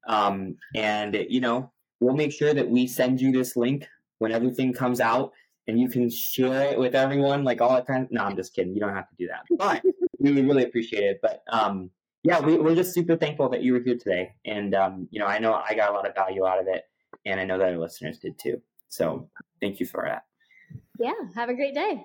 Um, 0.09 0.57
and 0.75 1.17
you 1.29 1.41
know 1.41 1.73
we'll 2.01 2.15
make 2.15 2.33
sure 2.33 2.53
that 2.53 2.69
we 2.69 2.87
send 2.87 3.21
you 3.21 3.33
this 3.33 3.57
link 3.57 3.87
when 4.19 4.33
everything 4.33 4.73
comes 4.73 5.01
out 5.01 5.33
and 5.67 5.81
you 5.81 5.89
can 5.89 6.11
share 6.11 6.73
it 6.73 6.79
with 6.79 6.95
everyone 6.95 7.45
like 7.45 7.61
all 7.61 7.75
the 7.77 7.83
time. 7.83 8.09
No, 8.11 8.25
I'm 8.25 8.37
just 8.37 8.55
kidding. 8.55 8.75
You 8.75 8.81
don't 8.81 8.95
have 8.95 9.09
to 9.09 9.17
do 9.19 9.29
that. 9.29 9.45
But 9.59 9.83
we 10.19 10.33
would 10.33 10.47
really 10.47 10.65
appreciate 10.65 11.05
it. 11.05 11.19
But 11.21 11.43
um, 11.51 11.91
yeah, 12.23 12.41
we, 12.41 12.59
are 12.59 12.75
just 12.75 12.95
super 12.95 13.17
thankful 13.17 13.49
that 13.51 13.63
you 13.63 13.73
were 13.73 13.81
here 13.81 13.97
today. 13.97 14.33
And, 14.45 14.75
um, 14.75 15.09
you 15.11 15.21
know, 15.21 15.27
I 15.27 15.39
know 15.39 15.55
I 15.55 15.75
got 15.75 15.91
a 15.91 15.93
lot 15.93 16.09
of 16.09 16.15
value 16.15 16.47
out 16.47 16.61
of 16.61 16.67
it, 16.69 16.85
and 17.25 17.41
I 17.41 17.45
know 17.45 17.59
that 17.59 17.73
our 17.73 17.79
listeners 17.79 18.19
did 18.19 18.39
too. 18.39 18.61
So 18.89 19.29
thank 19.61 19.81
you 19.81 19.87
for 19.87 20.05
that. 20.07 20.23
Yeah. 20.99 21.13
Have 21.35 21.49
a 21.49 21.55
great 21.55 21.75
day. 21.75 22.05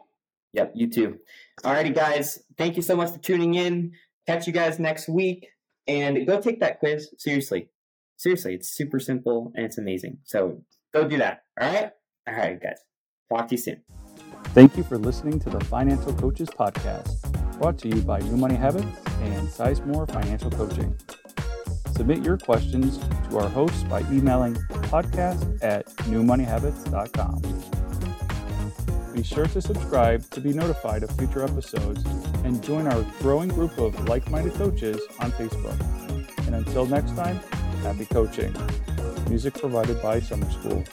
Yep. 0.53 0.73
You 0.75 0.89
too. 0.89 1.17
All 1.63 1.73
righty, 1.73 1.91
guys. 1.91 2.43
Thank 2.57 2.75
you 2.75 2.81
so 2.81 2.95
much 2.95 3.11
for 3.11 3.19
tuning 3.19 3.55
in. 3.55 3.93
Catch 4.27 4.47
you 4.47 4.53
guys 4.53 4.79
next 4.79 5.07
week. 5.07 5.47
And 5.87 6.25
go 6.27 6.39
take 6.39 6.59
that 6.59 6.79
quiz. 6.79 7.09
Seriously. 7.17 7.69
Seriously. 8.17 8.53
It's 8.55 8.69
super 8.69 8.99
simple 8.99 9.51
and 9.55 9.65
it's 9.65 9.77
amazing. 9.77 10.19
So 10.23 10.61
go 10.93 11.07
do 11.07 11.17
that. 11.17 11.43
All 11.59 11.71
right. 11.71 11.91
All 12.27 12.35
right, 12.35 12.61
guys. 12.61 12.79
Talk 13.29 13.47
to 13.47 13.55
you 13.55 13.61
soon. 13.61 13.81
Thank 14.53 14.75
you 14.75 14.83
for 14.83 14.97
listening 14.97 15.39
to 15.39 15.49
the 15.49 15.63
Financial 15.65 16.13
Coaches 16.13 16.49
Podcast, 16.49 17.31
brought 17.57 17.77
to 17.79 17.87
you 17.87 18.01
by 18.01 18.19
New 18.19 18.35
Money 18.35 18.55
Habits 18.55 18.85
and 19.21 19.47
Sizemore 19.47 20.11
Financial 20.11 20.51
Coaching. 20.51 20.95
Submit 21.95 22.23
your 22.25 22.37
questions 22.37 22.97
to 23.29 23.37
our 23.37 23.47
hosts 23.47 23.83
by 23.83 24.01
emailing 24.11 24.55
podcast 24.89 25.63
at 25.63 25.85
newmoneyhabits.com. 25.85 27.80
Be 29.14 29.24
sure 29.24 29.45
to 29.47 29.62
subscribe 29.62 30.30
to 30.30 30.39
be 30.39 30.53
notified 30.53 31.03
of 31.03 31.12
future 31.18 31.43
episodes 31.43 32.03
and 32.45 32.64
join 32.64 32.88
our 32.88 33.05
growing 33.20 33.49
group 33.49 33.78
of 33.78 34.07
like 34.07 34.30
minded 34.30 34.53
coaches 34.53 35.01
on 35.20 35.32
Facebook. 35.34 35.78
And 36.47 36.55
until 36.55 36.86
next 36.86 37.16
time, 37.16 37.38
happy 37.84 38.05
coaching. 38.05 38.55
Music 39.28 39.53
provided 39.53 40.01
by 40.01 40.22
Summer 40.22 40.49
School. 40.51 40.84